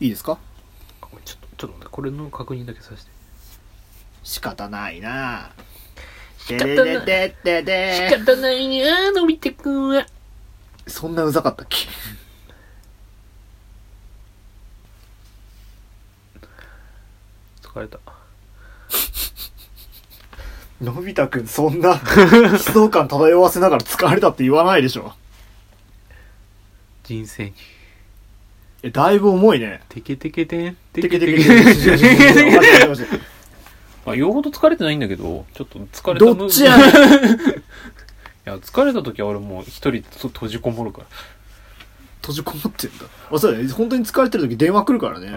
[0.00, 0.38] いいですか？
[1.24, 3.10] ちょっと、ちょっと待って、これの確認だけさせて。
[4.22, 5.50] 仕方ないな
[6.38, 10.06] 仕方ないでででで仕方ないなのび太くんは。
[10.86, 11.76] そんなうざかったっけ？
[17.62, 17.98] 疲れた。
[20.82, 22.00] のび太くんそんな
[22.52, 25.12] 悲壮感漂わせながら疲れたって言わないでしょ
[27.04, 27.52] 人生に。
[28.82, 29.82] えだいぶ重いね。
[29.88, 31.64] テケテケテン、テケテケテン。
[31.66, 33.08] マジでマジで
[34.06, 36.86] あ、よほど疲れてないんだけど、ちょっと疲れたどっちやねん。
[36.90, 36.92] い
[38.44, 41.06] や、疲れた時は俺もう一人閉じこもるから。
[42.22, 43.04] 閉じこもってんだ。
[43.30, 43.68] あそうだね。
[43.68, 45.30] 本当に疲れてる時電話来るからね。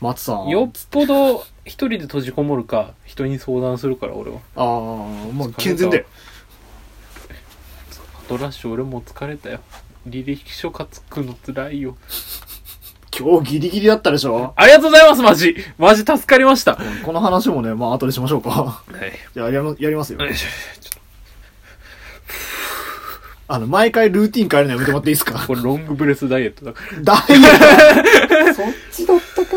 [0.00, 0.48] 松さん。
[0.48, 4.38] よっぽど一人で閉じこもるか、人に相談するから俺は。
[4.56, 6.04] ああもう健全だよ
[8.28, 9.60] パトラッシュ俺もう疲れたよ。
[10.08, 11.96] 履歴書書くの辛いよ。
[13.18, 14.52] 今日ギリギリだったでしょ？
[14.56, 15.56] ありがとうございます、マジ。
[15.78, 16.72] マジ助かりました。
[16.76, 18.82] はこの話もねまあ後でしましょうか。
[18.88, 18.94] い。
[19.34, 20.20] じゃあやりまやりますよ。
[20.20, 20.34] よい。
[20.36, 20.48] しょ
[23.48, 25.40] あの毎回ルーティン変えるのやめてもらっていいですか？
[25.46, 26.72] これロングブレスダイエットだ。
[26.72, 27.02] から。
[27.02, 28.54] ダイエット？
[28.62, 29.50] そっちだったか。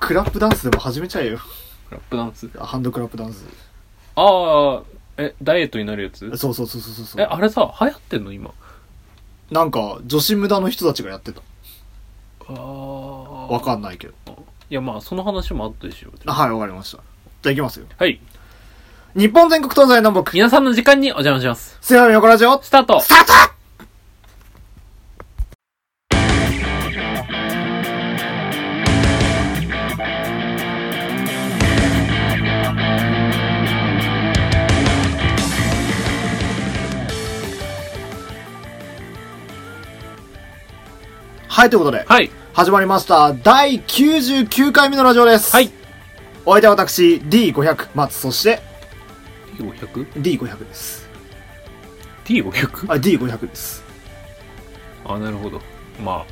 [0.00, 1.38] クラップダンスでも始めちゃえよ。
[1.90, 2.48] ラップダンス？
[2.58, 3.44] ハンドクラップダンス。
[4.16, 4.82] ああ、
[5.16, 6.36] え、ダイエットになるやつ？
[6.36, 7.06] そうそうそうそうそう。
[7.06, 8.50] そえ、うあれさ、流行ってんの今？
[9.50, 11.40] なんか女子無駄の人たちがやってた
[12.48, 13.46] ああ。
[13.48, 14.14] わかんないけど
[14.68, 16.10] いや、まあ、その話もあったでしょ。
[16.26, 18.20] あはいわかりましたじゃあいきますよはい。
[19.14, 21.78] 日本全国東西南北皆さんの時間にお邪魔します。
[21.80, 23.55] セラミ横ラジオスタートスタート
[41.56, 42.30] はい、ということで、はい。
[42.52, 43.32] 始まりました。
[43.32, 45.56] 第99回目のラジオです。
[45.56, 45.70] はい。
[46.44, 48.60] お相手は私、D500、松、そして、
[49.56, 50.06] T500?T500?
[50.22, 51.08] D500 です。
[52.88, 53.82] あ、D500 です。
[55.06, 55.62] あ、なるほど。
[55.98, 56.26] ま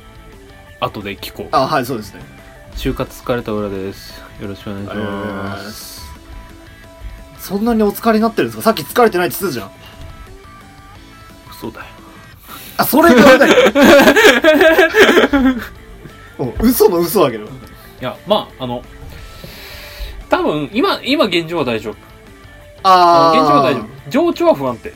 [0.79, 1.47] あ、後で聞こう。
[1.53, 2.21] あ、はい、そうですね。
[2.75, 4.21] 就活疲れた裏です。
[4.39, 5.71] よろしくお願いします。
[5.71, 6.05] す。
[7.39, 8.61] そんなにお疲れになってるんですか？
[8.61, 9.71] さっき疲れてないって言ってたじゃん。
[11.49, 11.85] 嘘だよ。
[12.77, 13.71] あ、それがダメだよ。
[16.61, 17.45] 嘘の嘘だけど。
[17.45, 17.47] い
[18.01, 18.83] や、まあ、あの、
[20.29, 21.95] 多分、今、今現状は大丈夫。
[22.83, 23.39] あー。
[23.39, 24.09] 現状は大丈夫。
[24.09, 24.93] 情緒は不安定。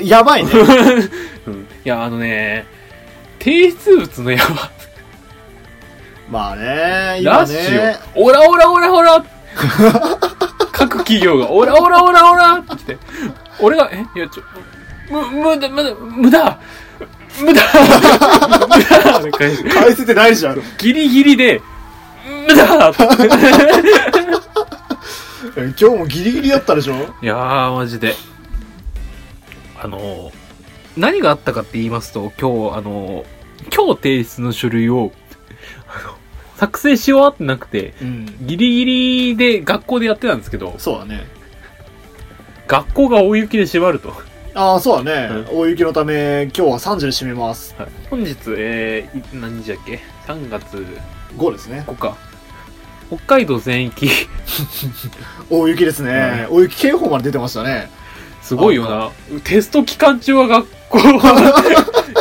[0.00, 0.52] やばいね。
[1.46, 1.54] うん。
[1.62, 2.66] いや、あのね、
[3.38, 4.70] 提出物のやば。
[6.30, 7.96] まあね、今ラッシュね。
[8.14, 9.24] を、オラオラオラオラ
[10.72, 12.98] 各企業が、オラオラオラオラって来て、
[13.58, 14.42] 俺が、え、いや、ちょ、
[15.10, 16.60] む、無駄、無駄、無駄
[17.40, 17.62] 無駄
[19.22, 20.58] 無駄返して返せてないじゃん。
[20.58, 21.60] えギリギリで、
[22.48, 22.92] 無駄
[25.56, 26.94] 今日もギリギリだったでしょ？
[27.22, 28.14] いやー、マジで。
[29.82, 30.30] あの、
[30.96, 33.24] 何があったかって言いますと、今日、あの、
[33.74, 35.12] 今日提出の書類を、
[36.56, 38.26] 作成し終わってなくて、うん。
[38.46, 41.26] ギリギリで学校でやってたんですけど、そうだね。
[42.66, 44.12] 学校が大雪で閉まると。
[44.54, 45.46] ああ、そうだね。
[45.52, 47.74] 大雪のため、今日は3時で閉めます。
[48.08, 50.84] 本日、えー、い何日だっけ ?3 月
[51.36, 51.84] 5ですね。
[51.86, 52.16] 5日。
[53.08, 54.08] 北海道全域、
[55.50, 56.46] 大雪ですね。
[56.48, 57.90] 大雪警報まで出てましたね。
[58.42, 59.10] すごいよな。
[59.42, 60.98] テスト期間中は学校、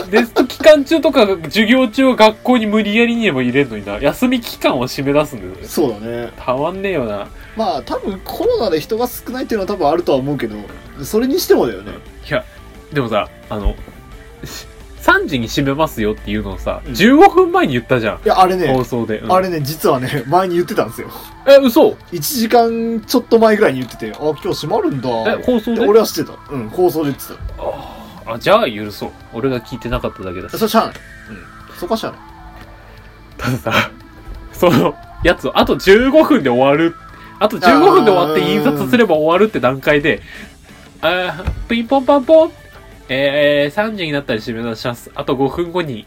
[0.09, 3.99] テスト期間中とか授業中は学校に無理やりにでも入れんのにな。
[3.99, 5.67] 休み期間を締め出すんだよね。
[5.67, 6.31] そうだね。
[6.37, 7.27] たまんねえよな。
[7.55, 10.55] まあ、多分コロナで人が少ないっていうのは多分あるとは思うけど、
[11.03, 11.93] それにしてもだよね。
[12.27, 12.43] いや、
[12.93, 13.75] でもさ、あの、
[15.01, 18.17] 3時に閉めますよっていうのをさ、うん15分前に言ったじゃん。
[18.17, 19.19] いや、あれね放、送で。
[19.19, 21.09] うんあれね、実はね、 前に言ってたんですよ。
[21.47, 25.09] え、嘘？1時間ちょっと前ぐらいに言ってて、あ、今日閉まるんだ。
[25.09, 25.81] え、放送で？
[25.81, 26.37] で俺は知ってた。
[26.53, 27.98] うん、放送で言ってあ、
[28.37, 29.11] じゃあ許そう。
[29.33, 30.57] 俺が聞いてなかっただけだた。
[30.57, 30.65] しそ。
[30.65, 30.95] れしゃあない。
[31.29, 31.75] うん。
[31.75, 32.21] そこはしゃあない。
[33.37, 33.91] たださ、
[34.53, 34.93] その
[35.23, 36.95] やつをあと15分で終わる。
[37.39, 40.21] あと15分で終わってあー印刷すれば終わるって段階で、
[41.01, 42.51] あーピンポンパンポン
[43.07, 45.09] えー、3時になったら締め出します。
[45.15, 46.05] あと5分後に、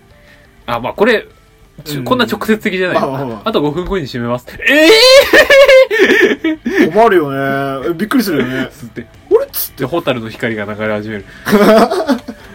[0.67, 1.27] あ、まあこれ、
[1.87, 3.01] うんこんな直接的じゃない。
[3.01, 4.47] まあまあまああと5分後に締めます。
[4.69, 4.89] え
[6.91, 7.89] 困るよね。
[7.91, 8.69] えびっくりするよねー。
[8.69, 9.07] つって、
[9.53, 9.85] つって。
[9.85, 11.25] で、ホタルの光が流れ始める。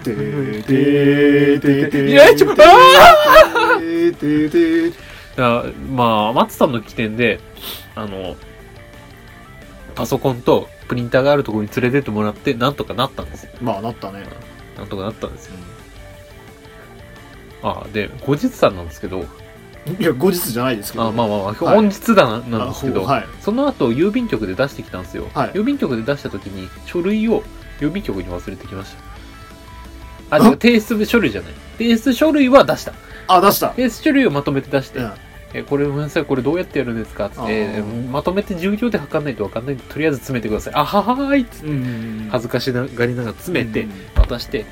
[0.03, 4.93] てーてーてーてーいやちょあてーてーてー
[5.35, 7.39] だまあ、松さんの起点で、
[7.95, 8.35] あの、
[9.95, 13.51] パソコンとプリンターがあるところに連れてってもらって、なんとかなったんですよ。
[13.61, 14.23] まあ、なったね。
[14.77, 15.53] なんとかなったんですよ。
[17.63, 19.25] あで後日談なんですけど
[19.99, 21.05] いや後日じゃないですけど。
[21.05, 21.55] あまあまあまあはい。
[21.55, 23.25] 本日談なんですけど、はい。
[23.41, 25.51] その後郵便局で出してきたんですよ、はい。
[25.51, 27.43] 郵便局で出した時に書類を
[27.79, 28.95] 郵便局に忘れてきまし
[30.29, 30.37] た。
[30.37, 30.47] ああ？
[30.49, 31.51] 違う提出書類じゃない。
[31.77, 32.93] 提出書類は出した。
[33.27, 33.69] あ出した。
[33.69, 35.11] 提出書類をまとめて出して、うん。
[35.53, 37.29] えこれごめんなさいこれどうやってやるんですか？
[37.29, 37.81] つって、
[38.11, 40.73] まとめて重量で測んないと分かんないんでとりあえず詰めてください。
[40.75, 43.91] あははーいっつって恥ずかしがりながら詰めてうん。
[44.15, 44.65] 渡して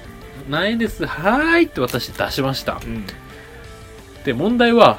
[0.50, 1.06] 何円です？
[1.06, 2.82] はーいって渡して出しました。
[2.84, 3.06] うん
[4.26, 4.98] で問題は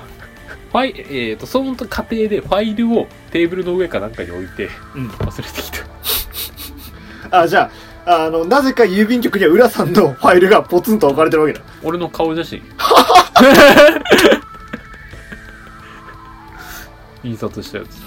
[0.70, 5.08] ファイ、えー、とその過程でファイルをテーブルの上かなんかに置いてうん。
[5.08, 5.78] 忘れてきた。
[7.42, 7.70] あじゃ
[8.06, 11.60] ああのなぜか郵便局には浦さんのファイルがポツンと置かれてるわけだ。
[11.82, 12.62] 俺の顔写真。
[17.24, 17.98] 印刷したやつ。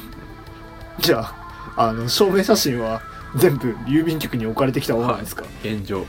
[1.03, 1.35] じゃあ
[1.75, 3.01] あの証明写真は
[3.35, 6.05] 全部郵便局に置かれてきたものなんですか、現状。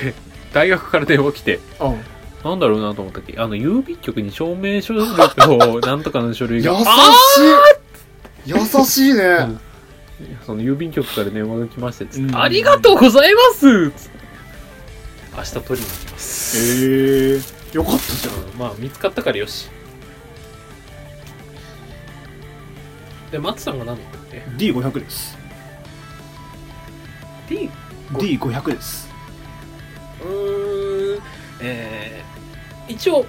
[0.00, 0.14] で
[0.52, 3.34] 大学から電話来てうんなんだろうなと思ったっけ？
[3.38, 5.04] あの郵便局に証明書類
[5.36, 6.84] と なんとかの書類優しがい
[8.46, 9.60] 優しいね、う ん
[10.46, 12.20] その郵便局から電話が来ましてつって。
[12.20, 12.36] うん。
[12.40, 13.90] ありがとうございます！
[13.90, 14.18] つって
[15.36, 16.56] 明日取りに行きます。
[16.58, 17.40] へえ
[17.72, 18.34] よかったじゃん。
[18.34, 18.58] うん。
[18.58, 19.68] まあ見つかったからよし。
[23.30, 25.36] で松さんが何だったっけ？D500 です。
[27.48, 27.68] D
[28.12, 29.08] D500 です。
[30.22, 31.22] うーん。
[31.60, 32.27] えー、
[32.88, 33.26] 一応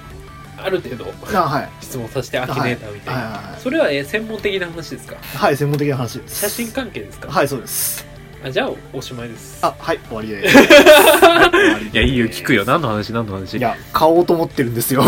[0.58, 1.70] ある程度あはい。
[1.82, 3.32] 質問させてアキネーターみたいな、はい。
[3.34, 3.44] はい。
[3.52, 5.16] はいそれは、えー専門的な話ですか？
[5.38, 6.20] はい専門的な話。
[6.20, 8.06] です写真関係ですか、はいそうです。
[8.44, 9.60] あじゃあおしまいです。
[9.66, 10.58] あはい 終わりです。
[10.58, 12.64] いいやいいよ聞くよ。
[12.66, 13.12] 何の話？
[13.14, 13.58] 何の話？
[13.58, 15.04] いや買おうと思ってるんですよ。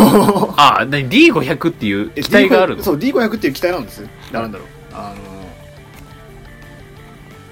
[0.57, 4.07] あ何？D500 っていうえ機体がある D500 のそう D500 っていう機体なんですよ。
[4.31, 4.67] なんだろう。
[4.93, 5.13] あ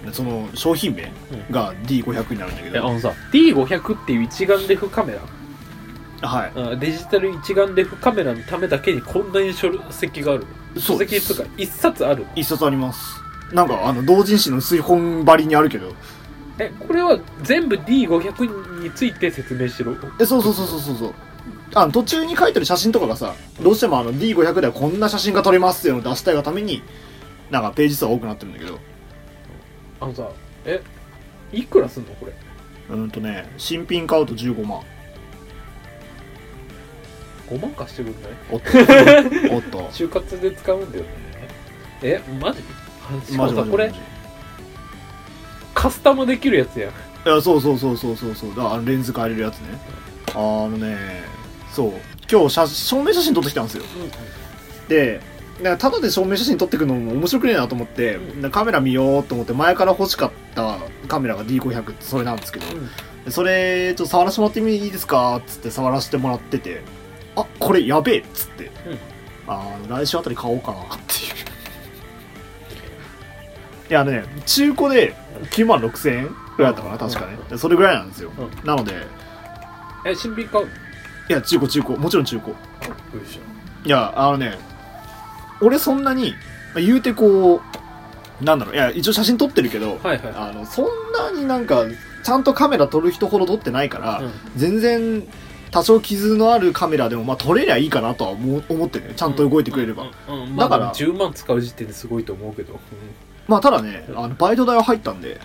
[0.06, 1.12] のその商品名
[1.52, 5.20] が D500 になるんだけど、えあのさ D500 っていう一眼レフカメラ？
[6.22, 6.52] はい。
[6.56, 10.46] あデジタル一眼レフカメラのためだけにこんなに書籍がある。
[10.80, 11.28] そうです。
[11.28, 12.26] 籍とか一冊ある。
[12.26, 13.22] の一冊あります。
[13.54, 15.94] なんかあの同人誌の水本張りにあるけど。
[16.60, 19.96] えこれは全部 D500 について説明しろ？
[20.20, 20.96] えそうそうそうそうそう。
[20.98, 21.14] そう
[21.74, 26.82] あの途中に書いてる写真とかがさどうしてもあの D500 ではこんな写真が撮れますっていうのを出したいがために
[27.52, 28.80] なんかページ数は多くなってるんだけど。
[30.02, 30.30] あのさ
[30.66, 30.82] え
[31.54, 32.34] いくらすんのこれ？
[32.90, 34.82] うーんとね新品買うと15万
[37.50, 38.32] 5万貸してくんない？
[38.52, 39.90] おっとおっと。
[39.92, 41.10] 就活で使うんだよね。
[42.04, 42.62] えマジ？
[43.32, 43.92] しかもさこれ
[45.74, 46.90] カスタムできるやつやん。
[46.90, 46.94] い
[47.26, 48.56] やそうそうそうそうそうそう。
[48.56, 49.78] だあのレンズ変えれるやつね。
[50.34, 50.98] あのね
[51.74, 51.94] そう。
[52.32, 53.84] 今日写証明写真撮ってきたんですよ。
[54.88, 55.22] で
[55.62, 62.66] なんかただで証明写真撮ってくのも面白くねえなと思って、うカメラ見ようと思って前から欲しかったカメラが D500 ってそれなんですけど、
[63.26, 66.82] でそれちょっと触らせてもらってもいいですかっつって触らせてもらってて
[67.42, 68.72] あこれやべえっつって、
[69.48, 71.00] あー来週あたり買おうかなっていう。
[73.90, 75.16] いやあのね中古で
[75.52, 78.94] 9万6千円ぐらいだったかな確かね、でそれぐらいなんですよ、うなので。
[80.06, 80.66] え新品買う？
[80.66, 80.70] い
[81.34, 81.98] や中古中古。
[81.98, 82.52] もちろん中古。
[82.52, 82.58] よ
[83.86, 84.58] いやあのね
[85.62, 86.34] 俺そんなに
[86.74, 87.62] まあ言うてこ
[88.42, 88.76] うなんだろう。
[88.76, 90.34] いや一応写真撮ってるけど、はいはい。
[90.36, 91.86] あのそんなになんか
[92.24, 94.32] ちゃんとカメラ撮る人ほど撮ってないから、うん。
[94.56, 95.28] 全然
[95.72, 102.80] 多少傷のあるカメラでもまあ撮れりゃいいかなとは思う思ってるねちゃんと動いてくれれば、うんうんまあだからでも10万使う時点ですごいと思うけど、うん。
[103.48, 105.40] まあただねあのバイト代は入ったんで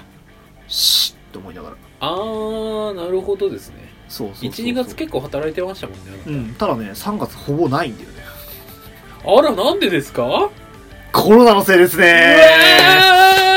[0.69, 1.77] シッって思いながら。
[2.01, 3.77] あーなるほどですね。
[4.09, 4.67] そうそうそうそう。
[4.67, 6.55] 12月結構働いてましたもんねうん。
[6.55, 8.17] ただね3月ほぼないんだよね。
[9.27, 10.51] あらなんでですか？
[11.13, 12.37] コロナのせいですうね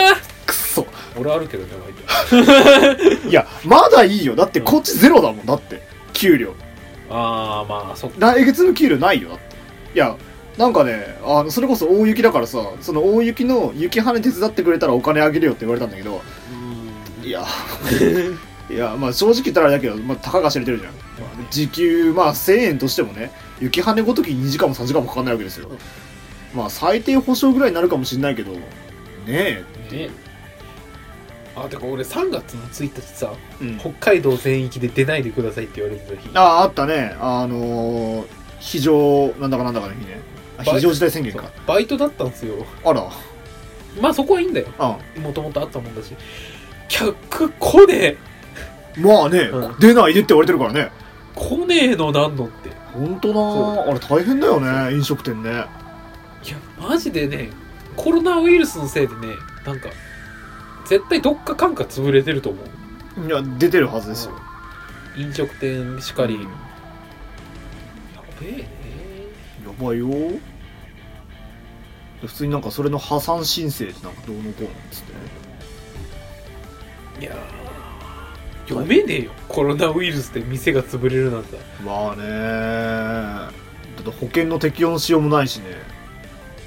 [0.09, 0.81] わくっそ。
[0.83, 0.87] ー
[1.19, 1.71] 俺あるけどね
[3.29, 4.35] いやまだいいよ。
[4.35, 5.81] だってこっちゼロだもんだって
[6.13, 6.53] 給料。
[7.09, 8.33] ああまあそっか。
[8.33, 9.55] 来月の給料ないよだって。
[9.95, 10.15] いや
[10.57, 16.21] なんかねあのそれこそ大雪だからさその大雪の雪跳ね手伝ってくれたらお金あげるよって言われたんだけど
[17.23, 17.45] いや
[18.69, 20.93] いやまあ正直言ったらあれだけど、まあ、たかが知れてるじゃん。
[20.93, 20.99] ま
[21.33, 25.69] あね時給まあ1000円としてもね雪跳ねごとき2時間も3時間もかかんないわけですよ。
[26.53, 28.59] まあ最低保証ぐらいになるかもしれないけどね
[29.27, 29.63] え。
[29.91, 30.09] ね
[31.65, 33.77] あてか俺3月の1日さうん。
[33.77, 36.29] 北海道全域で出ないでくださいって言われてた日。
[36.35, 37.15] あああったね。
[37.19, 38.25] あのー、
[38.59, 40.19] 非常なんだかなんだかの日ね。
[40.57, 41.51] あ非常事態宣言か。
[41.65, 42.65] バイトだったんですよ。
[42.83, 43.09] あら。
[44.01, 44.67] まあそこはいいんだよ。
[44.77, 46.13] あもともとあったもんだし。
[46.87, 48.17] 客来ね
[48.97, 49.79] まあね、うん。
[49.79, 50.91] 出ないでって言われてるからね。
[50.91, 52.69] え来ねえのなんのって。
[52.69, 55.65] い本当なあれ大変だよね飲食店ね。
[56.51, 57.49] やマジでね
[57.95, 59.35] コロナウイルスのせいでね
[59.65, 59.89] なんか
[60.87, 63.27] 絶対どっか感化潰れてると思う。
[63.27, 64.33] いや出てるはずですよ。
[65.17, 66.47] 飲食店しかり、
[68.39, 68.67] べえね。
[69.65, 70.07] やばいよ。
[72.21, 75.13] 普通になんかそれの破産申請ってなんかどうのこうのっつって。
[75.13, 75.19] ね
[77.21, 77.35] いやー。
[78.69, 79.31] 読めねえよ。
[79.47, 81.57] コロナウイルスで店が潰れるなんて。
[81.85, 82.23] まあね。
[82.23, 83.51] だ
[84.01, 85.65] って保険の適用のしようもないしね。
[85.75, 85.96] あ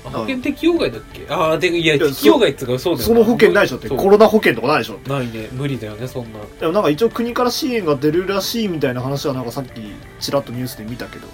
[0.02, 1.26] 保険適用外だっけ？
[1.28, 3.88] ああでいや適用外っつうかそうだよその保険ないでしょって。
[3.88, 5.10] コロナ保険とかないでしょって。
[5.10, 5.48] ないね。
[5.52, 6.38] 無理だよねそんな。
[6.58, 9.82] でもなんか一応国から支援が出るらしいみたいな話はなんかさっき
[10.18, 11.28] ちらっとニュースで見たけど。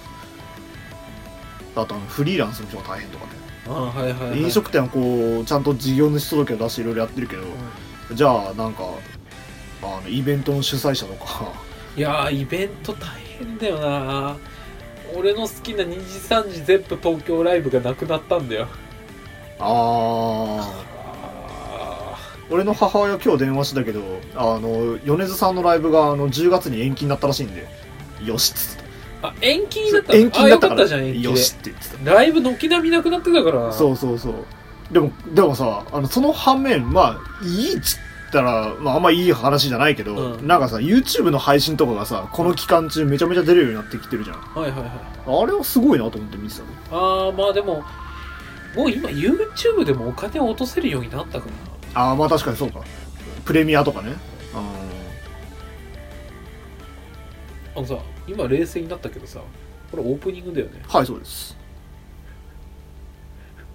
[1.76, 3.30] あとあのフリーランスの人が大変とかね。
[3.68, 7.42] ああはいはい、はい、飲食店はこうちゃんと事業主届を出していろいろやってるけど。
[8.12, 8.85] じゃあなんか
[9.82, 11.52] あのイベントの主催者とか。
[11.96, 13.08] いやーイベント大
[13.38, 14.37] 変だよな
[15.14, 18.68] 俺の好きな2時3時全部東京ライブがなくなったんだよ。
[19.58, 22.18] あああ
[22.50, 24.02] 俺の母親今日電話したけど
[24.34, 27.66] あの米津さんのライブがあの10月に延期になったらしいんで。
[28.25, 28.84] よしっつって。
[29.22, 30.18] あ延期になったの？
[30.18, 30.86] 延期になったから。
[30.86, 31.28] じゃん延期で。
[31.28, 32.14] よしって言ってた。
[32.14, 33.72] ライブ軒並みなくなってたから。
[33.72, 34.34] そうそうそう。
[34.92, 37.98] でもでもさあのその反面まあいいっつ
[38.40, 40.46] ったら、まあ、あんまいい話じゃないけど、うん。
[40.46, 44.40] なんかさ YouTube の配信とかがさこの期間中めちゃめちゃ出れるようになってきてるじゃん。
[44.40, 44.90] はいはいはい。
[45.42, 47.82] あれはすごいなと思って見てたねああまあでも
[48.76, 51.46] もう今 YouTube でもお金を落とせるようになったか
[51.94, 52.82] らああまあ確かにそうか。
[53.44, 54.12] プレミアとかね。
[57.74, 59.40] あのさ今冷静になったけどさ
[59.90, 60.82] これオープニングだよね。
[60.88, 61.56] はいそうです。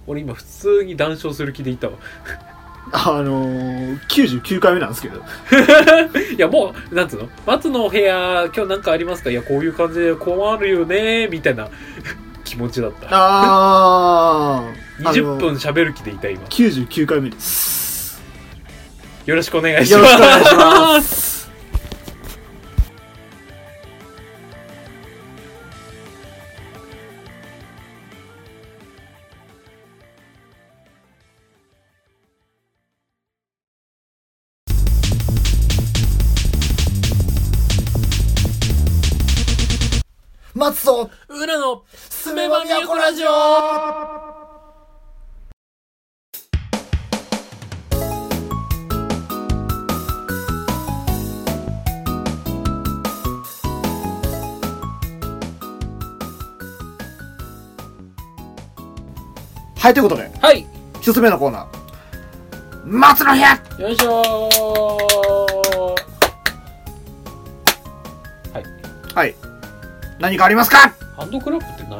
[0.06, 1.94] 俺今普通に談笑する気でいたわ
[2.90, 5.22] あのー、99回目なんですけど。
[6.36, 7.28] いやもうなんつうの？
[7.46, 9.30] 松のお部屋今日なんかありますか？
[9.30, 11.68] いやこういう感じで困るよねみたいな。
[12.44, 13.06] 気持ちだった。
[13.10, 14.62] ああ
[15.00, 16.42] 20 分喋る気でいた今。
[16.46, 18.20] 99回目です。
[19.24, 20.12] よろしくお願いしよます。
[20.12, 21.31] ろしくお願いします
[59.82, 60.64] はいということではい。
[61.00, 61.66] 一つ目のコーナー。
[62.84, 63.60] 松の部屋。
[63.80, 68.62] よいしょー。
[69.12, 69.34] はい。
[70.20, 70.94] 何かありますか？
[71.16, 71.98] ハンドクラップって何？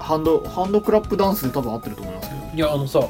[0.00, 2.40] ハンドハンドクラップダンスで多分合ってると思いますけど。
[2.56, 3.08] いやあのさ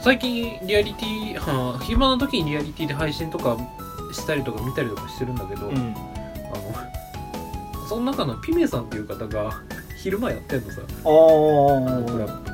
[0.00, 3.56] 最近リアリティはあ暇な時にリアリティで配信とか
[4.12, 5.76] したりとか見たりとかしてるんだけど、うん。
[5.76, 5.92] あの
[7.88, 9.60] その中のピメさんっていう方が
[10.04, 10.82] 昼間やってんのさ。
[10.82, 12.28] あハンドクラー。
[12.28, 12.50] ップ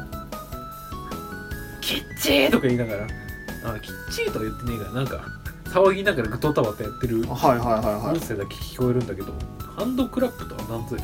[1.81, 3.03] キッチーとか言いながら。
[3.03, 5.25] あキッチーとか言ってねえからなんか
[5.65, 8.17] 騒ぎながらグトタバタやってるはいはいはいはい。
[8.17, 9.33] 音声だけ聞こえるんだけど、
[9.77, 11.03] ハンドクラップとは何ぞや。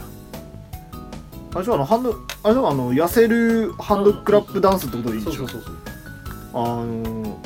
[1.52, 2.10] あれでしょあのハンド
[2.44, 5.48] あれでしょあの痩せるハンドクラップダンスってことでいいんでしょ？
[5.48, 5.74] そうそうそう
[6.52, 6.62] そう。
[6.62, 7.40] あの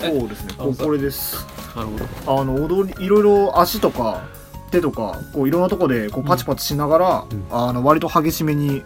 [0.00, 0.54] えそうですね。
[0.58, 0.78] あのさ。
[0.78, 1.46] ここれです。
[1.76, 2.40] なるほど。
[2.40, 4.22] あの踊りいろいろ足とか
[4.74, 7.46] 手とかこういろんなとこでこうパチパチしながら、うん。
[7.50, 8.82] あの割と激しめに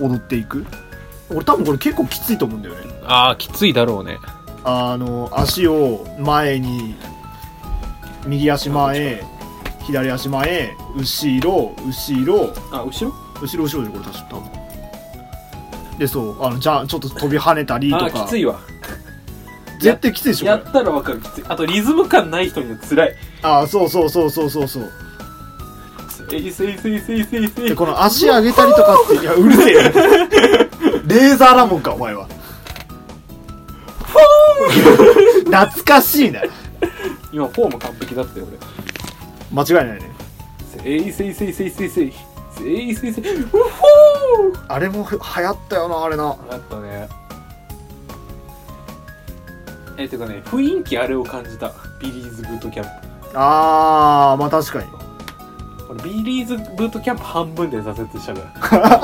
[0.00, 0.64] 踊っていく。
[1.28, 2.80] 俺多分これ結構きついと思うんだよね。
[3.04, 4.18] ああきついだろうね。
[4.64, 6.96] あの足を前に
[8.26, 9.22] 右足前
[9.84, 12.54] 左足前後ろ後ろ。
[12.72, 13.12] あ後ろ？
[13.40, 15.98] 後ろ後ろでこれ確か多分。
[15.98, 18.10] でそうあのじゃあちょっと飛び跳ねたりとか。
[18.10, 18.58] きついわ。
[19.80, 21.20] 絶対きついでしょやったらわかる。
[21.20, 21.44] きつい。
[21.48, 23.14] あとリズム感ない人には辛い。
[23.42, 24.90] ああそうそうそうそうそうそう
[26.32, 27.68] えいせいせいせいせいせい。
[27.70, 29.82] でこの足上げたりとかっていやうるせえよ。
[31.06, 32.28] レーザーラモンかお前は。
[35.44, 36.42] 懐かしいな。
[37.32, 38.46] 今フォーム完璧だったよ
[39.52, 40.10] 間違いないね。
[40.84, 42.12] 俺せいせいせいせいせい。
[42.56, 43.42] せいせいせいせい。
[43.42, 44.64] うっほー。
[44.68, 46.28] あれもふ流行ったよなあれな。
[46.28, 47.08] あったね。
[49.96, 51.72] えてかね雰囲気あれを感じた。
[52.00, 52.86] ビリーズブートキャン
[53.34, 55.09] あーまあ確かに
[55.94, 59.00] ビリーズブートキャンプ半分で挫折したから。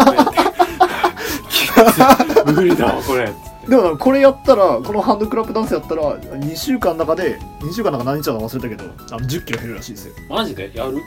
[2.52, 3.32] 無理だわこれ。
[3.68, 10.14] でもこれやったらこのハンドクラップダンスやったら2週間の中で2週間の中何日だか忘れたけどあの1 0キロ減るらしいですよ。
[10.28, 10.70] マジで？
[10.74, 11.02] やる？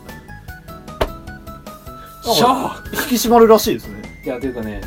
[2.27, 4.21] あしゃあ引き締まるらしいですね。
[4.25, 4.81] いやていうかね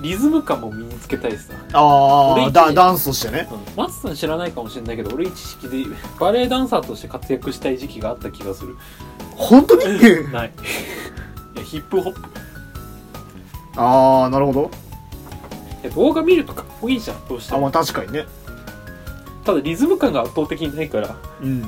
[0.00, 3.48] リズム感も身につけたいしさ、ああダダンスとしてね。
[3.50, 5.84] うん、マツさん知らないかもしれないけど俺一時期で
[6.18, 8.76] バレエダンサーとして活躍したい時期があった気がする
[9.40, 9.84] 本当に？
[10.32, 10.52] ない。
[11.56, 12.20] いやヒップホップ。
[13.76, 14.70] ああなるほど。
[15.82, 18.26] いや動画見るとかっこいいじゃんどうしてもあまあ確かにね。
[19.44, 21.16] ただリズム感が圧倒的にないから。
[21.40, 21.60] うん。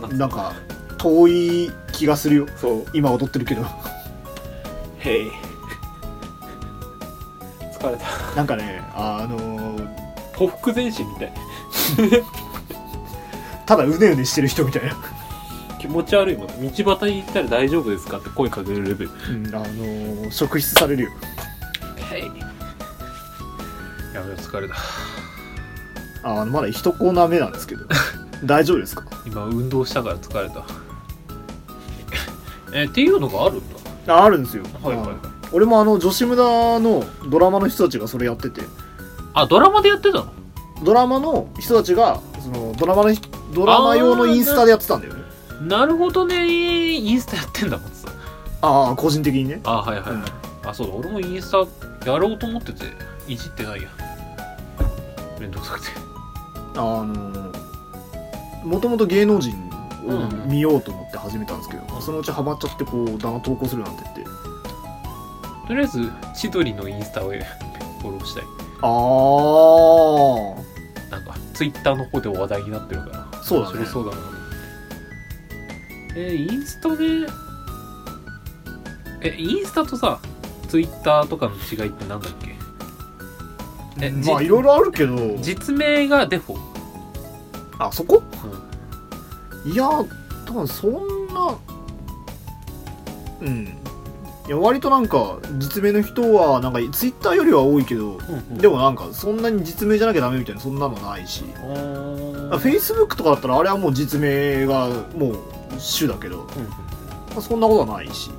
[0.00, 0.52] なんなんか
[0.98, 2.46] 遠い気がするよ。
[2.56, 2.86] そう。
[2.94, 3.62] 今踊ってるけど。
[5.00, 5.30] へい。
[7.78, 8.36] 疲れた。
[8.36, 9.88] なんかねあのー
[10.36, 11.32] ほふ前進みたい。
[13.66, 14.96] ただうねうねしてる人みたいな、
[15.80, 19.10] 気持ち悪いもん道端に行ったら大丈夫ですかって声かけるレベル。
[19.30, 21.10] うん、あのー職質されるよ。
[22.12, 22.22] へい
[24.14, 24.74] やべえ疲れた。
[26.22, 27.86] ああのまだ一コーナー目なんですけど。
[28.44, 29.04] 大丈夫ですか？
[29.26, 30.64] 今運動したから疲れた。
[32.74, 33.58] えっていうのがあるん
[34.06, 34.14] だ？
[34.14, 35.16] ああるんですよ、はいはいはい。
[35.22, 36.44] あ俺もあの女子無駄
[36.78, 38.60] のドラマの人たちがそれやってて。
[39.34, 40.26] あドラマでやってたの？
[40.84, 45.19] ドラマの人たちがそのドラマの人ドラマ用のインスタでやってたんだよね
[45.60, 46.46] なるほどね。
[46.94, 48.08] インスタやってんだもんさ。
[48.62, 49.60] ああ個人的にね。
[49.64, 50.24] あはいはいはい、うん。
[50.68, 50.94] あそうだ。
[50.94, 52.84] 俺もインスタやろうと思ってて
[53.28, 53.88] いじってないや
[55.38, 55.86] めんどくさくて。
[56.76, 57.52] あの
[58.64, 59.54] もともと芸能人
[60.06, 64.24] をうん見ようと思って始めたんですけど、そのうちハマっちゃってこうだな投稿するなんて言って。
[65.68, 68.44] とりあえず千鳥のインスタをフォローしたい。
[68.82, 68.86] あ
[71.10, 73.42] なんかツイッターの方で話題になってるから。
[73.42, 73.86] そうだね。
[73.86, 74.39] そうだな
[76.16, 77.04] えーインスタで
[79.22, 80.18] えインスタとさ
[80.68, 82.50] ツイッターとかの違いってなんだっけ？
[82.50, 85.36] あえじまあいろいろあるけど。
[85.38, 86.58] 実名がデフォ、
[87.78, 88.22] あそこ？
[89.64, 89.72] うん。
[89.72, 89.88] いや
[90.46, 90.92] 多分そん
[91.28, 91.58] な
[93.40, 93.76] うん。
[94.46, 98.18] いや割となんか実名の人はなんかツイッターよりは多いけど
[98.50, 101.44] でもなんかそんなに実名じゃなきゃダメみたいなそんなのないし。
[101.44, 105.38] フェイスブックとかだったらあれはもう実名がもう
[105.78, 106.46] 主だけど、
[107.30, 108.30] まあ、そんなことはないし。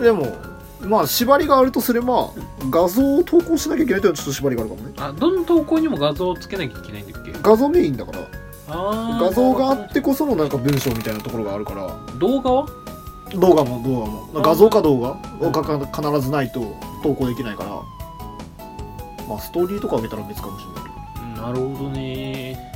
[0.00, 0.36] でも
[0.80, 2.30] まあ縛りがあるとすれば
[2.70, 4.94] 画像を投稿しなきゃいけないというのはちょっと縛りがあるかもね。
[4.98, 7.32] あどの投稿にも画像をつけなきゃいけないんだっけ？
[7.40, 8.18] 画像メインだから。
[8.68, 11.96] 画像があってこそのなんか文章みたいなところがあるから。
[12.18, 12.66] 動画は？
[13.34, 14.28] 動画も動画も。
[14.34, 15.16] 画像か動画
[15.50, 17.70] がか必ずないと投稿できないから。
[19.26, 20.82] まあストーリーとか上げたら別かもしれない
[21.34, 21.42] けど。
[21.42, 22.75] なるほどね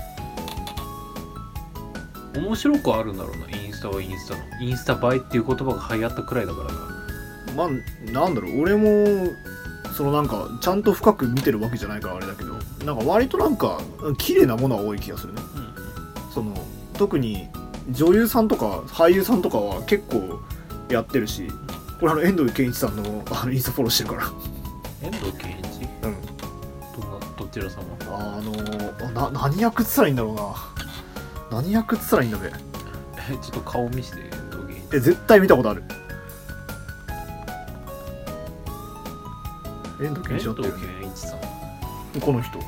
[2.34, 4.42] 面白くあるんだろうなインスタはインスタの。
[4.60, 6.78] インスタ映えっていう言葉が流行ったくらいだからな。
[7.56, 7.68] まあ
[8.12, 8.60] なんだろう。
[8.60, 9.30] 俺も
[9.96, 12.54] そのなんかちゃんと深く見てるわけじゃないからあれだけど。
[12.84, 13.80] なんか割となんか
[14.18, 15.40] 綺麗なものは多い気がするね。
[16.32, 16.54] その
[16.94, 17.48] 特に
[17.90, 20.40] 女優さんとか俳優さんとかは結構
[20.88, 21.50] やってるし
[21.98, 24.32] これあの遠藤憲一さんのあのインスタフォローしてるから。
[25.02, 25.64] 遠藤健一？
[26.04, 26.16] うん。
[27.00, 27.82] どんなどちら様？
[28.12, 30.42] あのな何役っつったらいいんだろうな
[31.50, 32.48] 何役っつったらいいんだべ
[33.30, 34.18] えちょっと顔見せて
[34.92, 35.82] え絶対見たことある。
[40.00, 40.82] 遠藤憲遠藤一だったよね。
[41.00, 42.20] 健一さん。
[42.20, 42.58] この人。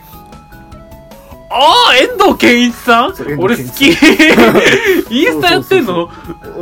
[1.50, 3.14] ああ遠藤健一さん？
[3.40, 3.88] 俺好き。
[5.10, 6.08] インスタやってんの？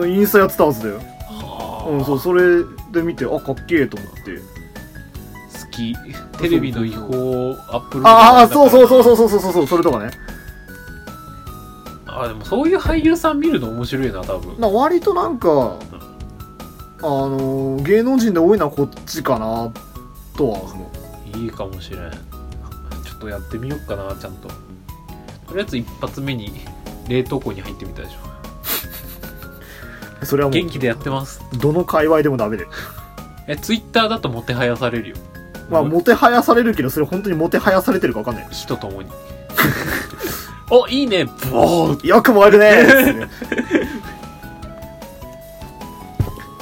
[0.06, 1.00] インスタやってたはずだよ。
[1.28, 1.84] あ。
[1.90, 4.36] うんそうそれで見てあかっけえと思って。
[4.38, 5.94] 好き。
[6.38, 10.10] テレビの違法アップロードああそうそうそうそうそうそうそうそれとかね
[12.22, 14.60] あでもそういう俳優さん見るの面白いな多分。
[14.60, 15.76] な割となんか
[17.02, 19.72] あのー芸能人で多いのはこっちかな
[20.36, 20.90] とは思
[21.34, 22.10] いいかもしれん。
[22.10, 24.48] ちょっとやってみようかなちゃんと。
[24.48, 26.52] とりあえず一発目に
[27.08, 28.16] 冷凍庫に入ってみたでしょ。
[30.22, 31.42] うそれはも元気でやってます。
[31.54, 32.66] うどの界隈でもダメで。
[33.46, 35.16] えツイッターだともてはやされるよ。
[35.70, 38.48] まあもてはやされるけどそれ本当にもてはやされてるか分かんない。
[38.50, 39.10] 火とともに
[40.70, 41.24] おいいね。
[41.24, 42.06] ボー。
[42.06, 43.28] よく燃えるね。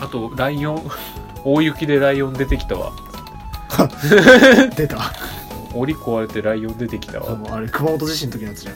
[0.01, 0.91] あとライオン。
[1.45, 2.93] 大雪でライオン出てきたわ。
[4.77, 5.13] 出た。
[5.75, 7.39] 檻壊れてライオン出てきたわ。
[7.51, 8.75] あれ熊本地震の時のやつじゃん。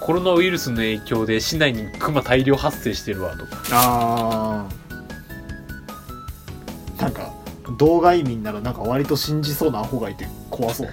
[0.00, 3.62] コロナウイルスの影響で市内にクマ大量発生してるわとか。
[3.70, 7.02] あー。
[7.02, 7.32] なんか
[7.78, 10.88] 動画移民ならなんか割と信じそうなアホがいて怖そう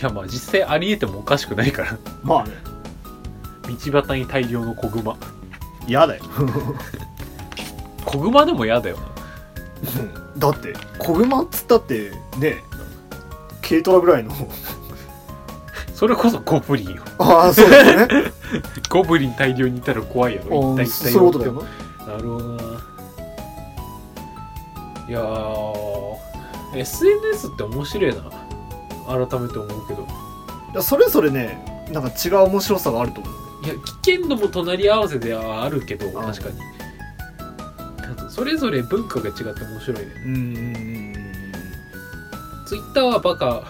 [0.00, 1.98] いやまあ実際ありえてもおかしくないから。
[2.22, 2.52] まあね。
[3.68, 5.14] 道端に大量の子グマ
[5.86, 6.24] 嫌だよ。
[8.06, 9.02] 子グマでも嫌だよな。
[10.38, 12.62] だって子グマっつったってね
[13.60, 14.32] 軽トラぐらいの。
[15.94, 17.02] それこそゴブリンよ。
[17.18, 18.32] ああそうだよね。
[18.88, 20.72] ゴブリン大量にいたら怖いやろ。
[20.72, 21.12] 一体一体。
[21.12, 21.52] そういうことだよ
[22.06, 22.12] な。
[22.14, 22.62] なるほどな。
[25.08, 26.16] いやー
[26.74, 28.39] SNS って面白いな
[29.10, 30.06] 改めて思うけど。
[30.72, 33.34] いやそれぞれねなんか違う面白さがあると思う。
[33.64, 36.60] いや危険度も隣り合わせではあるけどあ確かに。
[38.30, 40.06] それぞれ文化が違って面白いね。
[40.24, 40.34] うん。
[40.34, 41.14] うんうん
[42.66, 43.64] ツイッターはバカ。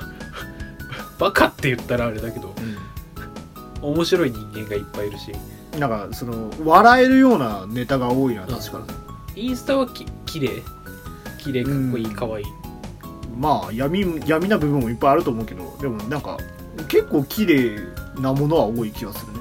[1.18, 2.55] バカって言ったらあれだけど
[3.83, 3.90] うん。
[3.94, 5.33] 面白い人間がいっぱいいるし。
[5.33, 8.83] うんなんかその笑えるようなネタが多いな確か
[9.37, 10.62] に、インスタはき綺麗。
[11.38, 12.14] 綺麗かっこいいうん。
[12.14, 12.44] 可愛い
[13.40, 16.37] まあ闇闇な部分もいっぱいあると思うけどでもなんか
[16.88, 17.81] 結構綺麗
[18.20, 19.38] なものは多い気がするね。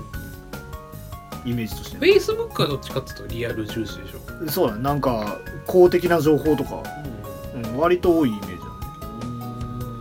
[1.45, 1.97] イメージとして。
[1.97, 4.49] フェイスブックはどっちかっていうとリアル重視でしょ。
[4.49, 4.83] そうだね。
[4.83, 6.81] なんか公的な情報とか、
[7.53, 8.59] うん、割と多いイメージだね。
[9.23, 9.99] うん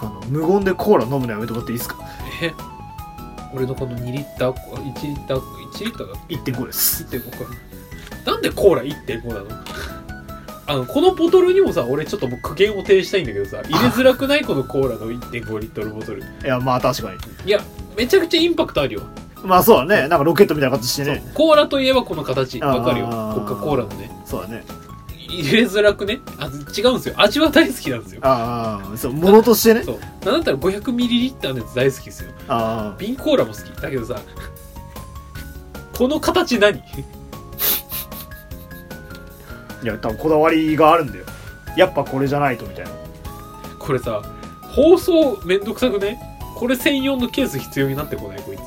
[0.00, 1.96] あの無言でコーラ飲むのやめてもらっていいですか？
[2.42, 2.52] え？
[3.54, 7.04] 俺のこの2リッター1リッター1リッターだ1.5です。
[7.04, 7.36] 1.5か
[8.28, 9.46] なんでコーラ1.5なの？
[10.66, 16.20] あのこのボトルにもさ俺ちょっともう苦言を呈したいんだけどさ入れづらくないこのコーラの1.5リットルボトル。
[16.20, 17.18] いやまあ確かに。
[17.46, 17.58] いや
[17.96, 19.02] めちゃくちゃインパクトあるよ、
[19.42, 20.08] まあそうだね。
[20.08, 21.24] なんかロケットみたいな形してね。
[21.32, 22.60] コーラといえばこの形。
[22.60, 23.06] わかるよ。
[23.06, 24.10] コカ・コーラのね。
[24.26, 24.62] そうだね。
[25.16, 26.20] 入れづらくね？
[26.38, 27.14] あ違うんですよ。
[27.16, 28.20] 味は大好きなんですよ。
[28.22, 29.12] ああそう。
[29.14, 29.82] ものとしてね。
[29.84, 29.98] そう。
[30.24, 32.30] なんだったら 500ml のやつ大好きですよ。
[32.48, 33.80] あ瓶コーラも好き。
[33.80, 34.20] だけどさ
[35.96, 36.78] この形何？
[36.78, 36.82] あ
[39.82, 41.24] いや多分こだわりがあるんだよ。
[41.76, 42.90] やっぱこれじゃないとみたいな。
[43.78, 44.22] これさ
[44.74, 46.20] 包装めんどくさくね？
[46.56, 48.42] これ専用のケース必要になってこない？
[48.42, 48.60] こいつ。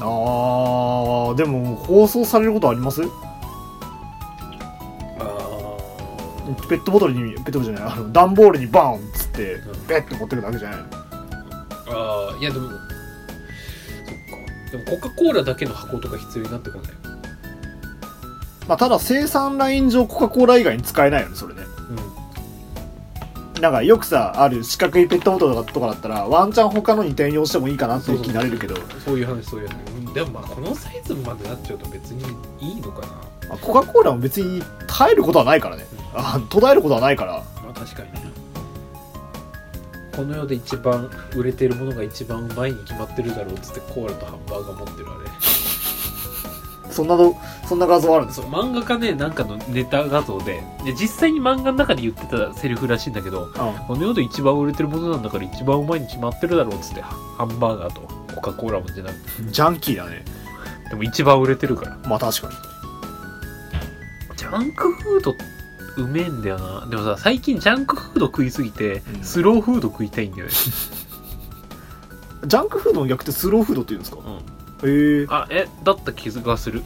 [0.00, 3.02] あーでも放送されることあります？
[5.18, 5.26] あ
[6.68, 9.74] ペットボトルにペットボトルじゃないあの段ボールにバーンっつってうん。
[9.86, 10.78] ペッて持ってくだけじゃない？
[10.80, 10.86] の
[11.88, 12.84] あーいやでもそっか。
[14.70, 16.92] でもコカ・コーラだけの箱とか必要になってこない？
[18.68, 21.62] まあただ生産ライン上コカ・コーラ以外に使えないよねそれね。
[23.56, 28.74] うなんかよくさある四角いペットボトルとかだったらワンチャン他のに転用してもいいかなっていう気になれるけど。
[28.74, 29.74] んそういう話そういう話。
[29.74, 32.24] うんでもまあこのサイズまでなっちゃうと別に
[32.60, 33.06] いいのかな。
[33.48, 35.86] まあコカ・コーラも別に耐えることはないからね。
[36.14, 37.42] あ途絶えることはないから。
[37.64, 38.28] まあ確かにね。
[40.14, 45.30] この世で一番売れてるものが一番うまいに決まってるだろうっつってコーラとハンバーガー持ってるあれ
[46.98, 58.00] そんなのそんな画像あるんですそう漫画かねなんかのネタ画像でで実際に漫画の中で言ってたセリフらしいんだけどあこの世で一番売れてるものなんだから一番うまいに決まってるだろうっつってハンバーガーと
[58.34, 59.50] コカ・コーラもじゃなくて。
[59.50, 60.24] ジャンキーだね。
[60.90, 61.96] でも一番売れてるから。
[62.08, 62.54] まあ確かに。
[64.36, 65.34] ジャンクフード
[65.96, 66.86] うめえんだよな。
[66.86, 69.24] でもさ最近ジャンクフード食いすぎてうん。
[69.24, 70.52] スローフード食いたいんだよね、
[72.46, 74.18] ジャンクフードの逆ってスローフードって言うんですか？
[74.24, 74.38] うん、へ
[74.84, 76.82] えあえだった気がする。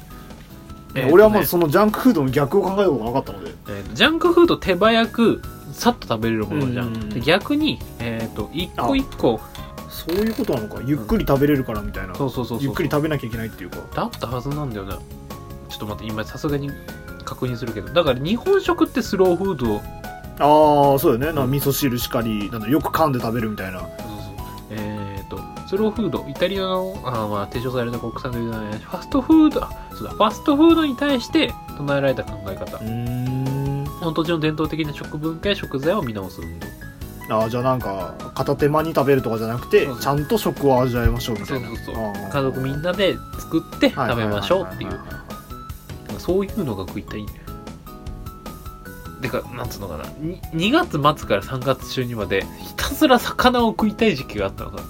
[0.95, 1.13] えーとね。
[1.13, 3.51] 俺はまずそのジャンクフードの逆を考えたことがなかったので。
[3.69, 9.41] えーとジャンクフード手早くさっと食べれるものじゃうんんで逆に、えー、と一個一個
[9.89, 10.81] そういうことなのか。
[10.85, 12.63] ゆっくり食べれるからみたいな、そうそうそうそう。
[12.63, 13.77] ゆっくり食べなきゃいけないっていうか。
[13.95, 14.95] だったはずなんだよね。
[15.69, 16.71] ちょっと待って今さすがに
[17.25, 17.93] 確認するけど。
[17.93, 19.81] だから日本食ってスローフード
[20.39, 21.39] ああそうだよね。
[21.39, 23.81] なんか味噌汁しかりなんだよく噛んで食べるみたいな。
[23.81, 23.97] そうそう
[24.71, 26.19] えっ、とスローフード。
[26.21, 32.79] イタリアのあーまあ提唱された国産でファストフードあそうだファストフードに対して唱えられた考え方。
[32.79, 33.85] うーん。
[34.01, 36.67] 本土地の伝統的な食文化や食材を見直す運動。
[37.31, 40.03] ああじゃあなんか片手間に食べるとかじゃなくてそうそう。
[40.03, 41.69] ちゃんと食を味わいましょうみたそいうな。
[41.69, 42.31] そうそうあー。
[42.31, 44.91] 家族みんなで作って食べましょうっていう。
[44.91, 45.13] ははは
[46.15, 47.39] はそういうのが食いたいんだよ
[49.23, 50.05] てかなんつうのかな。
[50.19, 54.85] に2月末から3月中にまでひたすら魚を食いたい時期があったのさ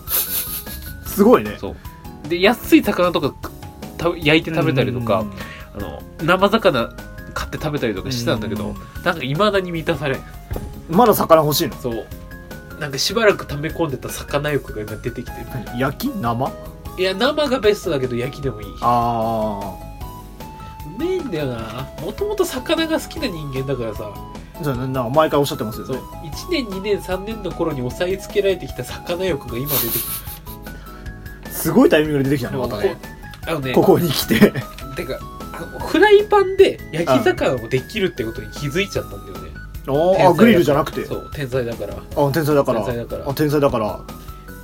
[1.13, 1.57] すごいね。
[1.59, 1.77] そう。
[2.29, 3.35] で安い魚とか
[3.99, 5.25] た焼いて食べたりとか
[5.75, 6.89] あの生魚
[7.35, 10.21] 買って食べたりとかしてたんだけどうんなんかいまだに満たされん。
[10.91, 11.77] まだ魚欲しいの？
[11.77, 12.07] そう。
[12.81, 15.47] なんかしばらく溜め込んでた魚欲が今出てきてる。
[15.79, 16.13] 焼き？
[16.15, 16.53] 生？
[16.99, 18.69] いや生がベストだけど焼きでもいい。
[18.69, 19.79] うあ
[20.99, 21.89] めえんだよな。
[22.01, 24.13] もともと魚が好きな人間だからさ。
[24.15, 25.97] あじゃあな毎回おっしゃってますよそう。
[25.97, 30.03] ね1年2年3年の頃に抑えつけられてきた魚欲が今出てき
[31.63, 32.97] すごいタイミングで出てきたたねまたね
[33.47, 34.53] あのねここに来て。
[34.97, 35.19] てか
[35.53, 39.51] あのフライパンで焼き魚もできるってことに気づいちゃったんだよね。
[40.25, 41.05] ああグリルじゃなくて？
[41.05, 41.95] そう天才だから。
[41.95, 42.81] あ天才だから。
[42.81, 43.29] 天才だから。
[43.29, 44.01] あ天才だから。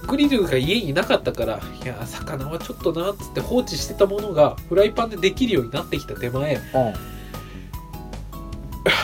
[0.06, 6.54] グリルが家になかったからいや魚はちょっとなっつって放置してたものがフライパンでできるようになってきた手前。
[6.54, 6.62] うん。
[6.74, 6.94] あ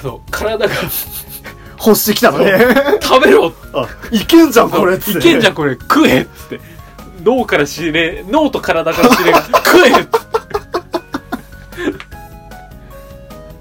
[0.03, 0.75] の体が
[1.85, 2.53] 欲してきたのね。
[3.03, 3.53] 食べろ。
[3.75, 5.19] あいけんじゃんこれっつって。
[5.19, 5.75] いけんじゃんこれ。
[5.75, 6.74] 食えっつって
[7.25, 9.53] 脳から知れ脳と体から指令が食
[9.87, 10.07] えっ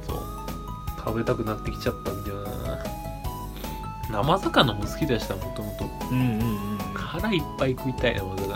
[0.05, 0.19] そう。
[0.97, 2.49] 食べたくなってきちゃったんだよな。
[4.11, 6.77] 生魚も好きでしたもともとうんうんうん。
[6.93, 8.55] 腹いっぱい食いたい生魚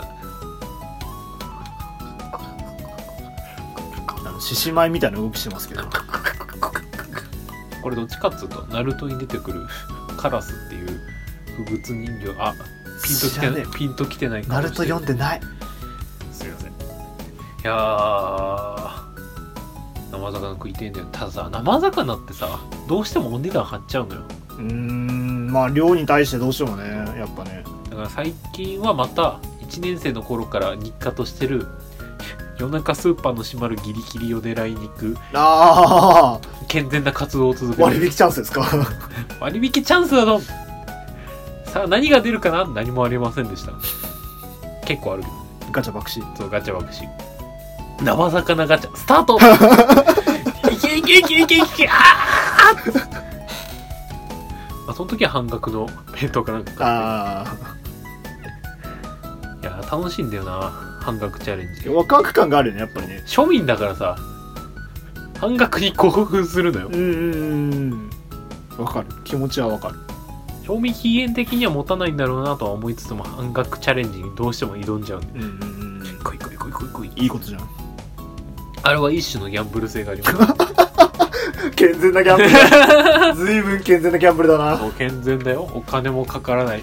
[4.26, 5.82] あの獅子舞みたいな動きしてますけど。
[7.82, 9.66] これどっちかっつうとナルトに出てくる
[10.18, 11.00] カラスっていう
[11.56, 12.34] 不物人形。
[12.38, 12.54] あ
[13.04, 15.40] ピンときてないピンときてないナルト読んでない。
[16.32, 16.70] すいません。
[16.70, 16.72] い
[17.64, 18.98] やー。
[20.10, 21.06] 生魚食いてえんだよ。
[21.12, 24.22] たださ生魚ってさどうしてもお値段張っちゃうのよ。
[24.50, 25.50] うーん。
[25.52, 26.84] まあ量に対してどうしてもね
[27.18, 27.64] やっぱね。
[27.90, 31.66] だから最近はまた1年生の頃から日課としてる
[32.58, 37.84] 夜中スーパーの閉まるギリギリを狙いに行くああ健全な活動を続ける。
[37.84, 38.66] 割引チャンスですか？
[39.40, 40.40] 割引チャンスだぞ
[41.72, 42.66] さあ何が出るかな？
[42.66, 43.72] 何もありませんでした。
[44.86, 45.34] 結構あるけど。
[45.72, 46.22] ガチャ爆死。
[46.36, 47.04] そうガチャバクシ
[48.02, 48.96] 生魚ガチャ。
[48.96, 49.38] スタート。
[50.72, 51.88] いけいけいけいけいけ。
[51.88, 53.00] あー
[54.86, 55.86] まあその時は半額の
[56.18, 57.48] 弁当かなんか買あっ
[59.60, 59.66] て。
[59.66, 60.72] いや楽しいんだよな。
[61.02, 61.88] 半額チャレンジ。
[61.90, 63.22] あワクワク感があるよねやっぱりね。
[63.26, 64.16] 庶民だからさ。
[65.38, 66.88] 半額に興奮するのよ。
[66.90, 68.10] うんうん
[68.78, 68.84] うん。
[68.84, 69.06] わかる。
[69.24, 69.94] 気持ちはわかる
[70.68, 75.40] 賞味期限的には持たないんだろうなとは思いつつも半額チャレンジにどうしても挑んじゃうんで。
[75.40, 76.18] うんうんうん。
[76.22, 77.22] 来い来い来い来い来い。
[77.22, 77.60] いいことじゃん。
[78.82, 80.36] あれは一種のギャンブル性があります。
[81.74, 82.50] 健全なギャンブル。
[82.52, 84.76] だずいぶん健全なギャンブルだな。
[84.76, 85.70] そう健全だよ。
[85.72, 86.82] お金もかからない。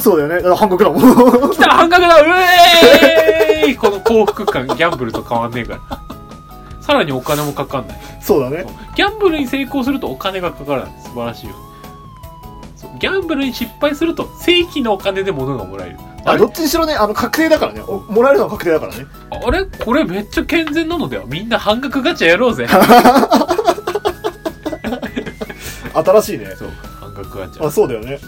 [0.00, 0.36] そうだよね。
[0.38, 1.50] だから半額だもん。
[1.52, 2.22] 来た半額だ。
[2.22, 3.76] うえーい。
[3.76, 5.80] この幸福感ギャンブルと変わんねえから。
[6.80, 8.00] さらにお金もかかんない。
[8.20, 8.66] そうだね。
[8.96, 10.92] ギャンブルに成功するとお金がかからない。
[11.04, 11.54] 素晴らしいよ
[12.98, 15.96] ギャンブルに失敗すると正規のお金で物がもらえる。
[16.24, 17.80] あどっちにしろねあの確定だからね。
[17.80, 19.06] おもらえるのは確定だからね。
[19.30, 19.64] あれ？
[19.64, 22.66] これめっちゃ健全なのではみんな半額ガチャやろうぜ。
[25.94, 26.54] 新しいね。
[26.56, 27.66] そう半額ガチャ。
[27.66, 28.18] あそうだよね。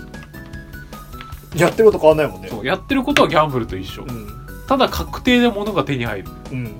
[1.57, 2.49] やってること変わんないもんね。
[2.49, 4.03] そうやってることはギャンブルと一緒。
[4.03, 4.29] うん。
[4.67, 6.29] ただ確定で物が手に入る。
[6.51, 6.75] うん。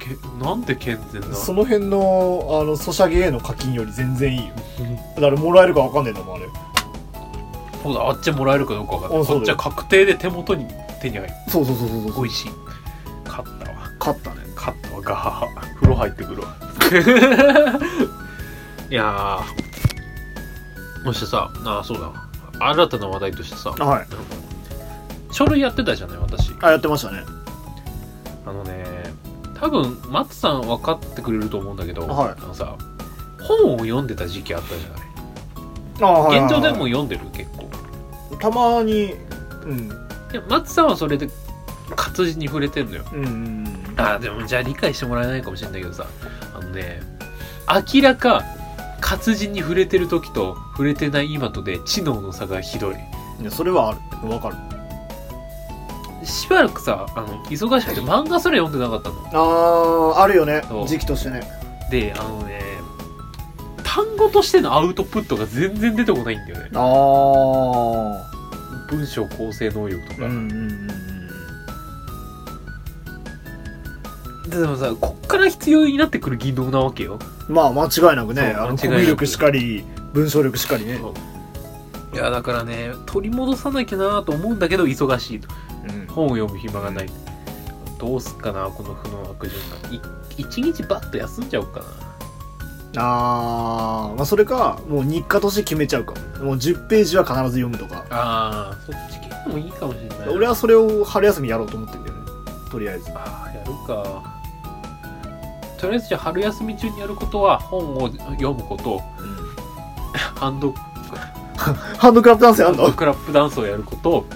[0.00, 4.54] けなんで健全なその辺のあのソシャゲへの課金より全然いいよ。
[5.14, 6.46] だからもらえるか分かんねえんだもんあれ
[7.84, 9.26] そうだあっちもらえるかどうかわかんない。
[9.26, 10.66] こっちは確定で手元に
[11.02, 11.34] 手に入る。
[11.50, 12.24] そうそうそうそうそう。
[12.24, 12.50] 美味しい。
[13.26, 13.76] 勝ったわ。
[14.00, 14.36] 勝ったね。
[14.56, 15.02] 勝ったわ。
[15.02, 15.46] ガハハ。
[15.74, 16.56] 風呂入ってくるわ。
[18.90, 21.04] いやー。
[21.04, 22.10] そしてさあそうだ。
[22.58, 23.68] 新たな話題としてさ。
[23.68, 24.06] はい。
[25.30, 26.54] 書類やってたじゃない私。
[26.62, 27.22] あやってましたね。
[28.46, 28.82] あのね
[29.60, 32.34] 多分松さん分かってくれると思うんだけど、はい。
[32.42, 32.76] あのさ
[33.42, 35.02] 本を読んでた時期あったじゃない。
[36.00, 36.40] あはい。
[36.40, 37.53] 現状でも読んでる結構
[38.38, 39.14] たまに
[39.64, 39.88] うん。
[40.32, 41.28] いや松さんはそれで
[41.96, 43.04] 活字に触れてるのよ。
[43.12, 46.06] うんうんあでもじゃあ理解してもらえないかもしれないけどさ。
[46.54, 47.00] あのね
[47.94, 48.42] 明らか
[49.00, 52.94] 活字に触れてる時と触れてない今とで知能の差がひどい。
[53.40, 53.98] いやそれはある。
[54.28, 54.56] 分かる。
[56.26, 60.14] しばらくさあの忙しくて漫画すら読んでなかったの。
[60.14, 60.62] あーあるよね。
[60.68, 60.88] そう。
[60.88, 61.42] 時期としてね。
[61.90, 62.60] であのね
[63.94, 66.68] 単語としてのアウトプットが全然出てこないんだよね。
[66.74, 66.82] ああ
[68.90, 70.88] 文章構成能力とか、うんうんうん
[74.44, 77.18] でもさこっから必要になってくる技能なわけよ。
[77.48, 78.54] まあ間違いなくね。
[78.56, 81.00] あのコミュ力しかり文章力しかりね。
[82.12, 85.48] いやだからね取り戻さなきゃなと思うんだけど忙しいと。
[85.88, 86.06] うん。
[86.06, 87.06] 本を読む暇がない。
[87.98, 89.94] どうすっかなこの負の悪循環。
[89.94, 90.00] い
[90.36, 92.13] 一日バッと休んじゃおうかな
[92.96, 96.44] あーまあそれかもう日課として決めちゃうかも。
[96.44, 98.04] もう10ページは必ず読むとか。
[98.10, 102.22] ああそっち系でもいいかもしれない俺はそれを春休みやろうと思ってるんだよね。
[102.70, 103.10] とりあえず。
[103.14, 104.34] ああやるか。
[105.78, 109.00] とりあえずじゃあ春休み中にやることは本を読むこと。
[110.36, 110.72] ハンド
[111.98, 112.90] ハンドクラップダンスやんの？
[112.92, 114.26] クラップダンスをやること。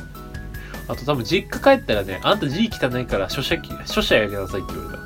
[0.88, 4.97] あと多分実家帰ったらねあんた字汚いから書写機書写やりなさいって言われ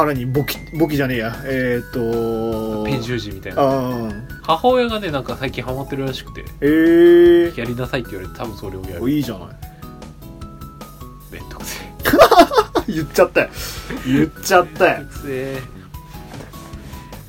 [0.00, 0.26] あ何？
[0.26, 1.36] 簿記簿記じゃねえや。
[1.44, 2.84] えー、っと。
[2.84, 3.62] たペン習字みたいな。
[3.62, 4.26] あー。
[4.42, 6.44] 母親がねなんか最近ハマってるらしくて。
[6.60, 9.02] えー、やりなさいって言われて多分それをやる。
[9.02, 9.48] おいいじゃない。
[11.32, 11.92] めんどくせえ。
[12.92, 13.48] 言っちゃったよ。
[14.06, 14.98] 言っちゃったよ。
[14.98, 15.62] めんどくせえ。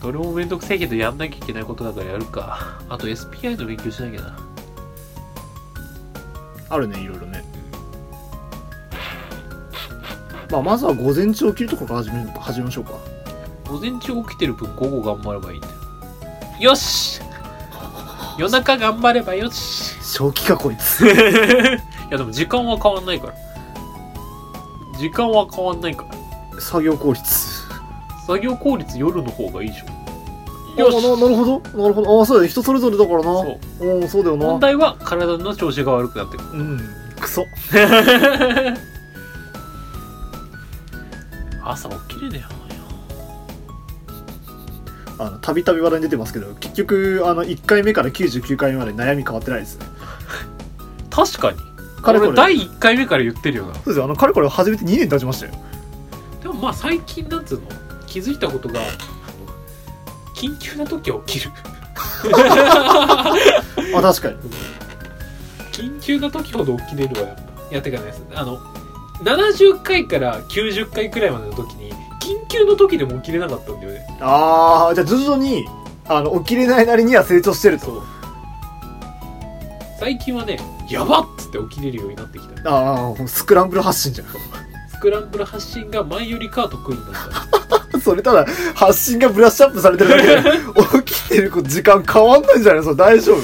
[0.01, 2.79] どれもめんどくせえけどやんなきゃいけないことだからやるか。
[2.89, 4.37] あと SPI の勉強しなきゃな。
[6.69, 7.43] あるねいろいろね
[10.49, 12.91] まあまずは午前中起きるとこから始め始めましょうか。
[13.69, 15.73] 午前中起きてる分午後頑張ればいいんだよ。
[16.71, 17.21] よし！
[18.37, 19.93] 夜中頑張ればよし！
[20.01, 21.01] 正気かこいつ。
[21.05, 21.09] い
[22.09, 23.33] やでも時間は変わんないから。
[24.97, 26.05] 時間は変わんないか
[26.53, 26.61] ら。
[26.61, 27.57] 作業効率。
[28.25, 29.85] 作業効率夜の方がいいでしょ
[30.81, 30.97] よし！
[30.97, 31.59] あななるほど。
[31.81, 32.21] なるほど。
[32.21, 32.49] あそうだよ。
[32.49, 33.23] 人それぞれだからな。
[33.25, 33.57] そ
[34.03, 34.07] う。
[34.07, 34.45] そうだよな。
[34.45, 36.49] 問題は体の調子が悪くなってくる。
[36.53, 36.79] うん。
[37.19, 37.45] クソ
[41.71, 42.47] 朝起きれねえよ
[45.19, 49.85] あのたびたび話題に出てますけど結局あの1回目から99回目まで悩み変わってないですね。
[51.09, 51.57] 確かに。
[52.03, 52.19] これ。
[52.19, 53.73] 俺第1回目から言ってるよな。
[53.73, 54.05] そうですよ。
[54.05, 55.53] あのかれこれ始めて2年経ちましたよ。
[56.43, 57.67] でもまあ最近なんつうの？
[58.05, 58.79] 気づいたことが
[60.35, 61.51] 緊急な時は起きる。
[63.97, 64.35] あ確かに。
[65.71, 67.41] 緊急な時ほど起きれるわやっぱ。
[67.71, 68.59] いやてかねあの
[69.23, 74.05] 70回から90回くらいまでの時に緊急の時でも起きれなかったんだよね。
[74.21, 75.65] ああじゃあ徐々に
[76.07, 77.85] あの起きれないなりには成長してると。
[77.85, 78.03] そう。
[79.99, 82.69] 最近はねやばっつって起きれるようになってきた。
[82.69, 84.25] ああスクランブル発進じゃ
[84.89, 87.13] スクランブル発進が前よりかは得意になっ
[87.91, 87.97] た。
[87.97, 90.59] ん それただ発進がブラッシュアップされてるだけで
[91.05, 93.41] 起きてる時間変わんないんじゃないそれ大丈夫。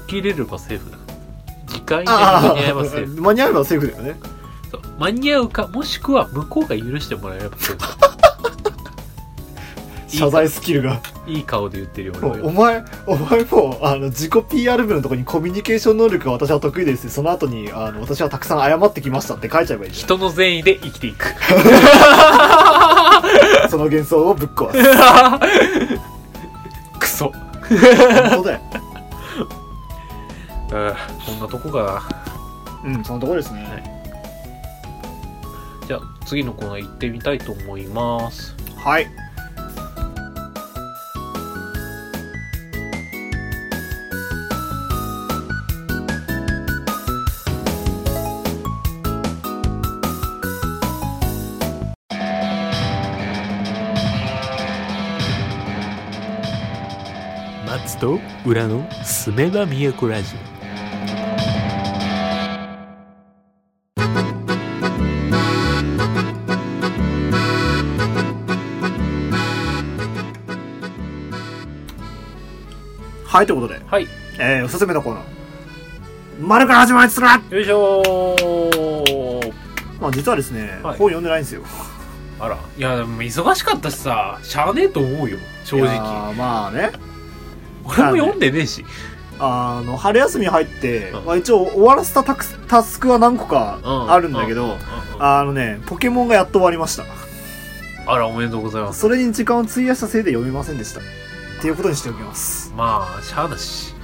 [0.00, 0.97] 起きれればセーフだ
[1.88, 4.20] 時間にあ間に合えばセーフあ間に合えばセーフだよね。
[4.70, 4.82] そう。
[4.98, 7.56] 間に合うかもしくは向こうが許してもらえれば。
[7.58, 7.86] セーフだ
[10.08, 11.00] 謝罪スキルが。
[11.26, 17.10] いい顔で言ってるよも俺お前お前もうあの自己 PR 部のとこにコミュニケーション能力が私は得意です。
[17.10, 21.26] その後にあの私はたくさん謝ってきましたって書いちゃえばいいじ人の善意で生きていく。
[21.26, 21.34] ゃ
[23.68, 24.78] んその幻想をぶっ壊す。
[26.98, 27.30] クソ。
[27.68, 27.78] 本
[28.42, 28.60] 当だよ
[30.70, 30.94] うん。
[31.24, 32.02] こんなとこか
[32.84, 33.82] なうんそのところですね、
[35.88, 38.54] じゃあ次のコーナー行ってみたいと思います。
[38.76, 39.08] はい。
[57.66, 60.57] 松と裏のすめば都ラジ
[73.28, 74.08] はいということで、オはい。
[74.38, 75.24] えー、おすすめのコーナー。
[76.40, 79.52] 丸から始まりつらよいしょー。
[80.00, 80.96] まあ実はですね、はい。
[80.96, 81.62] 本読んでないんですよ。
[82.40, 82.56] あら。
[82.56, 85.36] いやでも忙しかったしさしゃあねえと思うよ。
[85.66, 86.90] 正い直まあね。
[87.84, 88.86] 俺も読んでねえし。
[89.38, 91.24] あの春休み入って、うん。
[91.26, 94.78] まあ、一応終わらせたタクスタスクは何個かあるんだけど、うううん。
[95.22, 97.04] あのねポケモンがやっと終わりました。
[98.06, 99.00] あらおめでとうございます。
[99.00, 101.02] それに時間を費やしたせいで読めませんでした
[101.58, 102.72] っていうことにしておきます。
[102.76, 103.94] まあしゃあだし。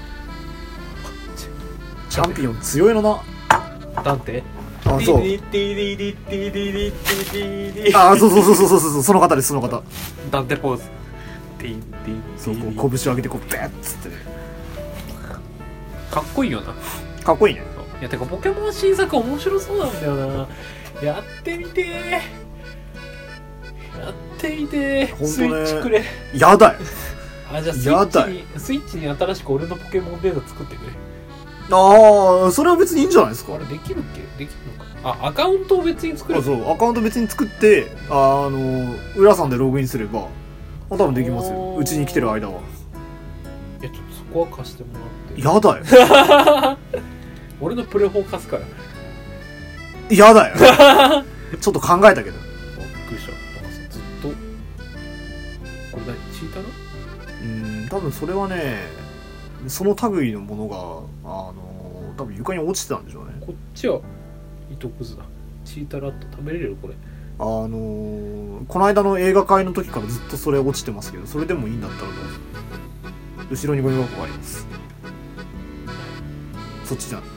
[2.11, 3.23] チャンピオン強いのな。
[4.03, 4.43] ダンテ
[4.85, 5.23] あそう。
[7.95, 9.83] あそうそうそうそうそうそうその方ですその方
[10.31, 10.83] ダンテポーズ
[12.37, 14.11] そうこう拳を上げてこうベッつって
[16.11, 16.75] かっこいいよな
[17.25, 17.63] かっこいいね
[18.01, 20.49] いやてかポケモン新作面白そうなんだよな
[21.03, 22.21] やってみてや
[24.11, 25.29] ってみて本
[25.83, 26.81] 当ねやだよ
[27.57, 30.93] あじゃあスイやだッチにスイッチに新しく俺のポケモンデータ作ってくれ。
[31.71, 33.55] ああそれは別にいいんじゃないですか？
[33.55, 34.45] あれできるっけ？
[34.45, 35.19] できるのか？
[35.23, 36.71] あアカウントを別に作れあそう。
[36.71, 40.29] アカウント別に作ってあの浦さんでログインすれば
[40.91, 41.77] あ多分できますよ。
[41.77, 42.61] うちに来てる間は。
[43.81, 45.41] いやちょっとそこは貸してもらって。
[45.41, 45.79] やだ
[46.73, 46.79] よ。
[47.61, 48.63] 俺のプレフォー貸すから。
[50.15, 51.25] やだよ。
[51.61, 52.33] ちょっと考えたけど。
[52.33, 53.33] びっくりした
[53.91, 54.35] ずっとこ
[56.01, 56.84] れ何チーター
[57.45, 57.47] う
[57.85, 58.79] ん多分それはね
[59.69, 60.77] その類のものが
[61.31, 63.33] あの多分床に落ちてたんでしょうね。
[63.41, 64.01] こっちは
[64.71, 65.25] 糸くずだ。
[65.65, 66.95] チータラット食べれるこれ。
[67.39, 72.09] あのこの間の映画会の時からずっとそれ落ちてますけどそれでもいいんだったら
[73.45, 74.67] と後ろにゴミ箱があります。
[76.85, 77.34] そっちじゃん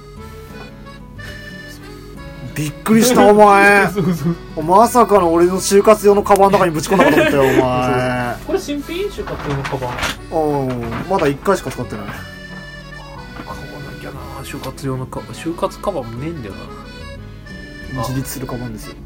[2.58, 3.88] びっくりした お前。
[3.90, 4.26] そうそ
[4.60, 4.64] う。
[4.64, 8.36] まさかの俺の就活用のカバンの中にぶち込んだかと思ったよお前。
[8.48, 9.10] これ新品?
[9.12, 9.92] 種買ってるのカバン。
[10.32, 10.80] うん。
[11.10, 12.06] まだ1回しか使ってない。
[12.06, 13.54] 買わ
[13.94, 18.02] なきゃな就活用のカバン就活カバンもねえんだよな。
[18.02, 18.98] あ自立するカバンですよ、し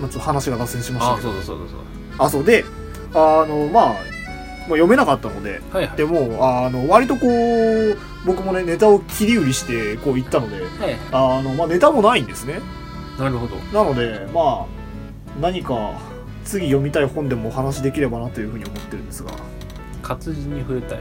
[0.00, 1.28] まあ、ちょっと話が脱線しましたあけど。
[1.30, 1.78] そうだそうだそう
[2.26, 2.44] あそう。
[2.44, 2.64] で
[3.14, 3.94] あのまあ、
[4.68, 5.96] まあ、読めなかったのでだはいはい。
[5.96, 12.60] でもあの割とこう僕もねネタを切り売りしてこう言ったのではいあの、まあ、ネタもないんですね。
[13.18, 13.56] なるほど。
[13.72, 14.66] なのでまあ
[15.40, 15.98] 何か
[16.44, 19.30] 次読みたい本でもお話できればなというふうに思ってるんですが。
[19.30, 19.34] い
[20.02, 21.00] 活字に触れたい。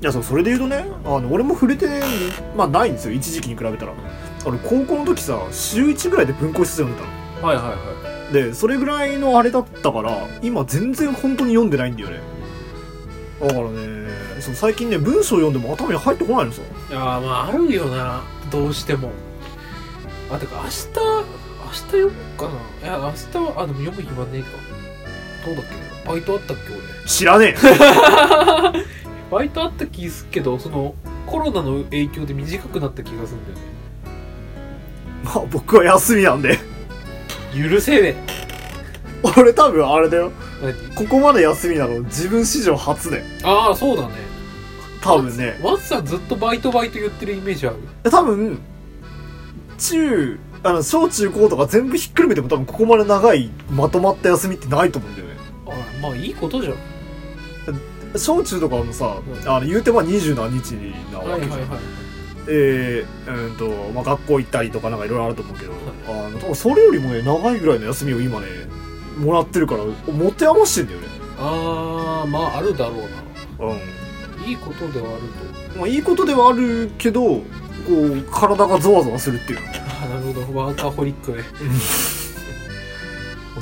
[0.00, 1.88] やそうそれで言うとねあの俺も触れて、
[2.56, 3.12] まあ、ないんですよ。
[3.12, 3.92] 一時期に比べたら。
[4.44, 7.06] 俺高校の時さ週1ぐらいで文庫一冊読んでた
[7.40, 7.48] の。
[7.48, 12.20] はいはいはでそれぐらいのあれだったから今全然本当に読んでないんだよね
[13.40, 14.08] だからね
[14.40, 16.62] そう最近ね文章読んでも頭に入ってこないのさ。
[16.90, 19.10] いやーまああるよなどうしても。
[20.30, 20.68] あてか明日
[21.66, 22.48] 明日読むか
[22.82, 22.88] な。
[22.88, 24.48] いや明日はあでも読む暇ねえか。
[25.46, 26.82] どうだっけバイトあったっけ俺。
[27.06, 27.60] 知らねえ。
[29.30, 30.94] バイトあった気すっけどその
[31.26, 33.62] コロナの影響で短くなった気がするんだよね。
[35.24, 36.58] まあ僕は休みなんで。
[37.54, 38.16] 許せね
[39.22, 40.30] 俺多分あれだよ。
[40.30, 40.45] え
[40.94, 44.14] ここまで休みなの自分史上初で何ああそうだね。
[45.02, 45.58] 多分ね。
[45.62, 47.76] マツさんずっとバイトバイト言ってるイメージある。
[48.10, 48.58] 多分
[49.78, 55.34] 中あの小中高とか全部ひっくるめても多分ここまで長いまとまった休みってないと思うんだよね。
[55.66, 56.74] あまあいいことじゃん。
[58.18, 59.50] 小中とかもさ、うん。
[59.50, 60.72] あの言うてまあ二十何日
[61.12, 62.06] なわけじゃん、はいはいはい
[62.48, 65.72] えー、うんと、まあ、学校行ったりとかなんかいろいろあると思うけど、
[66.08, 68.46] あの、多分それよりもね、長いぐらいの休みを今ね、
[69.16, 71.06] もらってるから、持て余してんだよね。
[71.38, 72.96] ああまああるだろう
[73.68, 73.78] なう
[74.48, 75.20] いいことではある
[75.72, 75.80] とん。
[75.80, 77.42] まあ、いいことではあるけど、こ
[77.90, 79.66] う、体がゾワゾワするっていうの。
[79.68, 81.42] あなるほどワーカホリックね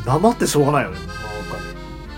[0.05, 0.99] 黙ってしょうがないよね。
[1.07, 1.15] まあ
[1.55, 1.65] わかる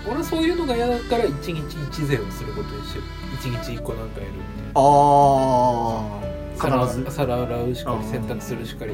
[0.09, 1.59] 俺はそういうのが嫌だから一日
[1.91, 3.03] 一善をすることにしてる
[3.39, 7.11] 一日一個なんかやるみたいなあー、必ず。
[7.11, 8.93] 皿洗うしかり洗濯するしかり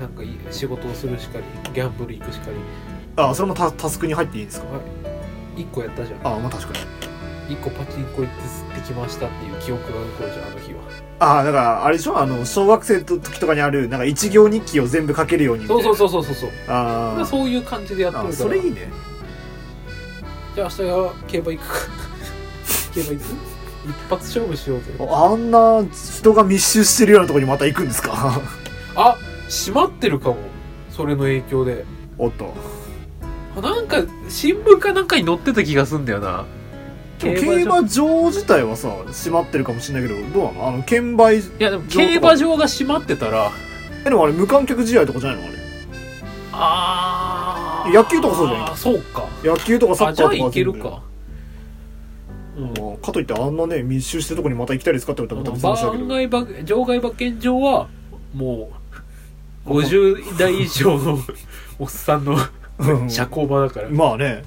[0.00, 2.56] なんか仕事をするしかりギャンブル行くしかり
[3.16, 4.66] あ、それもタタスクに入っていいんですか？
[5.56, 6.20] 一個やったじゃん。
[6.26, 7.54] あ、まあ確かに。
[7.54, 10.80] 一個パチンコ行って吸ってきましたっていう記憶が残るじゃんあの日は。
[11.40, 12.16] あ、だから、あれでしょ？
[12.18, 15.66] あの、小学生の時とかにある、なんか一行日記を全部書けるように。
[15.66, 16.50] そうそうそうそうそうそう。
[16.68, 17.24] あー。
[17.24, 18.88] そういう感じでやってるかあ、らそれいいね。
[20.54, 21.74] じゃあ明日は競馬行くか。
[22.94, 23.24] 競馬行く？
[23.88, 24.84] 一発勝負しようぜ。
[25.10, 28.12] あんな人が密集してるようなところにまた行くんですか？
[28.94, 29.16] あ
[29.48, 30.36] 閉まってるかも。
[30.90, 31.84] それの影響で。
[32.18, 32.54] おっと。
[33.56, 36.46] あなんか新聞かなんかに載ってた気がすんだよな。
[37.18, 38.28] 競馬場。
[38.28, 40.68] 自体はさ、閉まってるかもしれないけど、どうなの？
[40.68, 43.50] あの、券売、いやでも競馬場が閉まってたら。
[44.06, 45.58] え、でもあれ無観客試合とかじゃないのあれ？
[46.52, 47.94] あー。
[47.94, 49.26] 野球とかそうじゃんあーそうか。
[49.44, 51.02] 野球とかサッカーとかあじゃあいけるか。
[52.56, 52.64] うん。
[52.64, 56.28] まあかといってあんなね、密集してるとこにまた行きたいですかって言われたらまた別の話だけど。
[56.28, 57.88] 番外馬場外馬券場は
[58.32, 58.70] も
[59.66, 61.18] う50代以上の
[61.78, 62.36] おっさんの
[62.80, 64.42] うん 社交場だからまあね。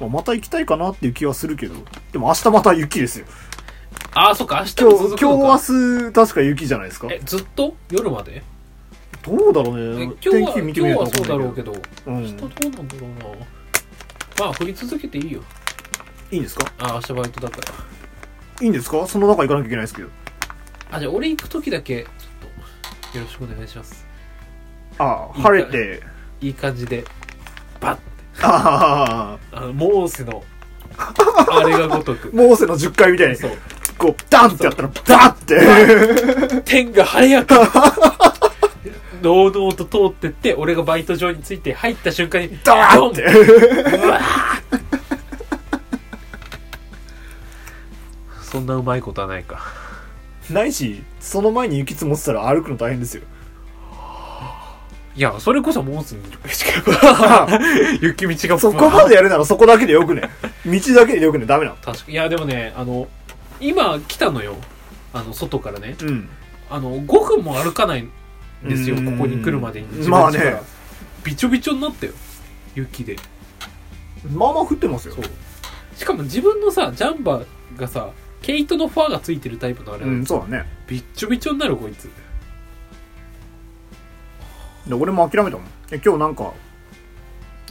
[0.00, 1.74] まあ、また行きたいかなっていう気はするけど。
[2.12, 3.26] でも明日また雪ですよ。
[4.14, 7.08] ああそっか明日今日、も続くのか今日明日確か雪じゃないですか？
[7.10, 7.74] えずっと？
[7.90, 8.42] 夜まで？
[9.22, 10.12] どうだろうえね。
[10.24, 11.72] 今日は天気見てみないとそうだろうけど。
[11.72, 12.22] どうん。
[12.22, 13.46] 明日どうなんだろうな
[14.38, 15.40] まあ降り続けていいよ
[16.30, 16.64] いいんですか？
[16.78, 19.06] あ明日バイトだからいいんですか？
[19.08, 20.08] その中行かなきゃいけないですけど。
[20.92, 22.10] あじゃあ俺行く時だけちょっ
[23.12, 24.06] とよろしくお願いします
[24.98, 26.02] ああ、晴れて。
[26.40, 27.04] いい感じで
[27.80, 28.02] バッて。
[28.42, 30.44] ああ、モーセの
[30.98, 32.30] あれがごとく。
[32.34, 33.50] モーセの10回みたいに、そう。
[33.96, 36.62] こう、ダンってやったら、ダッて。
[36.62, 37.54] 天が早く。
[39.22, 43.22] 堂々と通ってって俺がバイト場に着いて入った瞬間にダーンって。
[43.22, 44.80] うわー。
[48.42, 49.60] そんなうまいことはないか。
[50.50, 53.24] ないし、その前に雪積もってたら歩くの大変ですよ。
[55.18, 60.22] いやそれこそモーセの10雪道がそこまでやるならそこだけでよくね？
[60.64, 61.76] 道だけでよくね、ダメなの。
[61.82, 63.08] 確かいやでもねあの
[63.58, 64.54] 今来たのよ。
[65.12, 65.96] あの外からね。
[66.00, 66.28] うん。
[66.70, 68.10] あの5分も歩かないん
[68.62, 69.16] ですようん。
[69.16, 70.08] ここに来るまでに。
[70.08, 70.62] まあね。
[71.24, 72.12] びちょびちょになったよ。
[72.76, 73.16] 雪で。
[74.32, 75.16] まあまあ降ってますよ。
[75.96, 77.46] しかも自分のさジャンバー
[77.76, 78.10] がさ
[78.40, 80.64] 毛糸のファーがついてるタイプのあれうん、そうだね。
[80.86, 82.08] びっちょびちょになるこいつ
[84.88, 85.66] で、俺も諦めたもん。
[85.90, 86.52] え今日なんか、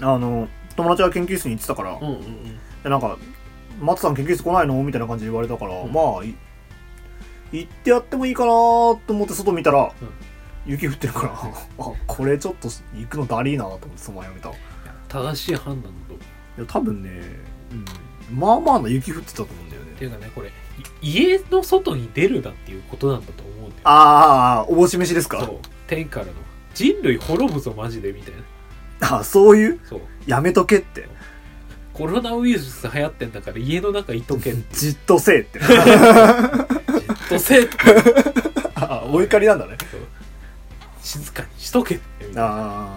[0.02, 2.44] あの、友達が研究室に行ってたから、うんうんうん。
[2.84, 3.18] でなんか、
[3.82, 4.82] 松さん研究室来ないの？
[4.84, 5.92] みたいな感じで言われたから、うん。
[5.92, 6.36] まあ、い
[7.52, 9.92] 行ってやってもいいかなと思って外見たら、
[10.66, 11.30] 雪降ってるから、
[11.80, 14.50] あ、これちょっと行くのだりーなと思ってそのままやめた。
[14.50, 14.54] い
[15.08, 16.62] 正しい判断だと。
[16.62, 17.10] や、多分ね、
[17.72, 19.92] うん、まあまあな雪降ってたと思うんだよね。
[19.92, 20.52] っていうかねこれい
[21.02, 23.72] 家の外に出るなっていうことなんだと思うんだよ。
[23.86, 25.40] ああ、おぼし飯ですか？
[25.40, 25.60] そう。
[25.88, 26.34] 天からの
[26.78, 28.34] 人類滅ぶぞマジでみたい
[29.00, 29.18] な。
[29.18, 29.80] あそういう？
[29.84, 30.02] そう。
[30.28, 31.08] やめとけって。
[31.94, 35.60] コロナウイルス流行ってんだから家の中いとけじっじっとせえって。
[37.30, 37.76] とせえって。
[38.76, 39.76] あ、お怒りなんだね。
[41.02, 42.26] 静かにしとけって。
[42.26, 42.96] いあ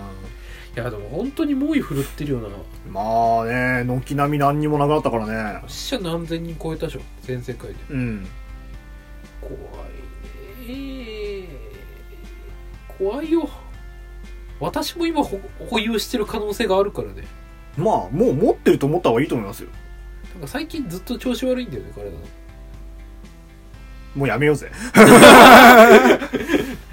[0.74, 2.49] やでも本当に猛威振るってるよな。
[2.49, 2.51] あ、
[2.91, 3.01] ま
[3.43, 5.62] あね、軒並み何にもなくなったからね。
[5.66, 7.76] 死者何千人超えたでしょ全世界で。
[7.89, 8.28] うん。
[9.41, 9.53] 怖
[10.68, 10.70] い
[11.43, 11.49] ね
[12.99, 13.49] 怖いよ
[14.61, 15.40] 私も今ほ
[15.70, 17.24] 保有してる可能性があるからね。
[17.76, 19.70] まあもう持ってると思った方がいいと思いますよ。
[20.34, 22.18] なんか最近ずっと調子悪いんだよね体の。
[24.14, 24.70] もうやめようぜ。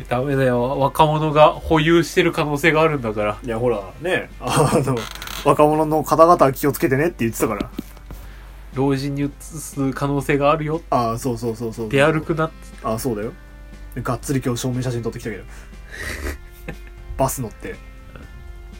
[0.07, 0.79] ダメだよ。
[0.79, 3.37] 若者が保有してる可能性があるんだから。
[3.43, 4.29] いやほらね。
[4.39, 4.95] あの
[5.43, 7.69] 若者の方々は気をつけてねって言ってたから。
[8.73, 10.81] 老人に移す可能性があるよ。
[10.89, 11.89] ああそうそうそうそう。
[11.89, 12.51] 出歩くな
[12.83, 13.33] ああそうだよ。
[13.95, 15.43] がっつり今日証明写真撮ってきたけど
[17.17, 17.75] バス乗って。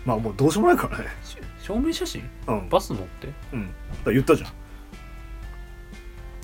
[0.06, 1.06] まあもうどうしようもないからね。
[1.24, 2.30] し証明写真？
[2.48, 2.70] うん。
[2.70, 3.28] バス乗って？
[3.52, 3.68] うん。
[3.68, 3.74] だか
[4.06, 4.52] ら言ったじゃん。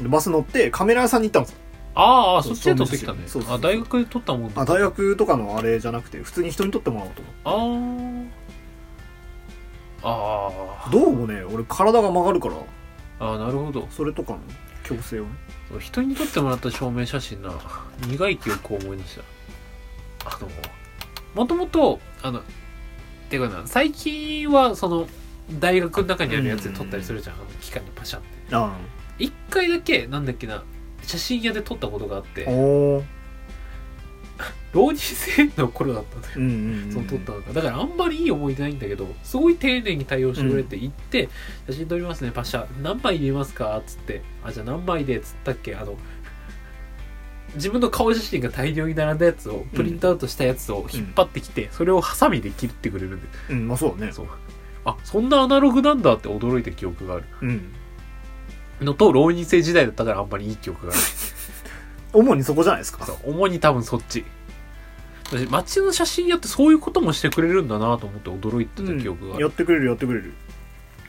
[0.03, 1.59] でバス乗ってカメラ屋さんに行ったんですよ
[1.95, 3.19] ああそそうっちで撮ってきたね。
[3.27, 4.61] そうそうあ大学で撮ったもんだ。
[4.63, 8.27] あ大学とかのあれじゃなくて普通に人に撮ってもらおうと思
[10.01, 10.09] あー。
[10.09, 12.55] あうどうもね俺体が曲がるから。
[12.55, 12.59] ー
[13.19, 13.87] あーなるほど。
[13.91, 14.39] それとかの
[14.83, 15.29] 矯正をね。
[15.69, 17.53] そう人に撮ってもらった証明写真な。
[18.07, 19.21] 苦い記憶を思い出した。
[20.25, 20.49] あの
[21.36, 22.41] もともとあの
[23.29, 25.07] てかな最近はその
[25.59, 28.55] 大学の中にあるやつで撮ったりするじゃん、あの機械にパシャって。
[28.55, 28.77] あ
[29.19, 30.63] 一回だけなんだっけな
[31.03, 32.45] 写真屋で撮ったことがあって。
[32.47, 33.03] あおー。
[34.73, 36.34] 浪人生の頃だったんだよ。
[36.38, 37.53] うんうん、うん、その撮ったのが。
[37.53, 41.29] だからあんまりいい思い出ないんだけどすごい丁寧に対応してくれて行って、
[41.67, 42.65] 写真撮りますねパシャ。
[42.81, 44.21] 何枚入れますかっつって。
[44.43, 45.75] あじゃあ何枚でっつったっけ？
[45.75, 45.95] あの
[47.55, 53.17] 自分の顔写真が大量に並んだやつをプリントアウトしたやつを引っ張ってきて、それをハサミで切ってくれる。
[53.17, 54.11] んでうんまあそうだね。
[54.11, 54.27] そう。
[54.85, 57.25] あそんなアナログなんだって驚いた記憶がある。
[57.41, 57.73] うん。
[58.81, 61.01] のと浪人生時代だったからあんまりいい記憶がある
[62.13, 63.05] 主にそこじゃないですか。
[63.05, 63.17] そう。
[63.25, 64.25] 主に多分そっち。
[65.25, 70.33] 私街の写真屋ってそういうこともしてくれるんだなと思って驚いてた記憶がある、やってくれるやってくれる。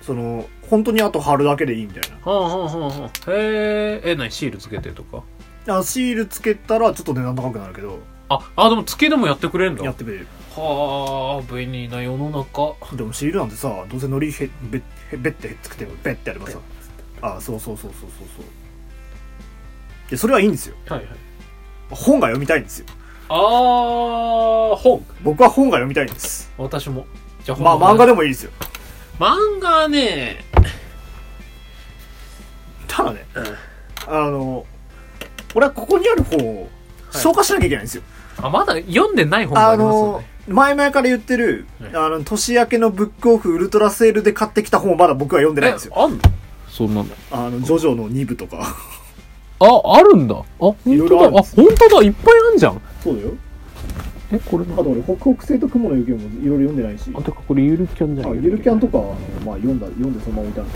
[0.01, 3.30] その本当にあと貼るだけでいいみたいはあはあはあはあ。
[3.32, 4.30] へええ何？
[4.30, 5.16] シールつけてとか？
[5.18, 5.22] な
[5.67, 8.01] あシールつけたらちょっと値段高くなるけど。
[8.29, 9.81] ああでもつけでもやってくれるんだ。
[9.81, 10.27] はやってくれる。
[10.57, 12.75] あ便利な世の中。
[12.97, 14.79] でもシールなんてさどうせのりへべ
[15.12, 16.59] へべってへっつくてべってやればさ。
[17.23, 18.47] あそうそうそうそうそうそう。
[20.11, 20.77] でそれはいいんですよ。
[20.87, 21.09] はいはい。
[21.91, 22.87] 本が読みたいんですよ。
[23.29, 25.05] あー本。
[25.23, 26.51] 僕は本が読みたいんです。
[26.59, 27.07] 私も。
[27.45, 28.53] じゃあまあ漫画ででもいいですよ。
[29.19, 30.45] 漫画はね。
[32.87, 33.27] ただね、
[34.07, 34.65] あの
[35.55, 36.69] 俺はここにある本を
[37.13, 38.03] 消化しなきゃいけないんですよ、
[38.39, 41.97] あまだ読んでない本があありますよのね前々から言ってる、はい。
[41.97, 45.95] あの年明けのブックオフウルトラセールで買ってきた本をまだ僕は読んでないんですよ。
[45.97, 46.19] えあんの？
[46.69, 48.77] そんなんだあのジョジョの2部とか。
[49.61, 50.35] ああるんだ。
[50.35, 52.03] あ本いろい当だあ本当だ。
[52.03, 52.81] いっぱいあんじゃん。
[53.03, 53.31] そうだよ。
[54.33, 57.11] えこれなあと俺北北西と雲の雪もいろいろ読んでないし。
[57.15, 60.69] あてかこれゆるキャンじゃんあゆるキャンとかあの、まあ、読んだ読んでそのまま置いてある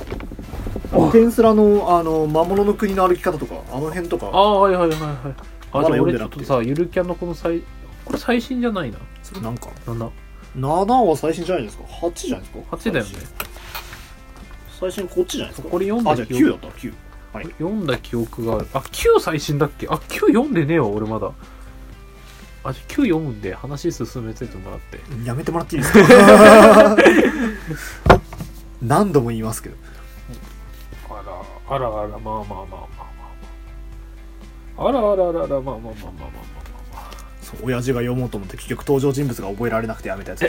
[1.13, 4.27] テンスラのあの魔物の国の歩き方とかあの辺とか。
[4.27, 5.11] ああはいはいはいはい。
[5.73, 7.61] あまだ俺ちょっとさゆるキャンのこの最
[8.05, 8.99] これ最新じゃないな。
[9.23, 9.69] それなんか。
[9.87, 10.09] なんだ
[10.57, 11.85] 7は最新じゃないですか。
[11.85, 12.59] 8じゃないですか。
[12.77, 13.11] 8だよね。
[14.81, 15.69] 最新こっちじゃないですか。
[15.69, 16.45] これ読んだあじゃあ記憶。
[16.45, 16.79] 9だった。
[16.79, 16.93] 9
[17.35, 17.45] はい。
[17.45, 19.87] 読んだ記憶があるあ9最新だっけ？
[19.89, 21.31] あ9読んでねえわ俺まだ。
[22.65, 24.99] あじゃあ9読むんで話進めててもらって。
[25.25, 26.97] やめてもらっていいですか？
[28.81, 29.77] 何度も言いますけど
[31.71, 32.87] あらあらまあまあまあまあま
[34.79, 37.11] ああらあらあらあらまあまあまあまあまあまあまあ
[37.43, 40.49] そう親父が読もうと思って結局登場人物が覚えられなくてやめたやつ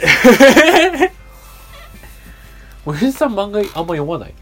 [2.86, 4.34] おじさん漫画あんま読まない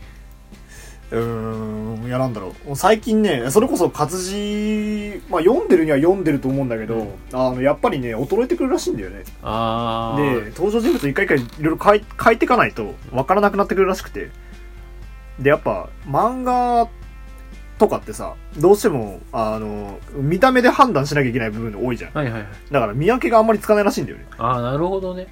[1.11, 14.31] うーんいやなんだろう最近ねそれこそ活字、まあ、読んでるには読んでると思うんだけど、うんあのやっぱりね衰えてくるらしいんだよねああで登場人物一回一回いろいろ書い書いていかないと分からなくなってくるらしくて
[15.39, 16.89] でやっぱ漫画
[17.79, 22.13] とかってさどうしてもあの見た目で判断しなきゃいけない部分多いじゃん。
[22.13, 22.51] はいはいはい。
[22.71, 24.27] だから見分けがあんまりつかないらしいんだよね。
[24.37, 25.29] ああなるほどね。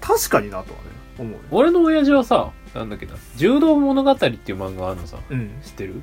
[0.00, 0.84] 確かになとはね
[1.18, 1.38] 思うね。
[1.50, 5.18] 俺の親父はさなんだっけな柔道物語っていう漫画あるのさ。
[5.28, 5.50] うん。
[5.62, 6.02] 知ってる？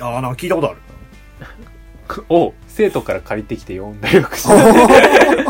[0.00, 0.78] ああなんか聞いたことある。
[2.30, 4.48] を生徒から借りてきて読んだりよくして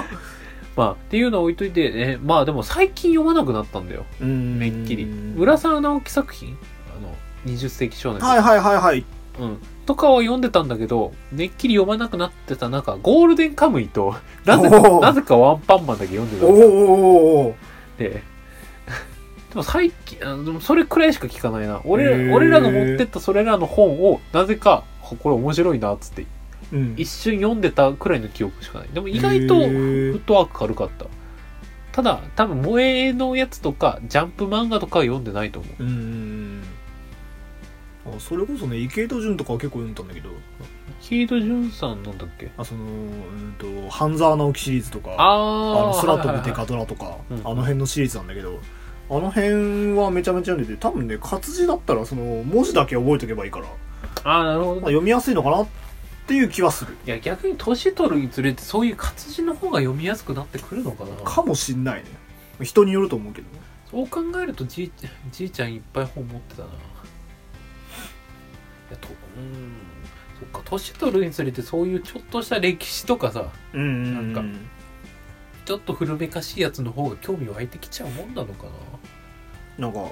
[0.76, 4.04] まあっていうのを置いといてねまあでも最近読まなくなったんだよ。
[4.20, 4.58] うん。
[4.58, 5.08] めっきり。
[5.36, 6.58] 浦沢直樹作品？
[7.46, 8.20] 20世紀少年。
[8.20, 9.04] はいはいはいはい。
[9.38, 16.64] うん、とかは読んでたんだけどめっきり読まなくなってた中ゴールデンカムイと なぜかなぜかワンパンマンだけ読んでたんだおー
[17.50, 17.54] お
[17.98, 18.10] で
[19.50, 21.80] でも最近あのでもそれくらいしか聞かないな。
[21.84, 26.26] 俺へー俺らが持ってったそれらの本をなぜかこれ面白いなっつって
[26.72, 26.94] うん。
[26.96, 28.88] 一瞬読んでたくらいの記憶しかない。
[28.92, 31.06] でも意外とフットワーク軽かった。
[31.92, 35.82] ただ多分萌えのやつとかジャンプ漫画とかは読んでないと思う。
[35.82, 36.62] うん
[38.16, 40.30] あそれこそね池井戸潤とかは結構読んだんだけど。
[41.00, 42.50] キード・ジュンさんなんだっけ？
[42.56, 47.38] あそのうんと半沢直樹シリーズとかああの空飛ぶデかカドラとか、うん。
[47.38, 48.58] あの辺のシリーズなんだけど
[49.10, 53.70] あの辺はめちゃめちゃ読んでて多分ね活字だったらその文字だけ覚えておけばいいから、ま
[54.24, 54.80] ああなるほど。
[54.80, 55.68] あ、読みやすいのかなっ
[56.26, 56.96] ていう気はする。
[57.06, 61.14] いや逆に年取るにつれてそういう活字の方が読みやすくなってくるのかな。
[61.24, 62.10] かもしんないね。
[62.62, 63.60] 人によると思うけどね。
[63.90, 64.92] そう考えるとじい
[65.32, 66.68] じいちゃんいっぱい本持ってたな。
[66.68, 66.70] い
[68.90, 69.72] やとうん
[70.40, 74.58] そっか年取るにつれてそういうちょっとした歴史とかさうんうんなんか
[75.64, 78.64] ちょっと古めかしいやつの方が興味湧いてきちゃうもんなのか
[79.78, 79.86] な。
[79.86, 80.10] なんか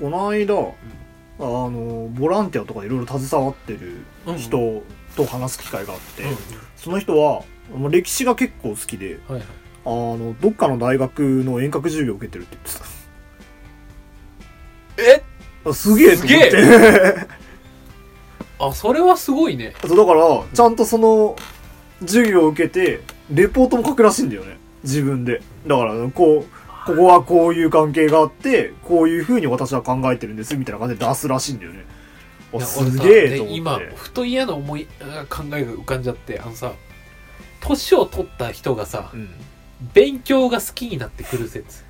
[0.00, 4.06] この間、あのボランティアとかいろいろ携わってる
[4.38, 4.82] 人
[5.14, 6.36] と話す機会があって、うん
[6.76, 7.44] その人は
[7.76, 9.46] まあ歴史が結構好きではいはい。
[9.86, 12.56] あのどっかの大学の遠隔授業を受けてるって
[14.96, 15.22] 言ってえ？
[15.64, 17.28] たあすげえと思っすて
[18.66, 19.74] あそれはすごいね。
[19.86, 21.36] そうだからちゃんとその
[22.00, 23.00] 授業を受けて
[23.30, 24.58] レポートも書くらしいんだよね。
[24.82, 25.42] 自分で。
[25.66, 26.46] だからこう
[26.86, 31.84] ここはこういう関係があってこういうふうに私は考えてるんですみたいな感じで出すらしいんだよね。
[32.54, 33.56] あすげえと思って。
[33.56, 36.72] 今ふと嫌な思いあ考えが浮かんじゃってあのさ
[37.60, 39.28] 年を取った人がさうん。
[39.92, 41.84] 勉強が好きになってくる説。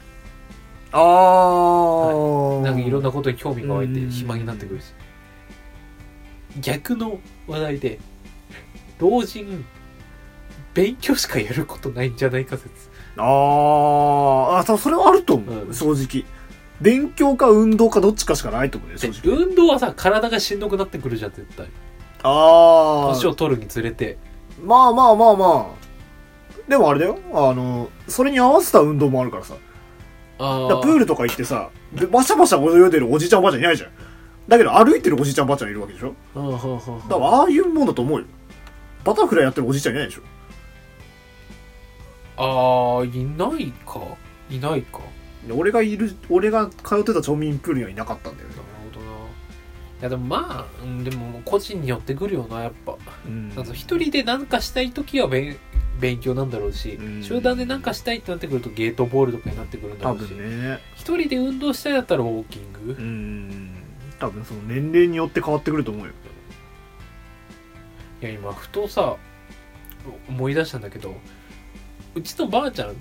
[0.91, 4.85] あー、なんかいろんなことに興味が湧いてうん暇になってくるし
[6.61, 7.99] 逆の話題で
[8.99, 9.65] 老人
[10.73, 12.71] 勉強しかやることないんじゃないか説。
[13.17, 15.75] あーあそれはあると思う、うん。
[15.75, 16.25] 正直。
[16.81, 19.47] 勉強か運動かどっちかしかないと思うね正で直。
[19.47, 21.67] 運動はさ体がしんどくなってくるじゃん絶対。
[22.23, 24.19] ああ年を取るにつれて。
[24.63, 25.75] まあまあまあま
[26.67, 26.69] あ。
[26.69, 27.19] でもあれだよ。
[27.33, 29.55] あのそれに合わせた運動もあるからさ。
[30.37, 33.91] あだからプールとか行ってさでバシャバシャ泳いでるおじいちゃんおばあちゃんいないじゃん
[34.47, 36.15] だけど歩いてるおじいちゃんおばあちゃんいるわけでしょ？
[36.35, 38.27] あはあはあだからああいうもんだと思うよ。
[39.05, 40.23] バタフライやってるおじいちゃんいないでしょ？
[42.37, 44.01] ああいないか。
[44.51, 45.01] いないか。
[45.47, 48.55] で俺がいる俺が通ってた町民プールにはいなかったんだよね。
[48.57, 49.13] なるほどな。
[49.13, 52.97] いやでもまあ、うん、でも個人によってくるよなやっぱ。
[53.27, 53.49] うん。
[53.51, 55.57] なんか一人で何かしたい時は勉
[56.01, 57.23] 勉強なんだろうし、うん。
[57.23, 60.79] 集団で何かしたいってなってくるとゲートボールとかになってくるんだ多ろうし分ね。
[60.97, 63.71] 一人で運動したいだったらウォーキング、うん
[64.19, 66.13] 多分その年齢によって変わってくると思うよ。
[68.23, 69.17] いや今ふとさ
[70.29, 71.15] 思い出したんだけど
[72.15, 72.95] うちのばあちゃん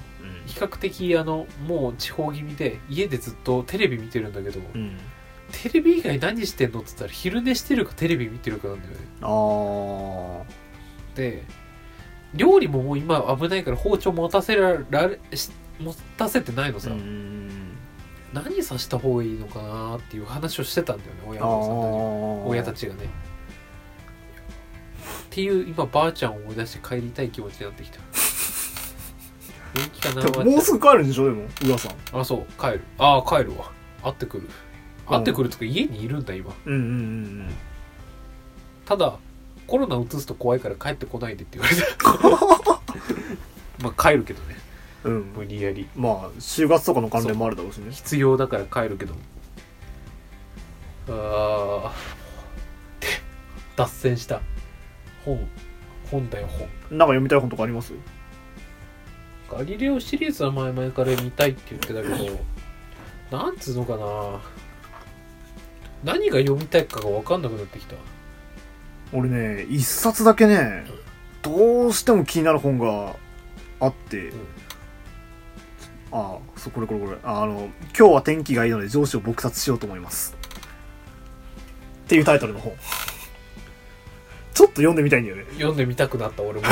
[0.45, 4.97] 比較的あのもう地方気味で家でずっとテレビ見てるんだけど、うん。
[5.51, 8.97] テレビ以外何してんのって言ったら昼寝してるかテレビ見てるかなんだよね。
[9.21, 11.43] ああで
[12.33, 17.62] 料理ももう今危ないから包丁持たせられし持たせてないのさ、うん
[18.33, 22.47] 何さした方がいいのかなっていう話をしてたんだよね親あ御さんたちー。
[22.49, 23.01] 親たちがね。
[23.03, 23.07] っ
[25.29, 27.99] ていう今ばあちゃんを思い出して帰りたい気持ちになってきた。
[29.73, 32.19] 元気かなでももうすぐ帰るんでしょでも浦さん。
[32.19, 32.81] あそう帰る。
[32.97, 33.71] ああ帰るわ。
[34.03, 34.49] 会ってくる。
[35.07, 36.53] 会ってくるとか家にいるんだ今。
[36.65, 37.49] うんうんうん
[38.85, 39.17] ただ
[39.65, 42.83] コロナうつすと怖いから帰ってこないでって言われた。
[43.81, 44.57] まあ帰るけどね
[45.03, 45.13] うん。
[45.13, 45.87] うん無理やり。
[45.95, 47.91] まあ就活とかの関連もあるだろうしね。
[47.91, 49.15] 必要だから帰るけど。
[51.09, 53.01] あー。
[53.01, 53.07] で
[53.75, 54.41] 脱線した。
[55.25, 55.47] 本
[56.11, 56.59] 本だよ本。
[56.91, 57.93] なんか読みたい本とかあります？
[59.49, 62.39] ガリレオシリーズは前々から見たいって言ってたけど
[63.31, 64.39] なんつうのかな。
[66.03, 67.95] 何が読みたいかが分かんなくなってきた。
[69.11, 70.85] 俺ね一冊だけね
[71.41, 73.15] どうしても気になる本が
[73.79, 74.33] あって、ん
[76.13, 77.17] ああそうこれこれこれ。
[77.23, 80.35] ああの「今日は天気がいいので上司を撲殺しようと思います」
[82.05, 82.73] っていうタイトルの本
[84.53, 85.45] ちょっと読んでみたいんだよね。
[85.53, 86.67] 読んでみたくなった俺も。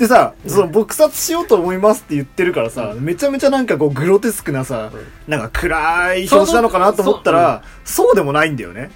[0.00, 4.90] でさ、その撲殺しようと思いますって言ってるからさ、めちゃめちゃなんかこうグロテスクなさ、
[5.26, 8.90] なんか暗い表紙なのかなと思ったら、そうでもないんだよね。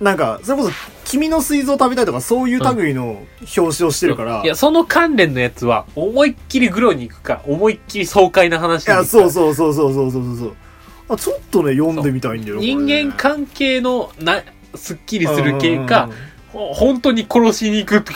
[0.00, 0.74] なんか、それこそ、
[1.04, 3.22] 君の膵臓食べたいとかそういう類の
[3.56, 10.56] 表紙をしてるから、いやその関連のやつは思いっきりグロに行くか思いっきり爽快な話いや、そうそうそうそうそうそうそう。
[11.08, 14.42] あ、ちょっとね、読んでみたいんだよ人間か関係のな
[14.74, 16.10] すっきりする系か、
[16.52, 18.12] ほ本当に殺しに行くって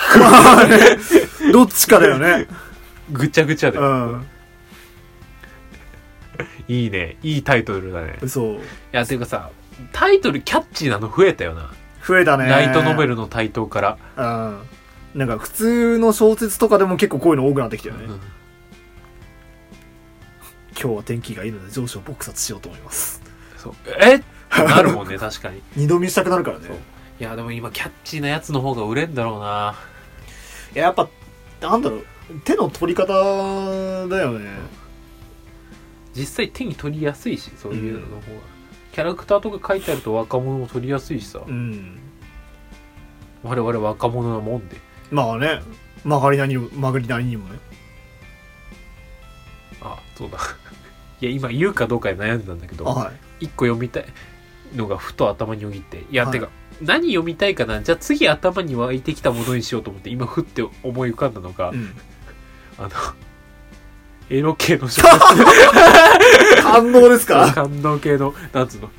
[1.52, 2.46] どっちかだよね。
[3.10, 4.26] ぐちゃぐちゃで、うん。
[6.68, 7.16] いいね。
[7.22, 8.18] いいタイトルだね。
[8.22, 8.60] いそう。
[8.92, 9.50] やていうかさ
[9.92, 11.70] タイトルキャッチーなの増えたよな、
[12.06, 12.46] 増えたね。
[12.46, 15.18] ライトノベルの台頭から、うん。
[15.18, 18.04] なんか普通の小説とかでも結構こういうの多くなってきたよね。
[18.06, 18.20] うん
[20.80, 23.20] 今日は天気がいいので上司を撲殺しようと思います。
[23.56, 23.74] そう。
[24.00, 24.14] え？
[24.14, 25.60] ってなるもんね 確かに。
[25.74, 26.68] 二度見したくなるからね。
[27.18, 29.74] いやでも今キャッチーなやつの方が売れんだろうな。
[30.72, 31.08] いややっぱ
[31.60, 32.04] なんだろう。
[32.44, 34.50] 手の取り方だよね。
[36.14, 38.40] 実際手に取りやすいしそういうの方が、
[38.98, 42.00] キャラクターとか書いてあると若者も取りやすいしさ、うん。
[43.44, 44.76] 我々若者なもんで。
[45.12, 45.60] まあね。
[46.02, 47.60] 曲がりなりにも曲がりなりにもね。
[49.80, 50.38] あそうだ。
[51.22, 53.44] いや今言うかどうかで悩んでたんだけどはい。
[53.44, 54.06] 一個読みたい
[54.74, 56.32] のがふと頭によぎっていや、はい。
[56.32, 56.48] てか
[56.82, 57.80] 何読みたいかな？
[57.80, 61.94] じゃあ次頭に湧いてきたものにしようと思って今ふって思い浮かんだのが、うん。
[62.80, 62.90] あの
[64.30, 66.62] エロ系の小説。
[66.62, 67.52] 感動ですか？
[67.54, 68.90] 感動系のなんつうの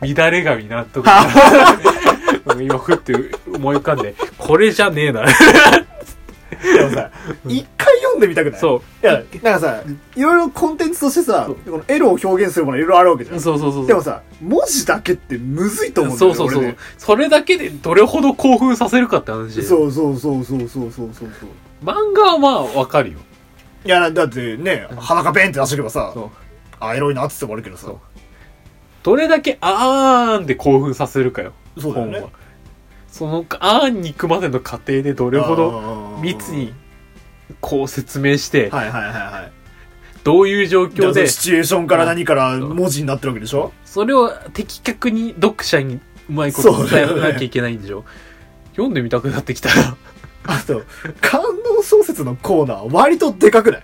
[0.00, 1.26] 乱れ髪なんとか
[2.60, 3.14] 今ふって
[3.52, 5.24] 思い浮かんでこれじゃねえな。
[6.60, 7.10] でもさ、
[7.46, 8.60] 一回読んでみたくない？
[8.60, 9.06] そう。
[9.06, 9.82] いや、なんかさ、
[10.16, 13.40] いろいろコンテンツとしてさ、このエロを表現するものいろいろあるわけじゃん。
[13.40, 19.62] そうそうそうでもさ、文字だけってむずいと思うんだよそうそうそう、それだけでどれほど興奮させるかって話。
[19.62, 21.28] そうそうそうそうそうそうそう。
[21.84, 23.18] 漫画はまあわかるよ。
[23.88, 26.30] いやだってね裸ペンって出してけばさそう。
[26.78, 27.86] あエロいなって言ってもあるけどさ。
[27.86, 27.98] そう。
[29.02, 32.20] どれだけあーんで興奮させるかよそうだよね。
[32.20, 32.30] 本は。
[33.08, 36.74] そのあーんに行くまでの過程でどれほどど密に
[37.62, 39.52] こう説明してはいはいはいはい。
[40.22, 43.72] どういう状況でシチュエーションから何から文字になってるわけでしょ？
[43.86, 48.04] それを的確に読者にうまいこと伝えなきゃいけないんでしょ？
[48.72, 49.96] 読んでみたくなってきたら。
[50.50, 50.82] あと
[51.20, 51.40] 感
[51.78, 53.82] 動小説のコーナー割とでかくない？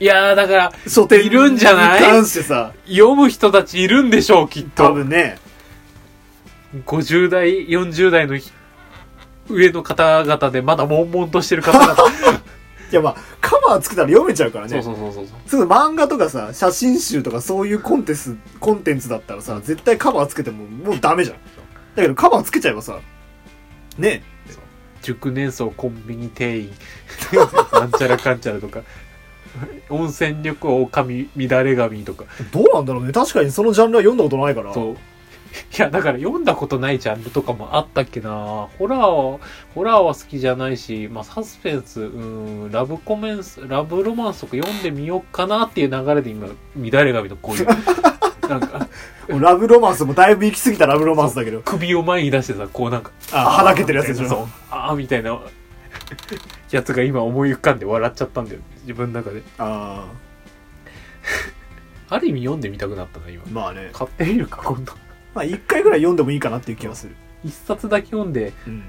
[0.00, 2.00] いやーだから書店いるんじゃない？
[2.00, 5.38] に関してさ読む人たちいるんでしょうきっ多と分ね。
[6.86, 8.52] 50代40代のひ
[9.48, 11.94] 上の方々でまだ悶々としてる方々。
[12.90, 14.70] いやまあカバーつけたら読めちゃうからね。
[14.70, 15.66] そうそうそうそうそう。
[15.66, 21.36] 漫画とかさ写真集とかそういうコンテンツコンテンツだったらさ絶対カバーつけてももうダメじゃん。
[21.96, 22.98] だけどカバーつけちゃえばさ
[23.98, 24.22] ね
[25.08, 26.70] 熟年層コンビニ店員。
[27.72, 28.80] なんちゃらかんちゃらとか。
[29.88, 32.24] 温泉旅行神乱れ髪とか。
[32.52, 33.12] どうなんだろうね。
[33.12, 34.74] 確かにそのジャンルは読んだことないから。
[34.74, 34.96] そう。
[35.76, 38.68] いやだから読んだことないジャンルとかもあったっけな。
[38.78, 39.38] ホラーは
[39.74, 47.66] ホラーは好きじゃないし、まあ、サスペンスうんラブコメンスラブロマンスとか読んでみようかなっていう流れで今乱れ髪のこういう
[48.48, 48.86] なんか
[49.28, 51.60] ラブロマンスもだいぶ行き過ぎたラブロマンスだけど。
[51.62, 54.28] 首を前に出してさこうなんかあはだけてるやつでしょ。
[54.28, 55.38] そうああみたいな
[56.70, 59.42] やつが今思い浮かんで笑っちゃったんだよ自分の中で。
[59.58, 60.06] あ
[62.10, 63.42] ある意味読んでみたくなったな今。
[63.44, 63.90] あまあね。
[63.92, 64.94] 買ってみるか今度。
[65.34, 67.14] まあ一回ぐらい読んでもいいかなっていう気がする
[67.44, 68.82] 一冊だけ読んでうん。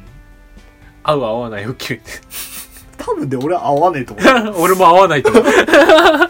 [1.03, 2.03] 合う合わないを決めて
[2.99, 4.55] 多分で俺は合わねえと思う。
[4.61, 5.43] 俺も合わないと思う。
[5.43, 6.29] だか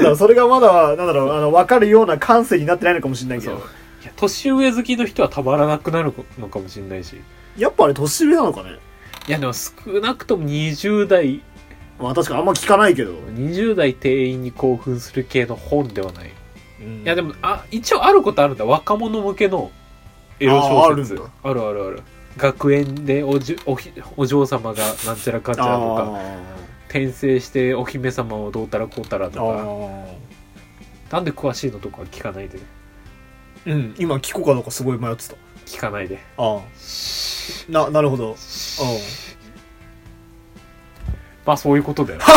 [0.00, 3.52] らそれがまだなんだろうあの分かるような感性になってないのかもしれないけど。
[3.54, 3.56] い
[4.04, 7.20] や年上好きの人はたまらなくなるのかもしれないし。
[7.56, 8.78] やっぱあれ年上なのかね？
[9.26, 11.42] いやでも少なくとも20代。
[12.00, 16.30] まあ確かにあんま聞かないけど、20代店員に興奮する系の本ではない。
[16.80, 17.02] うん。
[17.02, 18.64] いやでもあ一応あることあるんだ。
[18.64, 19.72] 若者向けの
[20.38, 21.14] エロ小説。
[21.14, 21.30] あるんだ。
[21.42, 22.02] あるあるある
[22.38, 26.20] 学園でおじおひお嬢様がなんちゃらかんちゃらとかあ
[26.86, 29.44] 転生してお姫様をどうたらこうたらーとか。
[31.12, 32.58] あなんで詳しいのとかは聞かないで
[33.66, 35.34] うん今聞こうかどうかすごい迷ってた。
[35.66, 36.18] 聞かないで。
[36.36, 36.60] ああ
[37.70, 38.36] ななるほど。
[41.44, 42.20] まあそういうことだよ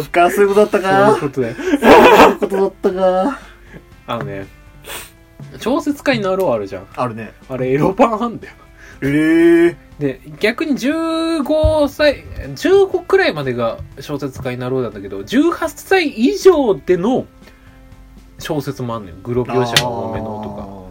[0.00, 1.54] そっかそういうことだったそういうかことだよ。
[1.54, 3.40] そういうことだったか。
[4.06, 4.46] あのね
[5.58, 6.86] 小説家になろうあるじゃん。
[6.96, 7.32] あるね。
[7.48, 8.54] あれエロ版なんだよ。
[9.02, 17.26] ええで逆に15歳15くらいまでが小説家になろうなんだけど18歳以上での
[18.38, 19.16] 小説もあんのよ。
[19.22, 20.84] グロ描写が多めのとか。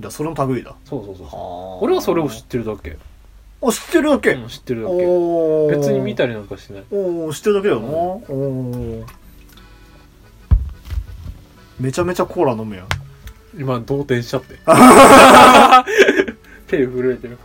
[0.00, 0.74] じゃあそれの類だ。
[0.84, 1.84] そうそうそうそう。
[1.84, 2.96] 俺俺はそれを知ってるだけ、
[3.64, 4.96] あ知ってるだけ、うん、知ってるだけ。
[5.78, 6.84] 別に見たりなんかしてない。
[6.90, 7.80] おー知ってるだけだよ。
[7.80, 9.06] な、おー。
[11.78, 12.88] めちゃめちゃコーラ飲むやん。
[13.56, 14.56] 今動転しちゃって。
[16.66, 17.38] 手震えてる。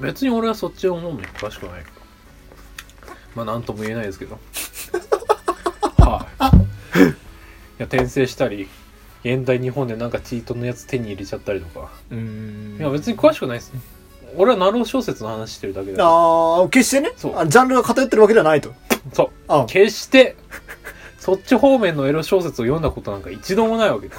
[0.00, 1.84] 別に俺はそっちの方面詳しくない。
[3.34, 4.38] まあなんとも言えないですけど。
[5.98, 6.26] は
[6.94, 6.98] い。
[7.00, 7.02] い
[7.78, 8.68] や転生したり
[9.24, 11.90] 現代日本でなんかチートのやつ手に入れちゃったりとか。
[12.10, 12.76] うん。
[12.78, 13.72] いや別に詳しくないです
[14.36, 16.04] 俺はナロー小説の話してるだけだ。
[16.04, 17.12] ああ決してね？
[17.16, 17.38] そう。
[17.38, 18.72] あジャンルが偏ってるわけではないと。
[19.12, 19.30] そう。
[19.48, 20.36] あ決して
[21.18, 24.16] そっち方面のエロ小説を読んだことなんか一度もないわけだ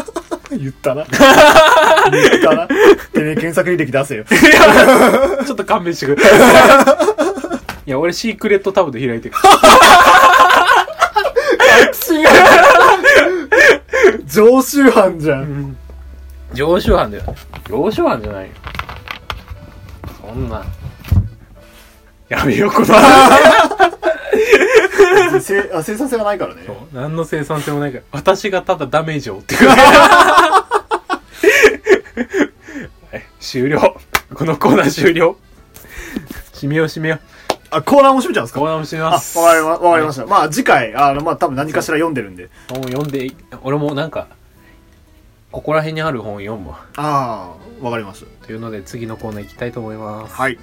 [0.56, 1.04] 言ったな。
[1.04, 2.66] 言ったな。
[2.68, 2.74] て
[3.20, 4.24] めえ検索履歴出せよ。
[5.44, 6.22] ちょっと勘弁してくれ。
[6.22, 9.34] いや、俺シークレットタブで開いてる。
[14.26, 15.76] 常習犯じゃん。
[16.52, 17.34] 常習犯だよ。
[17.68, 18.50] 常習犯じゃないよ。
[20.20, 20.64] そんな。
[22.28, 24.06] やめよ、この話。
[25.40, 26.62] せあ生産性がないからね。
[26.66, 28.04] そう何の生産性もないから。
[28.12, 29.70] 私がただダメージを負ってくる。
[29.76, 30.72] は
[33.14, 33.96] い、終了。
[34.34, 35.36] このコーナー終了。
[36.52, 37.18] 締めよう締めよ
[37.70, 38.60] あ、コーナーも閉めちゃうんですう。
[38.60, 39.34] コーかナーも締めあ、わます。
[39.38, 40.26] かりま、わかりました。
[40.26, 42.48] まあ次回、あの、まあ多分何かしら読んでるんで。
[42.68, 43.30] 本を読んで、
[43.62, 44.28] 俺もなんか、
[45.52, 46.84] ここら辺にある本を読むわ。
[46.96, 50.36] ああ、わかりましというので次のコーナー行きたいと思います。
[50.36, 50.42] た。
[50.42, 50.58] はい。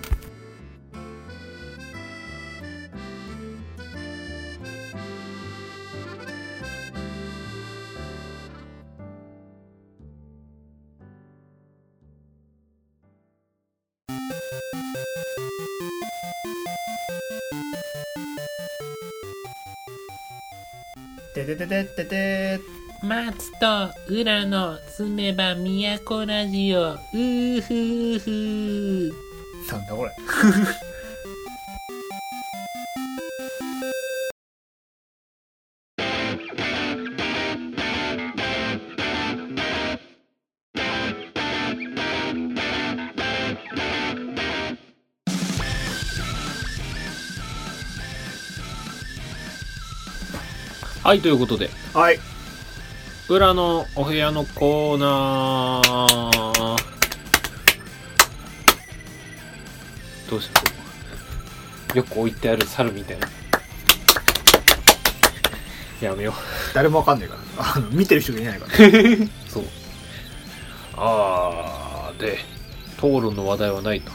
[21.33, 22.59] てててててて
[23.01, 29.11] 松と浦の住めば都ラジオうーふーふー
[29.71, 30.11] なんだこれ。
[51.13, 52.17] はい、ということで、はい。
[53.29, 56.77] 裏のお部屋のコーナー。
[60.27, 60.67] どうしたこ
[61.93, 63.27] れよく置いてある猿みたいな。
[66.01, 66.33] やめよ
[66.73, 67.75] 誰もわかんないから。
[67.75, 68.87] あの、見てる人がいないから。
[68.87, 69.29] う。
[69.47, 69.63] そう。
[70.97, 72.39] あー、で、
[72.97, 74.11] 討論の話題はないと。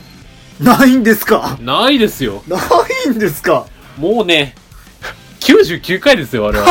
[0.59, 1.57] ないんですか？
[1.61, 2.43] ないですよ。
[2.49, 2.59] な
[3.07, 3.67] いんですか？
[3.97, 4.57] もうね、
[5.49, 6.67] 99回ですよ、あれは。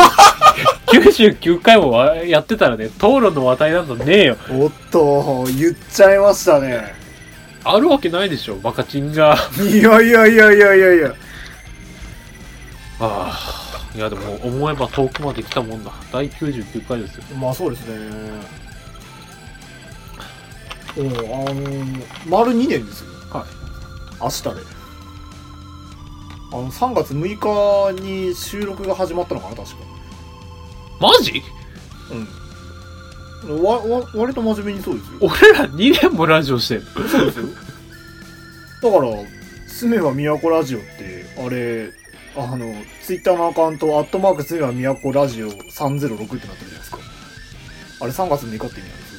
[0.86, 4.36] 99回もやってたらね、討論の話題などねえよ。
[4.50, 6.94] おっと、言っちゃいましたね。
[7.64, 9.36] あるわけないでしょ、バカチンが。
[9.58, 11.14] いやいやいやいやいやいや。
[13.00, 13.32] あ
[13.94, 15.90] あ、いやでも思えば遠くまで来たもんだ。
[16.12, 17.24] 第99回ですよ。
[17.36, 17.96] まあそうですね。
[20.96, 21.62] おあの
[22.26, 23.06] 丸2年ですよ。
[23.32, 23.44] はい。
[24.22, 24.77] 明日で。
[26.50, 29.76] あの、3月6日に収録が始まったのかな、確か。
[31.00, 31.42] マジ？
[33.46, 33.62] うん。
[33.62, 35.18] わ、わ、割と真面目にそうですよ。
[35.20, 36.84] 俺ら2年もラジオしてる。
[37.08, 37.46] そうですよ。
[38.82, 39.12] だから、
[39.68, 41.92] 住めば都ラジオって、あれ、
[42.36, 42.74] あの、
[43.04, 46.98] ツイッターのアカウント、アットマーク住めば都ラジオ306ってなってるじゃないですか。
[48.00, 49.14] あれ3月6日って意味なんです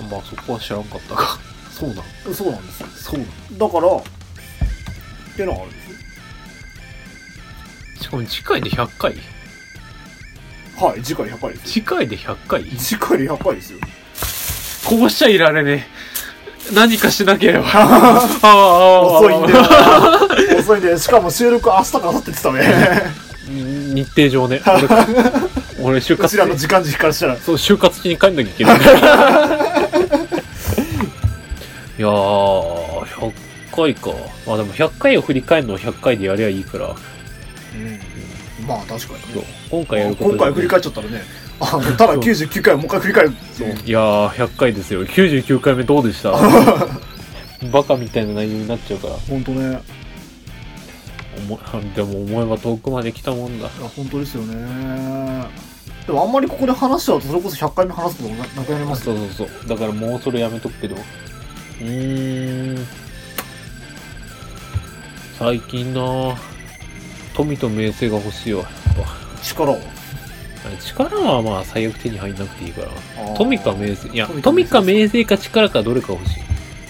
[0.00, 0.06] よ。
[0.10, 1.38] まあそこは知らんかったが。
[1.70, 2.34] そうなん？
[2.34, 2.88] そうなんですよ。
[2.88, 3.58] そうなん？
[3.58, 3.88] だから、
[5.32, 5.96] っていうのがあるんですよ。
[8.02, 9.14] しかも次回で100回？
[10.76, 11.66] はい、次回100回ですよ。
[11.66, 12.64] 次回で100回？
[12.64, 13.78] 次回で100回ですよ。
[14.88, 15.86] こうしちゃいられね
[16.70, 16.74] え。
[16.74, 17.64] 何かしなければ。
[17.72, 19.68] ああ遅いんだよな。
[20.58, 20.98] 遅いんだよ。
[20.98, 23.32] しかも収録明日か明後日って言ってたね。
[23.48, 24.60] 日程上ね。
[25.78, 27.36] 俺、俺就う活ちらの時間軸からしたら。
[27.36, 28.78] そう、就活中に帰んなきゃいけない。
[31.98, 32.81] いやー、100
[33.72, 34.10] 回か。
[34.46, 36.92] まあでも100回を振り返るのを100回でやりゃいいから、う
[38.64, 38.66] ん。
[38.66, 39.44] まあ確かにね。
[39.70, 41.22] 今回やること今回振り返っちゃったらね、
[41.60, 43.32] あの、ただ99回をもう一回振り返る。
[43.56, 45.04] そういやー、100回ですよ。
[45.04, 46.32] 99回目どうでした？
[47.72, 49.14] バカみたいな内容になっちゃうから。
[49.28, 49.80] 本当ね。
[51.48, 51.58] 思
[51.96, 53.66] でも思えば遠くまで来たもんだ。
[53.66, 55.46] いや、本当ですよね。
[56.06, 59.16] でもあんまりここで話しちゃうと、それこそ100回目話すこともななくなりますよ。
[59.16, 59.68] そうそうそう。
[59.68, 60.96] だからもうそれやめとくけど。
[60.96, 62.86] うーん。
[65.42, 66.36] 最近な
[67.34, 68.60] 富と名声が欲しいわ。
[68.62, 68.70] やっ
[69.42, 69.74] 力を。
[69.74, 69.80] ぱ
[70.80, 72.88] 力はまあ最悪手に入んなくていいから。
[73.36, 74.12] 富か名声。
[74.12, 76.42] いや、富富かか名名声か力かどれか欲しい。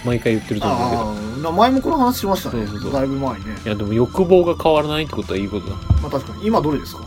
[0.05, 1.53] 毎回言ってると思うけど。
[1.53, 2.66] 前もこの話しましたね。
[2.66, 3.57] そうそうだいぶ前にね。
[3.64, 5.76] いや、でも欲望が変わらないってことはいいことだ。
[6.03, 6.46] まあ確かに。
[6.46, 7.07] 今どれですか？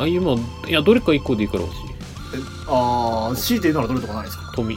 [0.00, 0.38] あ、今、い
[0.68, 1.80] や、どれか一個でいいから欲しい。
[1.80, 1.86] え
[2.68, 4.52] ああ、強いて言うならどれとかないですか？
[4.54, 4.76] 富。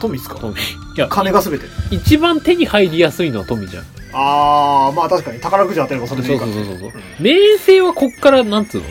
[0.00, 0.36] 富ですか？
[0.36, 0.54] 富。
[0.54, 0.56] い
[0.96, 1.66] や、金が全て。
[1.90, 3.84] 一番手に入りやすいのは富じゃん。
[4.12, 6.52] ああ、まあ確かに宝くじ当てればそそうれでいいから。
[6.52, 6.92] そうそうそう。
[7.20, 8.82] 名声はこっから、なんつう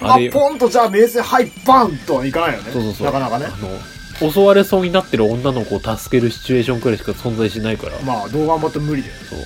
[0.00, 0.08] の？
[0.12, 2.70] あれ、あポンとじゃあ名声はいバンとはいかないよね。
[2.72, 3.46] そうそうそうなかなかね。
[3.46, 7.98] あの、襲われそうになってる女の子を助けるシチュエーションくらいしか存在しないから。
[8.00, 9.20] まあ、どう頑張っても無理だよね。
[9.30, 9.38] そう。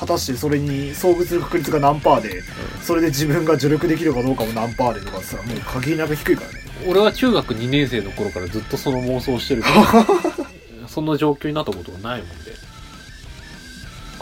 [0.00, 2.42] 果たしてそれに遭遇する確率が何パーで、
[2.82, 6.54] それで自分が助力できるかどうかも何パーでとかさ、もう限りなく低いからね。
[6.88, 12.52] 俺は中学2年生の頃からずっとその妄想してるから、 そんな状況になったことがないもんで。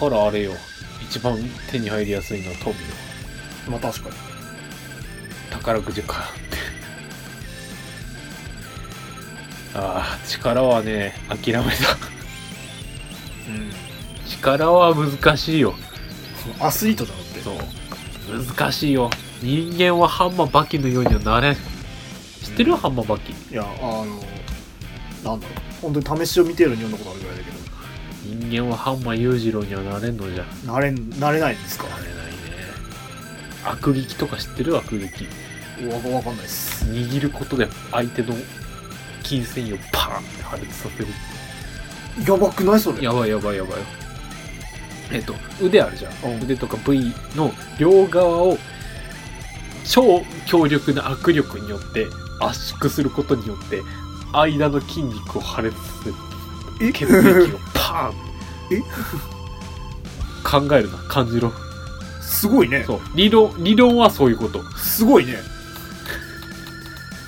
[0.01, 0.53] からあれよ。
[1.03, 1.37] 一番
[1.71, 2.77] 手に入りやすいのは富よ。
[3.69, 4.15] まあ確かに。
[5.51, 6.17] 宝くじかっ
[6.51, 6.57] て。
[9.75, 11.61] ああ力はね諦めた。
[13.47, 13.71] うん。
[14.27, 15.75] 力は難しいよ。
[16.59, 17.41] アスリートだろって。
[17.41, 17.57] そう。
[18.57, 19.11] 難しいよ。
[19.43, 21.55] 人間はハンマーバキのようにはなれん。
[21.55, 21.59] 知
[22.53, 23.33] ってる、うん、ハンマーバキ。
[23.33, 24.05] いやあの
[25.25, 25.59] なんだろう。
[25.83, 27.60] 本当に試しを見てるようにことあるぐらいだけど。
[28.41, 30.45] 人間はハンマー裕次郎にはなれんのじゃ。
[30.67, 31.85] なれんなれないんですか？
[31.89, 32.15] なれないね。
[33.65, 34.77] 悪撃とか知ってる？
[34.77, 35.27] 悪撃
[35.87, 36.87] わわかんないです。
[36.87, 38.35] 握ることで相手の
[39.23, 41.09] 筋繊維をパーンって破裂させる。
[42.27, 43.03] やばくないそれ？
[43.03, 43.79] やばいやばいやばい。
[45.13, 46.43] えっと腕あるじゃん、うん。
[46.43, 48.57] 腕とか部位の両側を
[49.85, 52.07] 超強力な握力によって
[52.41, 53.83] 圧縮することによって
[54.33, 56.15] 間の筋肉を破裂させる。
[56.89, 56.93] え？
[56.93, 58.30] 血液をパーン
[58.71, 58.81] え
[60.45, 61.53] 考えるな感じろ。
[62.21, 62.85] すごいね。
[62.87, 63.01] そう。
[63.15, 64.63] 理論理論はそういうこと。
[64.77, 65.39] すごいね。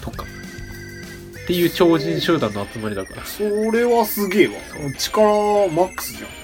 [0.00, 0.24] とか。
[0.24, 3.26] っていう超人集団の集まりだから。
[3.26, 4.54] それはすげえわ。
[4.98, 6.42] 力マックスじゃん。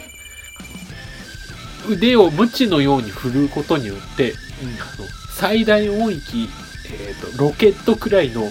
[1.89, 6.51] 腕を無知のように振るうことによってあの最大音域、
[6.93, 8.43] えー、とロケットくらいの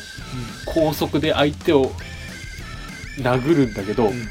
[0.65, 1.91] 高速で相手を
[3.19, 4.27] 殴るんだけど、うん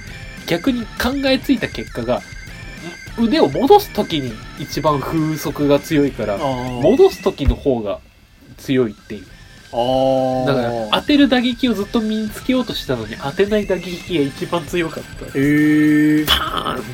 [0.47, 2.19] 逆に考えついた結果が
[3.19, 8.01] ん腕を戻す時に一番風速が強いから戻す時の方が
[8.59, 9.27] 強いっていう。
[10.47, 15.27] だから当てる打撃をずっと身につけようとしたのに当てない打撃が一番強かった。
[15.27, 16.85] へえパーン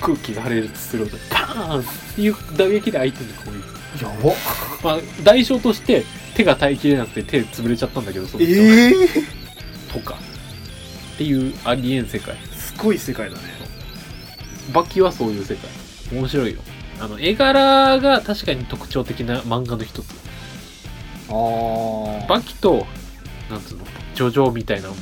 [0.00, 1.84] 空気が破裂する音でパーンっ
[2.14, 4.32] ていう打撃で相手に攻撃やば。
[4.82, 6.04] まあ代償として
[6.34, 8.92] 手が耐えきれなくて手潰れちゃったんだけどその人ええ
[9.92, 10.16] とか。
[11.14, 12.34] っていうありえん世界
[12.76, 13.42] すごい世界だね。
[14.72, 15.70] バキはそういう世界。
[16.12, 16.60] 面白いよ。
[17.00, 20.06] あの絵柄が確かに特徴的な漫画の一つ。
[21.30, 22.86] あバキと
[23.50, 23.84] なんつうの？
[24.14, 24.98] ジョジョみたいなもん。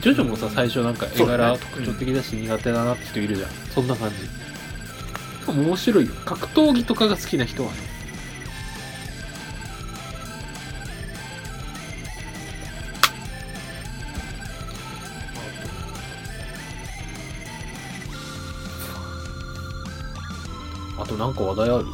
[0.00, 3.50] ジョジョもさ最初なんか絵柄特徴的だし苦手だなって人いるじゃん。
[3.74, 5.50] そんな感じ。
[5.50, 6.12] 面白いよ。
[6.24, 7.76] 格闘技とかが好きな人はね
[21.16, 21.86] となんか話題ある？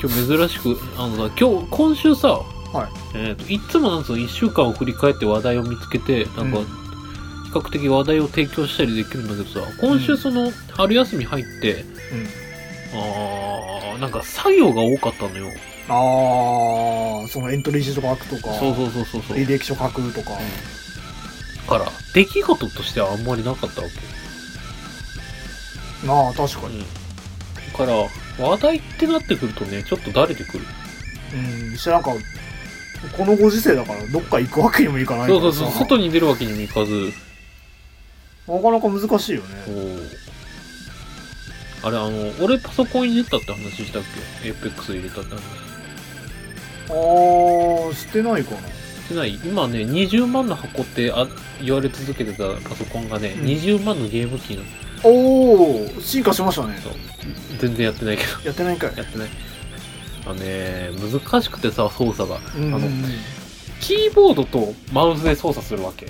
[0.00, 2.28] 今日珍しくあのさ今日今週さ、
[2.72, 2.88] はい。
[3.14, 6.64] えー、といつもなんつうの1週間を振り返って話題を見つけてなんか、うん。
[6.64, 6.70] 比
[7.52, 11.88] 較的話題を提供したりできるんだけどさ今週その春休み入って、うん。
[12.98, 15.48] あーなんか作業が多かったのよ。
[15.88, 19.36] ああそのエントリーシート書くとかそうそうそうそうそう。
[19.36, 20.30] 履歴書書くとか。
[21.68, 23.94] から出来事としてはあんまりなかったわけ
[26.06, 26.80] ああ確かに。
[27.72, 30.64] だから話題ってなってくるとねちょっとだれてくる。
[31.34, 32.10] うんしてなんか。
[33.18, 37.12] このご時世だからどっか行くわけにもいかないかそうそうそう外に出るわけにもいかず。
[38.48, 39.46] なかなか難しいよね。
[41.82, 44.02] おあれあの俺パソコン入れたって話したっ
[44.42, 45.42] け？APEX 入れたって話。
[46.88, 48.60] ああしてないかな
[49.04, 49.38] してない。
[49.44, 51.26] 今ね20万の箱ってあ
[51.62, 53.46] 言われ続けてたパソコンがね、うん。
[53.46, 54.66] 20万のゲーム機なの。
[55.04, 56.78] おお進化しましたね。
[56.82, 56.92] そう。
[57.58, 58.30] 全然やってないけど。
[58.46, 58.96] やってないんかい。
[58.96, 59.28] やってない。
[60.26, 62.40] あのね難しくてさ操作が。
[62.56, 62.88] うんあの
[63.80, 66.08] キーボードとマウスで操作するわけ。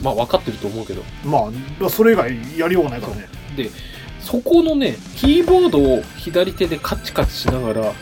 [0.00, 1.02] まあ分かってると思うけど。
[1.24, 1.50] ま
[1.86, 3.28] あそれ以外やりようがないからね。
[3.56, 3.70] で
[4.20, 7.94] そこのねキーボードを左手でカチカチしながらうん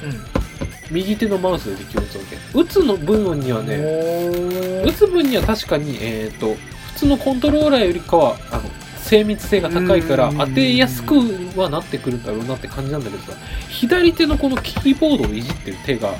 [0.91, 2.59] 右手のマウスでできるんですわけ。
[2.59, 6.55] 打つの部分にはねね打つ分には確かにえっ、と
[6.95, 8.63] 普通のコントローラーよりかはあの
[8.97, 10.39] 精密性が高いからうん。
[10.39, 11.15] 当てやすく
[11.57, 16.13] はなってくるんだろうなって感じなんだけどさ左手のこのキーボードをいじってる手が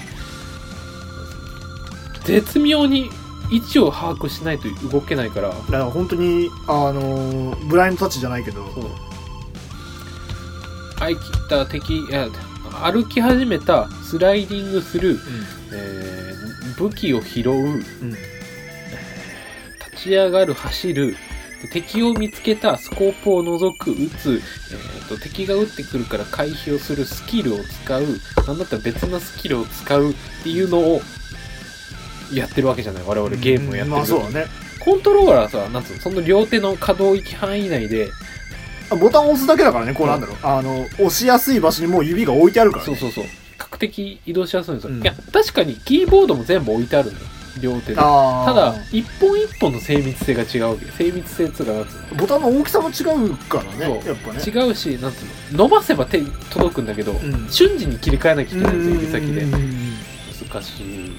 [2.25, 3.11] 絶妙に
[3.51, 5.49] 位置を把握しないと動けないから。
[5.49, 8.67] だから本当にあのーブラインドタッチじゃないけど。
[8.73, 8.85] そう。
[10.99, 12.29] 相切った敵いや
[12.69, 15.19] 歩き始めたスライディングする、
[15.73, 16.39] えー
[16.79, 17.73] 武器を拾ううん。
[17.73, 17.83] うん
[19.93, 21.17] 立ち上がる走る
[21.63, 24.41] で敵を見つけたスコープを覗く撃つ、
[24.71, 28.03] えーと敵が撃ってくるから回避をするスキルを使う
[28.47, 30.15] なんだったら別のスキルを使うっ
[30.45, 31.01] ていうのを
[32.33, 33.97] やってるわけじゃない我々ゲームをやってる。
[33.97, 34.47] まあそうだね。
[34.79, 38.38] コントローラーさなんつうのその両手の可動域範囲内であ
[38.97, 40.37] ボタンを押すだけだからねこうなんだろう。
[40.43, 42.97] あの押しやすい場所にもう指が置いてあるからね。
[42.97, 43.25] そうそうそう。
[43.25, 45.03] 比較的移動しやすいんですよ、うん。
[45.03, 47.25] いや確かにキーボードも全部置いてあるのよ。
[47.61, 48.01] 両手で。
[48.01, 48.45] あー。
[48.47, 50.87] ただ一本一本の精密性が違うわけ。
[50.93, 52.17] 精密性っつうかなんつうの。
[52.17, 54.09] ボタンの大きさも違うからねそう。
[54.09, 54.41] やっぱね。
[54.47, 55.65] 違うしなんつうの。
[55.65, 56.21] 伸ばせば手
[56.51, 57.49] 届くんだけど、うん。
[57.51, 59.51] 瞬時に切り替えなきゃいけないんですよ指先でうん
[60.51, 61.17] 難しい。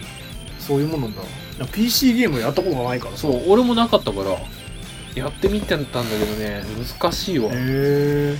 [0.59, 1.22] そういうもんなんだ。
[1.22, 1.26] い
[1.59, 3.24] や PC ゲームやったことがないからさ。
[3.24, 4.38] そう俺もなかったから
[5.20, 6.63] やってみてたんだけどね
[6.99, 7.51] 難しいわ。
[7.51, 8.38] へえ。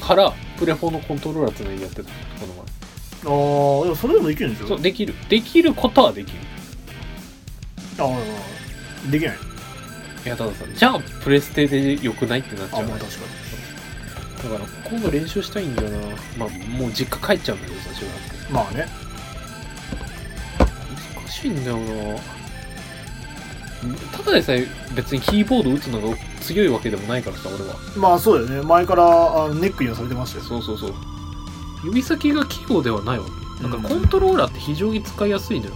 [0.00, 2.10] からプレフォのコントローラーつないでやってたこ
[2.46, 4.68] のああでもそれでもできるんでしょ？
[4.68, 5.14] 前そうできる。
[5.28, 6.38] できることはできる。
[7.98, 9.36] ああできない。
[10.26, 13.18] いやたださじゃあプレステで良くないってなっちゃうまあ確か
[14.42, 15.98] だから今度練習したいんだよな。
[16.36, 18.48] まあもう実家帰っちゃうんだけどさしばらく。
[18.48, 18.88] にまあね。
[21.16, 22.20] 難しいんだよな
[24.12, 27.76] ただでさえ別にキーボード打つのが強いわけでもないからさ俺は。
[27.96, 28.66] まあそうだよね。
[28.66, 29.04] 前から
[29.44, 30.44] あのネックにはされてましたよ。
[30.44, 30.94] そうそうそう。
[31.84, 33.62] 指先が器用ではないわけ。
[33.62, 33.82] だからうん。
[33.82, 35.72] コントローラーって非常に使いやすいのよ。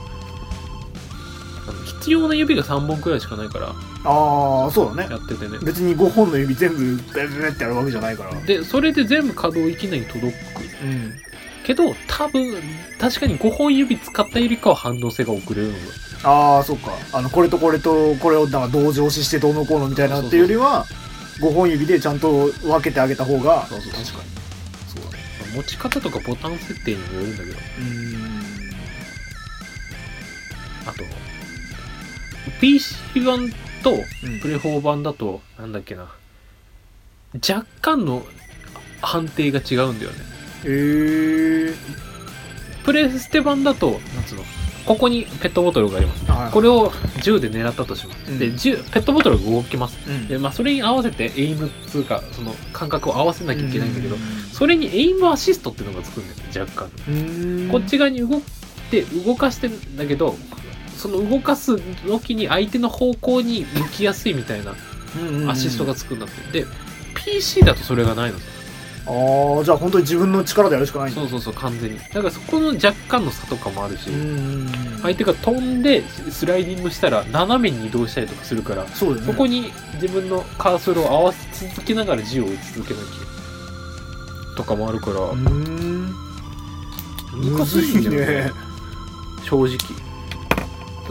[1.68, 5.11] あの必要な指が3本くらいしかないからああそうだね。
[5.11, 5.59] やっててね。
[5.62, 8.34] 別に5本の指全部ベベベってやるわけじゃないから。
[8.40, 10.34] でそれで全部可動域内に届く。
[10.82, 11.28] うん
[11.69, 12.55] けど多分
[12.99, 15.79] 確かに5本指使ったよりかは反応性が遅れるのよ
[16.25, 16.93] ああそっか。
[17.12, 20.87] あのこれとこれとこれをなんか同時押ししてどうのこうのみたいなっていうよりは
[21.41, 23.66] 5本指でちゃんと分けてあげた方が。
[23.66, 24.31] そうそう確かに。
[24.89, 25.23] そうだね。
[25.55, 27.57] 持ち方とかボタン設定にもよるんだけど。
[27.57, 28.41] うーん。
[30.87, 31.05] あと
[32.62, 33.53] PC 版
[33.83, 33.93] と
[34.25, 34.41] うん。
[34.41, 36.09] プレ4版だとなんだっけな。
[37.35, 38.25] 若干の
[39.03, 41.74] 判定が違うんだよねへえ
[42.84, 44.44] プレステ版だとなんつうの？
[44.86, 46.24] ここにペットボトルがあります。
[46.32, 46.50] はい。
[46.50, 46.90] これを
[47.20, 48.38] 銃で狙ったとします、うん。
[48.38, 49.98] で銃ペットボトルが動きます。
[50.09, 50.28] うん。
[50.28, 54.18] で、まあ、それに合わせてエイムっつうかその感覚を合わせなきゃいけないんだけど、う
[54.50, 58.42] それにエイムアシストっていうのがつくんだよね若干、こっち側に動い
[58.90, 60.36] て動かしてんだけど
[60.96, 64.74] その動かす時に相手の方向に向きやすいみたいな
[65.50, 66.66] アシストがつくんだって、で
[67.14, 68.38] PC だとそれがないの。
[68.38, 68.44] さ
[69.09, 71.20] ああじゃあ本当に自分の力でやるしかないんだ。
[71.22, 71.98] そうそうそう完全に。
[71.98, 74.68] だからそこの若干の差とかもあるし、うん。
[75.02, 79.32] 相手が飛んでスライディングしたら斜めに移動したりとかするからそうだよね。
[79.32, 86.14] そこに自分のカーソルを合わせ続けながら銃を撃ち続けなきゃとかもあるからうーん。
[87.32, 88.26] む難しいんだよね。
[88.44, 88.52] ね。
[89.44, 89.78] 正直。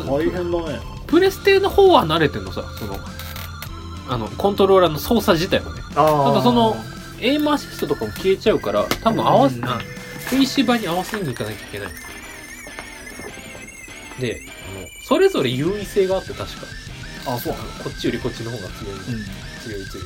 [0.06, 0.80] 大変だね。
[1.08, 3.00] プレステの方は慣れてんのさその
[4.10, 5.82] あのコントローラーの操作自体はね。
[5.96, 6.76] ああただその
[7.20, 9.66] エイムアシストとかも消えちゃうから多分合わせ、うん。
[9.66, 9.80] あ
[10.30, 11.90] PC 版に合わせに行かなきゃいけない。
[14.20, 14.42] で
[14.78, 16.48] あのそれぞれ優位性があって確か。
[17.28, 17.54] あそう。
[17.84, 19.04] こっちよりこっちの方が強い、うん。
[19.62, 20.06] 強い強い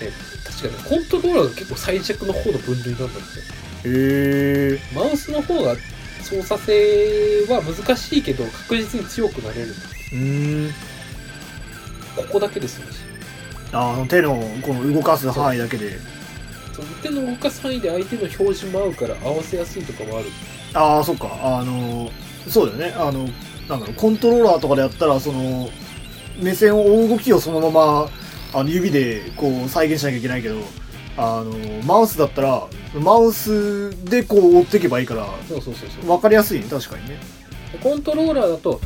[0.00, 0.10] で
[0.44, 3.88] 確かにコントローラーが結構最弱の方の分類なんだって。
[3.88, 4.78] へえ。
[4.94, 5.76] マウスの方が
[6.22, 9.68] 操作性は難しいけど確実に強くなれる。
[9.68, 10.72] うーん。
[12.16, 12.92] ここだけですよね。
[13.72, 15.98] あの手のこの動かす範囲だけで
[16.80, 20.26] その手の動かす範囲で相手の表示も合うから合わせやすいとかもある。
[20.74, 21.28] ああそっか。
[21.42, 22.10] あの
[22.48, 22.94] そうだよね。
[22.96, 23.28] あの
[23.68, 23.94] なんだろう。
[23.94, 25.68] コントローラーとかでやったらその
[26.40, 28.08] 目線を追う動きをそのまま
[28.52, 30.56] あの指でこう再現しなきゃいけないけど
[31.16, 31.52] あの
[31.84, 36.06] マウスだったらマウスでこう追っていけばいいからそうそうそうそう。
[36.06, 36.66] 分かりやすいね。
[36.68, 37.18] 確かにね。
[37.82, 38.80] コントローラーだと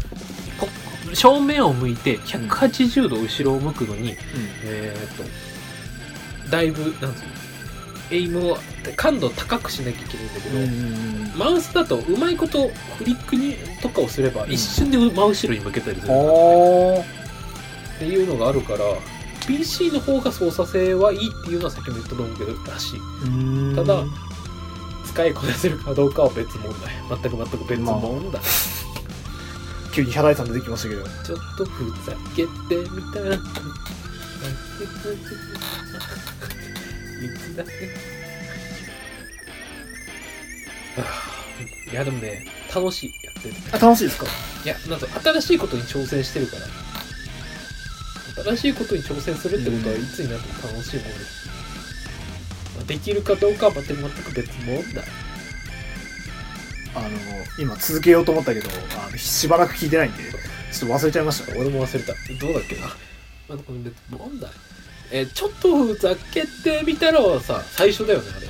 [0.58, 0.68] こ
[1.14, 4.16] 正面を向いて180度後ろを向くのに、
[4.64, 5.44] えーっと
[6.50, 7.10] だいぶなんつうの
[8.10, 8.58] エイムを
[8.96, 14.52] 感度を高くしなきゃいけないんだけど、うんマウスだとうまいことフリックにとかをすればん。
[14.52, 16.12] 一瞬で真後ろに向けたりする。
[16.12, 17.00] あ
[17.96, 18.78] っていうのがあるから
[19.46, 23.00] PC の方が操作性はいいっていうのは先ほど言ったと思うけどらしい。
[23.72, 24.04] あただ
[25.06, 27.20] 使いこなせるかどうかは別問題。
[27.22, 28.42] 全く全く別問題、
[29.92, 31.02] 急にヒャダイさん出てきましたけど。
[31.02, 32.50] ちょっとふざけて
[32.90, 33.38] みたらい
[37.30, 37.70] つだけ
[41.00, 43.54] はあいやでもね楽しいやってる。
[43.72, 44.26] あ楽しいですか？
[44.64, 46.66] いやなんと新しいことに挑戦してるから。
[48.42, 51.24] 新しいことに挑戦するってことはいつになっても楽しいもので。
[51.24, 51.48] す、
[52.76, 55.04] まあできるかどうかは全く全く別問題。
[56.96, 57.08] あの
[57.58, 58.68] 今続けようと思ったけど
[59.06, 60.22] あのしばらく聞いてないんで
[60.72, 61.56] ちょっと忘れちゃいました。
[61.56, 62.12] 俺も忘れた。
[62.40, 62.88] どうだっけな。
[63.48, 64.50] まだこれ別問題
[65.16, 68.46] えーちょっとふざけてみたらはさ最初だよねあれ。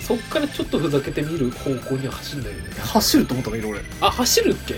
[0.00, 2.70] そっからちょっとふざけてみる方向には走んないよね。
[2.78, 4.76] 走ると思ったんだけど俺、うん、あ走るっけ？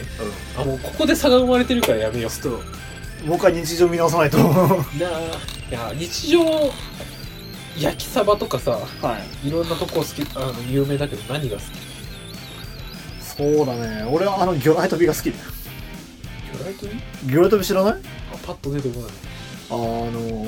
[0.58, 2.30] あもうここで差が生まれてるからやめよう。
[2.30, 2.62] ちょっ
[3.20, 4.38] ともう一回日常見直さないと。
[4.40, 4.50] なあ。
[5.70, 6.40] いや日常
[7.78, 9.48] 焼きサバとかさはい。
[9.48, 11.66] いろんなとこ好きあの有名だけど何が好き？
[13.22, 14.04] そうだね。
[14.10, 15.30] 俺はあの魚雷飛びが好き。
[15.30, 15.36] 魚
[16.58, 16.94] 雷と魚
[17.26, 17.94] 雷飛び知らない？
[18.34, 19.10] あパッと出てこない
[19.72, 20.46] あの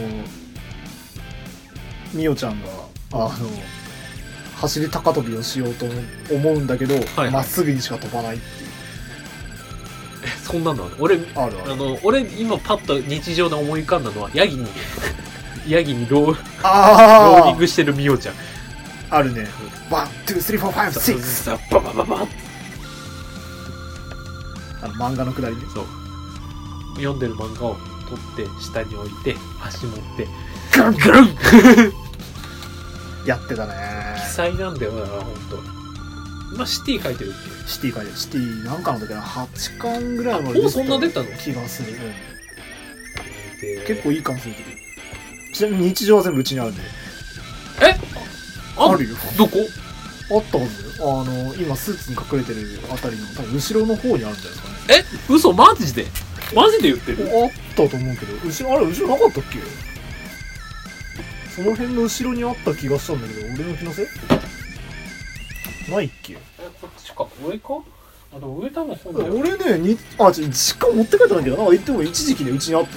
[2.12, 2.68] みおちゃんが
[3.12, 3.30] あの
[4.56, 5.86] 走り高跳びをしようと
[6.32, 8.70] 思うんだけど、はいまっすぐにしか飛ばないっていう。
[10.48, 11.72] こんなんだ俺あるある。
[11.72, 14.66] あの俺今パッと日常で思い浮かんだのはヤギに
[15.66, 18.34] ヤギにローローリンあグしてるミオちゃん。
[18.34, 19.46] ああるね。
[19.90, 21.44] One, two, three, four, five, six。
[21.44, 22.28] さババババッ
[24.82, 25.62] あの漫画のくだりね。
[25.72, 25.86] そう。
[26.96, 30.26] 読んでる漫画を取って下に置いて足持って
[30.76, 31.00] グルング
[31.82, 31.92] ルン。
[33.26, 33.74] やってたね。
[34.16, 36.54] 奇才なんだよな本当。
[36.54, 37.32] 今シティ書いてるっ
[37.66, 38.16] シティ書いてる。
[38.16, 41.26] シティなんかの時は8巻ぐらいまでそんな出たの？
[41.38, 41.98] 気がする、うん。
[43.60, 44.54] で結構いい感じする。
[44.54, 44.68] けど
[45.54, 46.82] ちなみに日常は全部うちにあるんで。
[47.82, 47.96] え？
[48.76, 49.16] ああるよ。
[49.38, 49.58] どこ？
[50.30, 50.98] あったはず。
[51.00, 54.74] よあの今スーツに隠れてるあたりの多分後ろの方にあるんじゃないですかね。
[55.28, 55.32] え？
[55.32, 56.06] 嘘マジで？
[56.52, 57.28] マジで言ってる？
[57.32, 58.34] あったと思うけど。
[58.44, 59.58] 後ろあれ後ろなかったっけ？
[61.54, 64.06] その辺の後ろにあった気がしたんだけど俺の気のせい？
[65.90, 66.32] ないっけ？
[66.34, 66.36] え
[66.80, 67.82] こっちか上か？
[68.34, 69.34] あでも上多分本だよ。
[69.34, 71.62] 俺ねにあちょ実家持って帰ったんだけどな。
[71.62, 72.90] んか言っても一時期ねうちにあって。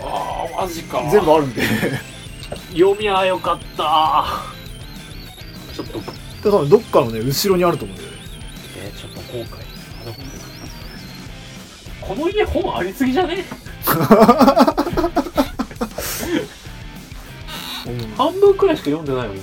[0.00, 1.02] ああマジか。
[1.10, 1.62] 全部あるんで。
[2.72, 4.26] 読みはよかった。
[5.74, 5.98] ちょっと。
[5.98, 6.04] で
[6.44, 8.18] 多分どっかのね後ろにあると思うんだよね。
[8.78, 9.67] えー、ちょっと後悔
[12.08, 13.44] この家本ありすぎじゃね？
[17.86, 19.42] う ん半分くらいしか読んでないもんだ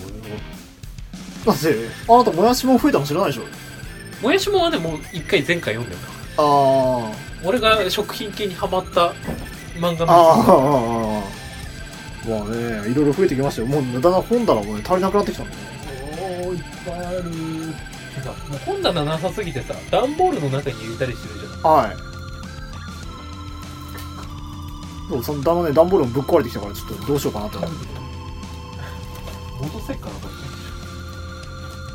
[1.53, 1.75] って
[2.07, 3.43] あなたもやしも増えたの知らないでしょ？
[4.23, 6.01] もやしもはねもう一回前回読んだよ。
[6.37, 7.11] あ
[7.43, 9.13] 俺が食品系にハマった
[9.77, 11.23] 漫画あああの
[12.27, 13.67] ああまあねいろいろ増えてきましたよ。
[13.67, 15.57] もう無駄な本棚もね足りなくなってきたんだね。
[16.47, 17.21] おーいっぱいある。
[18.23, 21.71] さもう本棚なさすぎてさ段ボールの中に入れたりしてるじゃん。
[21.71, 21.95] はい
[25.09, 27.75] そうそのだのね段ボールもぶっ壊れてきたからちょっとどうしようかなって思って。
[29.61, 30.27] 戻せっかなこ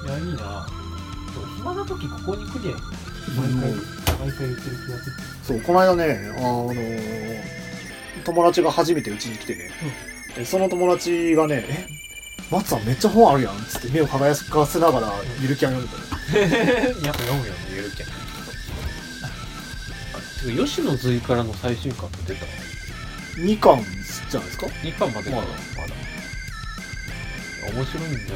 [0.07, 0.67] れいやいいな。
[1.57, 2.77] 暇な時ここに来りゃ
[3.37, 3.71] 毎回
[4.19, 5.17] 毎回言ってる気がする。
[5.45, 6.73] そうこの間ねあの
[8.25, 9.71] 友達が初めてうちに来てね、
[10.37, 11.89] でその友達がね「え
[12.51, 16.45] 松さんめっちゃ本あるやん」っつって目を輝かせながらゆるキャン読んでたよ
[17.05, 18.09] やっぱ読むよねゆるキャン。
[20.15, 22.47] あてか吉野随からの最新刊って出た
[23.41, 23.83] 2巻
[24.31, 25.43] じゃないですか？2巻までまだ。
[25.77, 25.95] まだ。
[27.73, 28.27] 面白いんだよ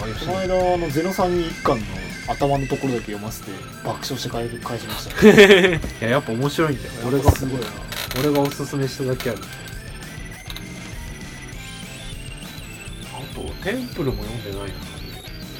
[0.00, 1.84] な吉この野間あのゼノさんに1巻の
[2.28, 3.50] 頭のところだけ読ませて
[3.84, 5.26] 爆笑して帰る返しました。
[5.26, 5.34] よ
[6.00, 6.90] いややっぱ面白いんだよ。
[7.06, 7.66] 俺がすごいな。
[8.20, 9.38] 俺がおすすめしただけある。
[13.14, 14.74] あとテンプルも読んでないな。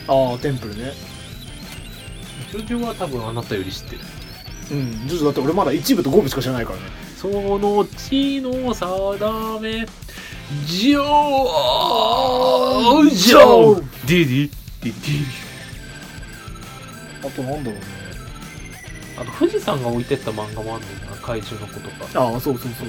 [0.08, 0.92] ああテンプルね。
[2.50, 4.00] ジョジョは多分あなたより知ってる。
[4.72, 6.82] うんジョジョだって俺まだ1部と5部しか知らないからね
[7.22, 9.86] その地の定め。
[10.66, 11.02] ジョー
[13.10, 13.84] ジョー。
[14.06, 14.50] ディディ
[14.82, 14.92] ディディ
[17.26, 17.86] あとなんだろうね。
[19.16, 22.06] あと富士山が置いてった漫画もあんねんな海獣の子とか。
[22.20, 22.88] ああそうそうそう。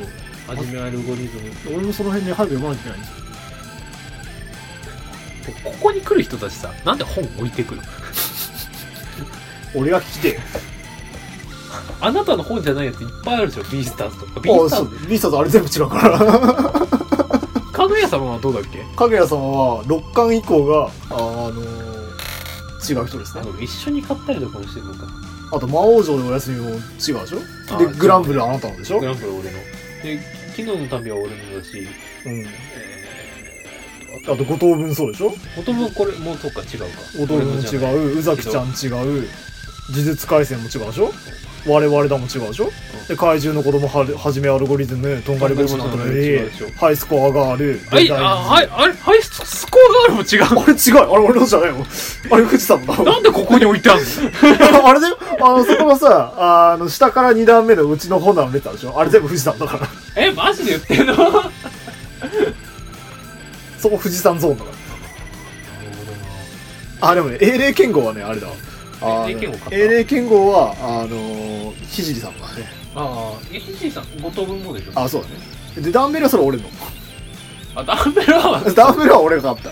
[0.58, 1.38] はじめアルゴリズ
[1.70, 1.76] ム。
[1.78, 3.12] 俺もその辺に早く読まなきゃいけないんです
[5.60, 5.72] よ。
[5.72, 7.82] ここに来る人たちさなんで本置いてくる？
[9.76, 10.40] 俺が聞きて
[12.02, 14.40] あなたの本じゃないやついっぱいあるでしょビースターズとか。
[14.42, 15.08] ビースターズ。
[15.08, 16.20] ビースターズあれ全部違うから。
[17.72, 18.84] かぐや様はどうだっけ？
[18.96, 19.38] かぐや様
[19.78, 22.04] は6巻以降があ、あのー
[22.84, 23.44] 違う人ですね。
[23.62, 25.08] 一緒に買ったりとかもしてるのか。
[25.54, 27.20] あと魔王城でお休みも違うでしょ？
[27.20, 27.24] で
[27.72, 29.00] あグランブルあなたのでしょ？
[29.00, 29.58] グランプリは俺の。
[30.04, 30.20] で
[30.50, 31.88] 昨日の旅は俺のだし。
[32.26, 32.40] うん。
[32.42, 32.46] え
[34.28, 35.30] あと五等分そうでしょ？
[35.32, 36.86] ー、と言葉これもうそっか違うか。
[37.18, 38.20] 五等分も違う。
[38.20, 38.70] 宇崎ちゃん違
[39.02, 39.28] う。
[39.90, 41.12] 呪術廻戦も違うでしょ？
[41.66, 42.70] 我々だも違うでしょ？
[43.08, 46.72] で怪獣の子供ははじめアルゴリズムとんがり帽子のとなり違うで。
[46.74, 50.62] ハイスコアガールはい、あ、はい、あれ、はい、ススコアガールも違う。
[50.62, 50.98] あれ違う。
[50.98, 51.86] あれ俺のじゃないもんあ
[52.38, 54.04] れ富士山だなんでここに置いてあんの？
[54.88, 55.18] あれだよ。
[55.42, 56.34] あのそこのさ
[56.74, 59.00] あの下から2段目のうちの本棚のレターでしょ？
[59.00, 59.88] あれ全部富士山だから。
[60.16, 61.16] え、マジで言ってんの？
[63.80, 64.78] そこ富士山ゾーンだから。
[67.10, 68.52] あでもね英霊剣豪はねあれだあ
[69.04, 72.68] の英霊剣豪買った英霊剣豪はあのー聖さんがね。
[72.96, 74.92] ああ、え、ひじいさん、五等分もでしょ？
[75.00, 75.36] あそうだね。
[75.82, 76.64] でダンベルはそれ俺の。
[77.76, 79.64] あ、ダンベルは、 ダンベルは俺が買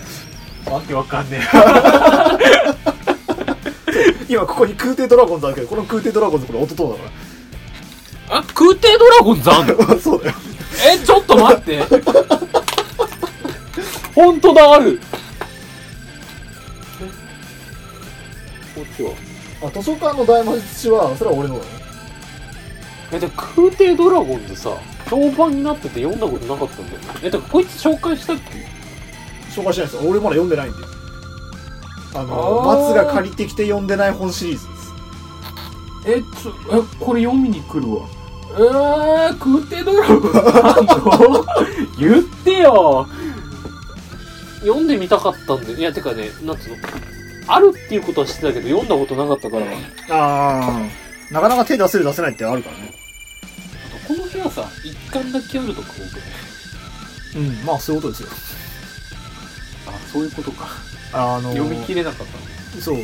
[0.64, 0.70] た。
[0.72, 1.40] わけわかんね
[4.28, 7.10] 今ここに空挺ドラゴンズあるけどこの空挺ドラゴンズこれ弟だか
[8.30, 8.34] え。
[8.36, 9.76] あ、空挺ドラゴンズあんの？
[9.76, 10.36] ら そうだよ。
[10.94, 11.80] え、ちょっと待って。
[14.14, 15.00] 本当だ、ある。
[18.92, 19.12] こっちは。
[19.68, 21.70] あ図書館の大魔術師はそれは俺のだね。
[23.12, 24.70] え、で、空挺ドラゴンズさ、
[25.08, 27.04] 評判になってて読んだことなかったんだよね。
[27.22, 28.42] え、だからこいつ紹介したっけ？
[29.52, 29.98] 紹介しないです。
[29.98, 30.78] 俺まだ読んでないんで。
[32.14, 34.92] あの松が借りてきて読んでない本シリーズです。
[36.06, 38.02] えちょえこれ読みに来るわ。
[38.54, 41.46] えー、食ってだろ
[41.98, 43.06] 言ってよ。
[44.60, 45.72] 読んでみたかったんで。
[45.72, 46.76] いやてかねなんつうの？
[47.46, 49.66] あるっていうことは知ってたけど読んだことなかったから。
[50.16, 50.80] あ
[51.30, 52.92] あなかなか手出せる出せないってあるからね。
[54.06, 56.10] この部屋さ一巻だけあるとか多くない
[57.36, 58.28] うんまあそういうことですよ。
[59.86, 60.66] あそういうことか。
[61.12, 62.96] あのー読み切れなかったんだそう。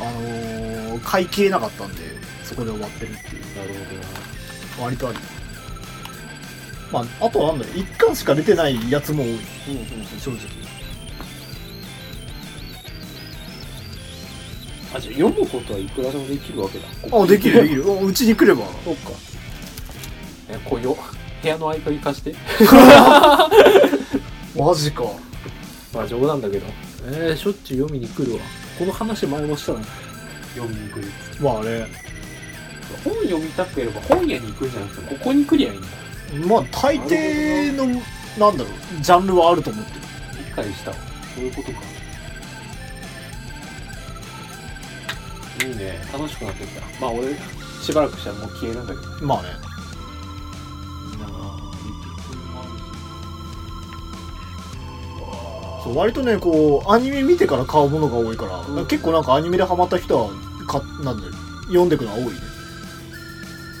[0.00, 2.02] あのー、買い切れなかったんで
[2.44, 3.56] そこで終わってるっていう。
[3.56, 3.74] なる
[4.78, 5.18] ほ割とあり。
[6.92, 9.30] まああとはなんだろう1巻しか出てないやつも多い。
[9.30, 10.20] どなうんうん。
[10.20, 10.65] 正直
[14.96, 16.86] あじゃあ読むことはいくらでもできるわけだ。
[17.16, 17.84] あできるできる。
[18.02, 18.64] うちに来れば。
[18.84, 19.10] そうか。
[20.48, 20.96] えこうよ。
[21.42, 22.34] 部屋の合鍵貸して。
[24.58, 25.04] マジか。
[25.92, 26.66] まあ冗談だけど。
[27.08, 28.40] えー、しょっちゅう読みに来るわ。
[28.78, 29.80] この話前もしたな
[30.54, 31.04] 読みに来る。
[31.40, 31.86] まあね。
[33.04, 35.88] 本読みたければ本屋に行くんじゃなくてここに来りゃいいんだ
[36.46, 37.84] まあ大抵の
[38.38, 39.02] なんだろう。
[39.02, 40.00] ジャンルはあると思ってる。
[40.38, 40.96] 理解したわ。
[41.34, 41.95] そういうことか
[45.64, 45.98] いいね。
[46.12, 46.80] 楽しくなってきた。
[47.00, 47.34] まあ俺
[47.82, 49.26] しばらくしたらもう消えるんだけど。
[49.26, 49.48] まあね。
[51.12, 51.32] いいなぁ
[55.82, 58.86] そう割とねこうアニメ見てから買うものが多いから、うん。
[58.86, 60.30] 結構なんかアニメでハマった人は
[60.66, 61.32] かなんだよ。
[61.66, 62.32] 読んでくのは多いね。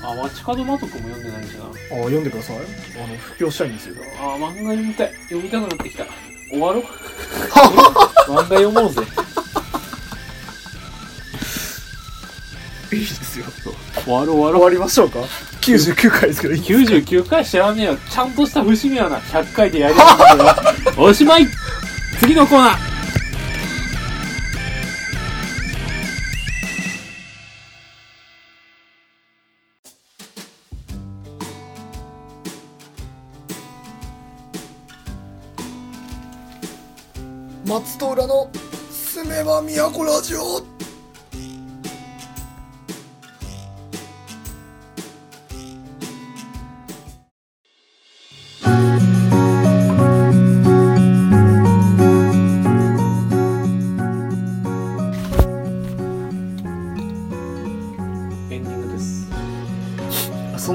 [0.02, 1.64] あ街角魔族も読んでないしな。
[1.66, 1.70] あ
[2.04, 2.56] 読んでください。
[2.56, 5.12] あの布教したいんですよあ漫画読みたい。
[5.24, 6.04] 読みたくなってきた。
[6.48, 6.84] 終わろう。
[8.30, 9.02] 漫画読もうぜ
[12.92, 13.46] いいですよ。
[14.04, 15.20] 終わろう終わ終わりましょうか
[15.60, 17.96] ？99回ですけどいい99回知らねえよ。
[18.10, 19.18] ちゃんとした節目はな。
[19.18, 21.46] 100回でやりたいんだよおしまい。
[22.20, 22.96] 次のコーナー。
[37.66, 38.48] 松戸浦の
[38.90, 40.85] すめば都ラジオ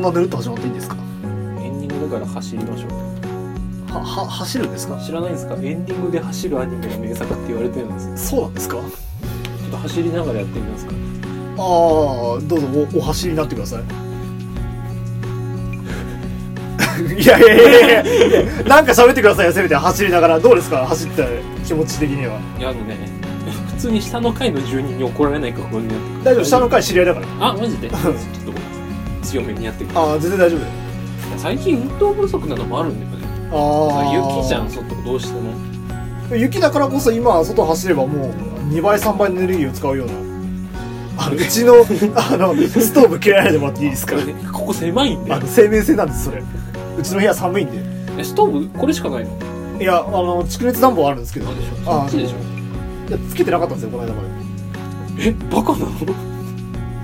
[0.02, 0.96] んなぬるっと始まっていいんですか？
[0.96, 2.92] エンディングだから走りましょう。
[3.94, 4.98] はは走るんですか？
[5.00, 5.54] 知らないんですか？
[5.56, 8.30] エンディングで走るアニメが名作って言われてるんです。
[8.30, 8.78] そうなんですか？
[8.78, 8.82] ちょ
[9.68, 10.94] っと走りながらやってみますか。
[10.94, 13.84] ああどうぞおお走りになってください。
[17.02, 20.40] いやいやいやいやいやなんか喋ってくださいよせめて走りながら。
[20.40, 20.88] どうですか？
[20.88, 21.28] 走った
[21.66, 22.40] 気持ち的には。
[22.58, 22.98] いやあのね
[23.76, 26.24] 普通に下の階の住人に怒られないか不安になってくる。
[26.24, 27.28] 大丈夫下の階知り合いだから。
[27.50, 27.90] あマジで？
[27.90, 28.12] ちょっと
[29.32, 30.00] 強めにやってくる。
[30.00, 30.72] ああ全然大丈夫だよ。
[31.38, 33.50] 最近運動不足なのもあるんだよね。
[33.54, 35.52] ああ雪じゃん外どうしても。
[36.36, 38.32] 雪だからこそ今外走ればもう
[38.74, 40.14] 2倍3倍のエネルギーを使うような。
[41.18, 41.74] あのうちの
[42.16, 44.16] あのストーブ切らないでもらっていいですか？
[44.16, 45.36] ねここ狭いんだよ。
[45.36, 46.42] あの生命線なんですそれ。
[46.98, 47.74] うちの部屋寒いんで。
[48.18, 48.80] えストーブ？
[48.80, 49.30] これしかないの？
[49.80, 51.46] いやあの蓄熱暖房あるんですけど。
[51.48, 51.92] なんでしょ。
[51.92, 52.36] あそっちでしょ。
[53.10, 54.22] いやつけてなかったんですよこの間ま
[55.18, 55.30] で。
[55.30, 55.36] え？
[55.54, 55.86] バカなの？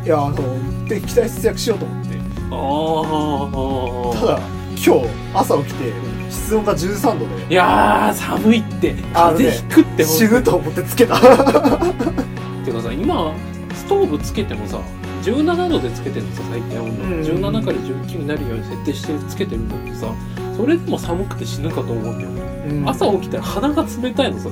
[0.06, 0.38] いやあの
[0.88, 2.08] 電気代節約しようと思って。
[2.10, 2.17] ああ
[2.50, 4.40] ただ
[4.76, 5.92] 今日朝起きて
[6.30, 7.48] 室温が13度で。
[7.50, 8.96] いやー寒いって。
[9.14, 11.20] 風邪ひくって死ぬと思ってつけた。
[11.20, 13.34] てかさ今
[13.74, 14.80] ストーブつけてもさ
[15.24, 16.82] 17度でつけてるのさ最近。
[16.82, 20.14] 温度、うん17から19になるように設定してつけてるんだけどさ
[20.56, 22.90] それでも寒くて死ぬかと思うんだよね、うん。
[22.90, 24.50] 朝起きたら鼻が冷たいのさ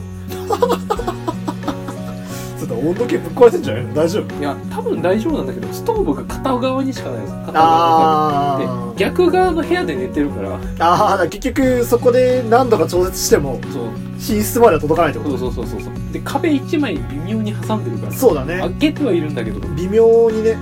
[2.90, 3.84] 温度計ぶっ壊んじゃない？
[3.86, 4.40] の大丈夫？
[4.40, 10.60] いや多分大丈夫なんだけどストーブが片側にしかないの片側あで逆側の部屋で寝てるから。
[10.80, 13.90] ああ結局そこで何度か調節してもそう。
[14.16, 15.94] 寝室までは届かないってこそうそうそうそうそう。
[16.12, 18.60] で壁1枚微妙に挟んでるからとそうだね。
[18.60, 19.60] 開けてはいるんだけど。
[19.76, 20.58] 微妙にね。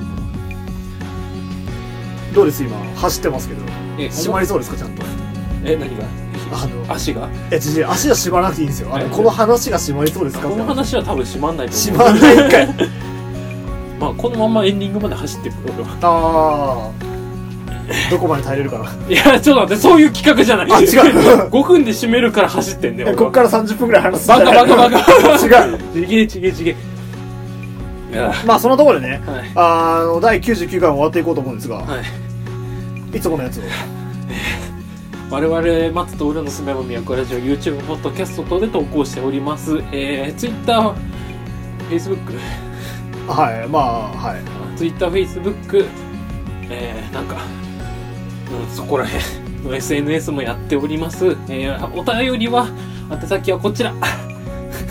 [2.33, 2.63] どうです？
[2.63, 3.61] 今走ってますけど。
[3.99, 4.77] え閉まりそうですか？
[4.77, 5.03] ちゃんと。
[5.63, 6.22] え何が？
[6.55, 7.30] あの足が？
[7.51, 8.89] え違う足は閉まらなくていいんですよ。
[8.93, 9.13] あのはい。
[9.15, 10.47] この話が閉まりそうですか？
[10.49, 12.07] この話は多分閉まんないと閉思う。
[12.13, 12.67] まんないんかい。
[13.99, 17.13] まあこのままエンディングまで走っていく俺はああ
[18.09, 18.85] どこまで耐えれるかな。
[19.09, 20.71] いやちょっと待ってそういう企画じゃない。
[20.71, 21.47] あ違う。
[21.51, 24.27] 5分で締めるから走ってんだよえこっから30分ぐらい話す。
[24.30, 24.97] バカバカバカ。
[25.67, 25.80] 違う。
[25.93, 26.75] ちげえちげえちげえ。
[28.13, 28.34] いや。
[28.45, 29.51] まあそのところでねはい。
[29.55, 31.84] あの第99回も終わっていこうと思うんですが、は
[33.13, 33.17] い。
[33.17, 33.63] い、つものやつを
[35.34, 40.93] 我々松と浦のすめば都ラジオ YouTube ポッドキャスト等で投稿しておりますえー、Twitter
[41.89, 42.38] Facebook
[43.27, 44.41] はいまあはい
[44.77, 45.88] Twitter、Facebook、
[46.69, 47.38] えー、なんか、
[48.68, 51.35] うん、そこら辺の SNS もやっております。
[51.49, 52.68] えー、お便りは、
[53.11, 53.93] 宛先はこちら。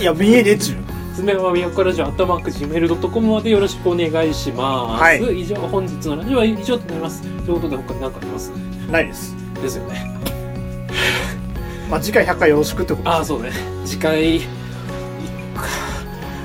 [0.00, 0.76] いや見えねえっちゅう
[1.14, 5.02] つめはみやこラジオ、アットマーク Gmail.com までよろしくお願いします。
[5.02, 7.22] はい以上、本日のラジオは以上となります。
[7.22, 8.50] ということで、他に何かあります？
[8.90, 10.10] ないですですよね。
[11.90, 13.50] まあ次回100回よろしくってことああ、そうね。
[13.84, 14.40] 次回、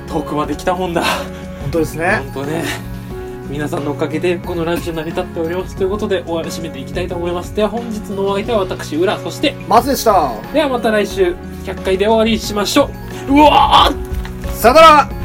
[0.08, 1.04] 遠くまで来たもんだ。
[1.62, 2.88] 本当ですね本当ね。
[3.50, 11.34] 皆さんのおかげでこのラジオ成り立っておりますということで終わり締めていきたいと思いますでは本日のお相手は私浦そして松でしたではまた来週
[11.64, 12.90] 100回で終わりにしましょ
[13.30, 15.17] ううわーさよなら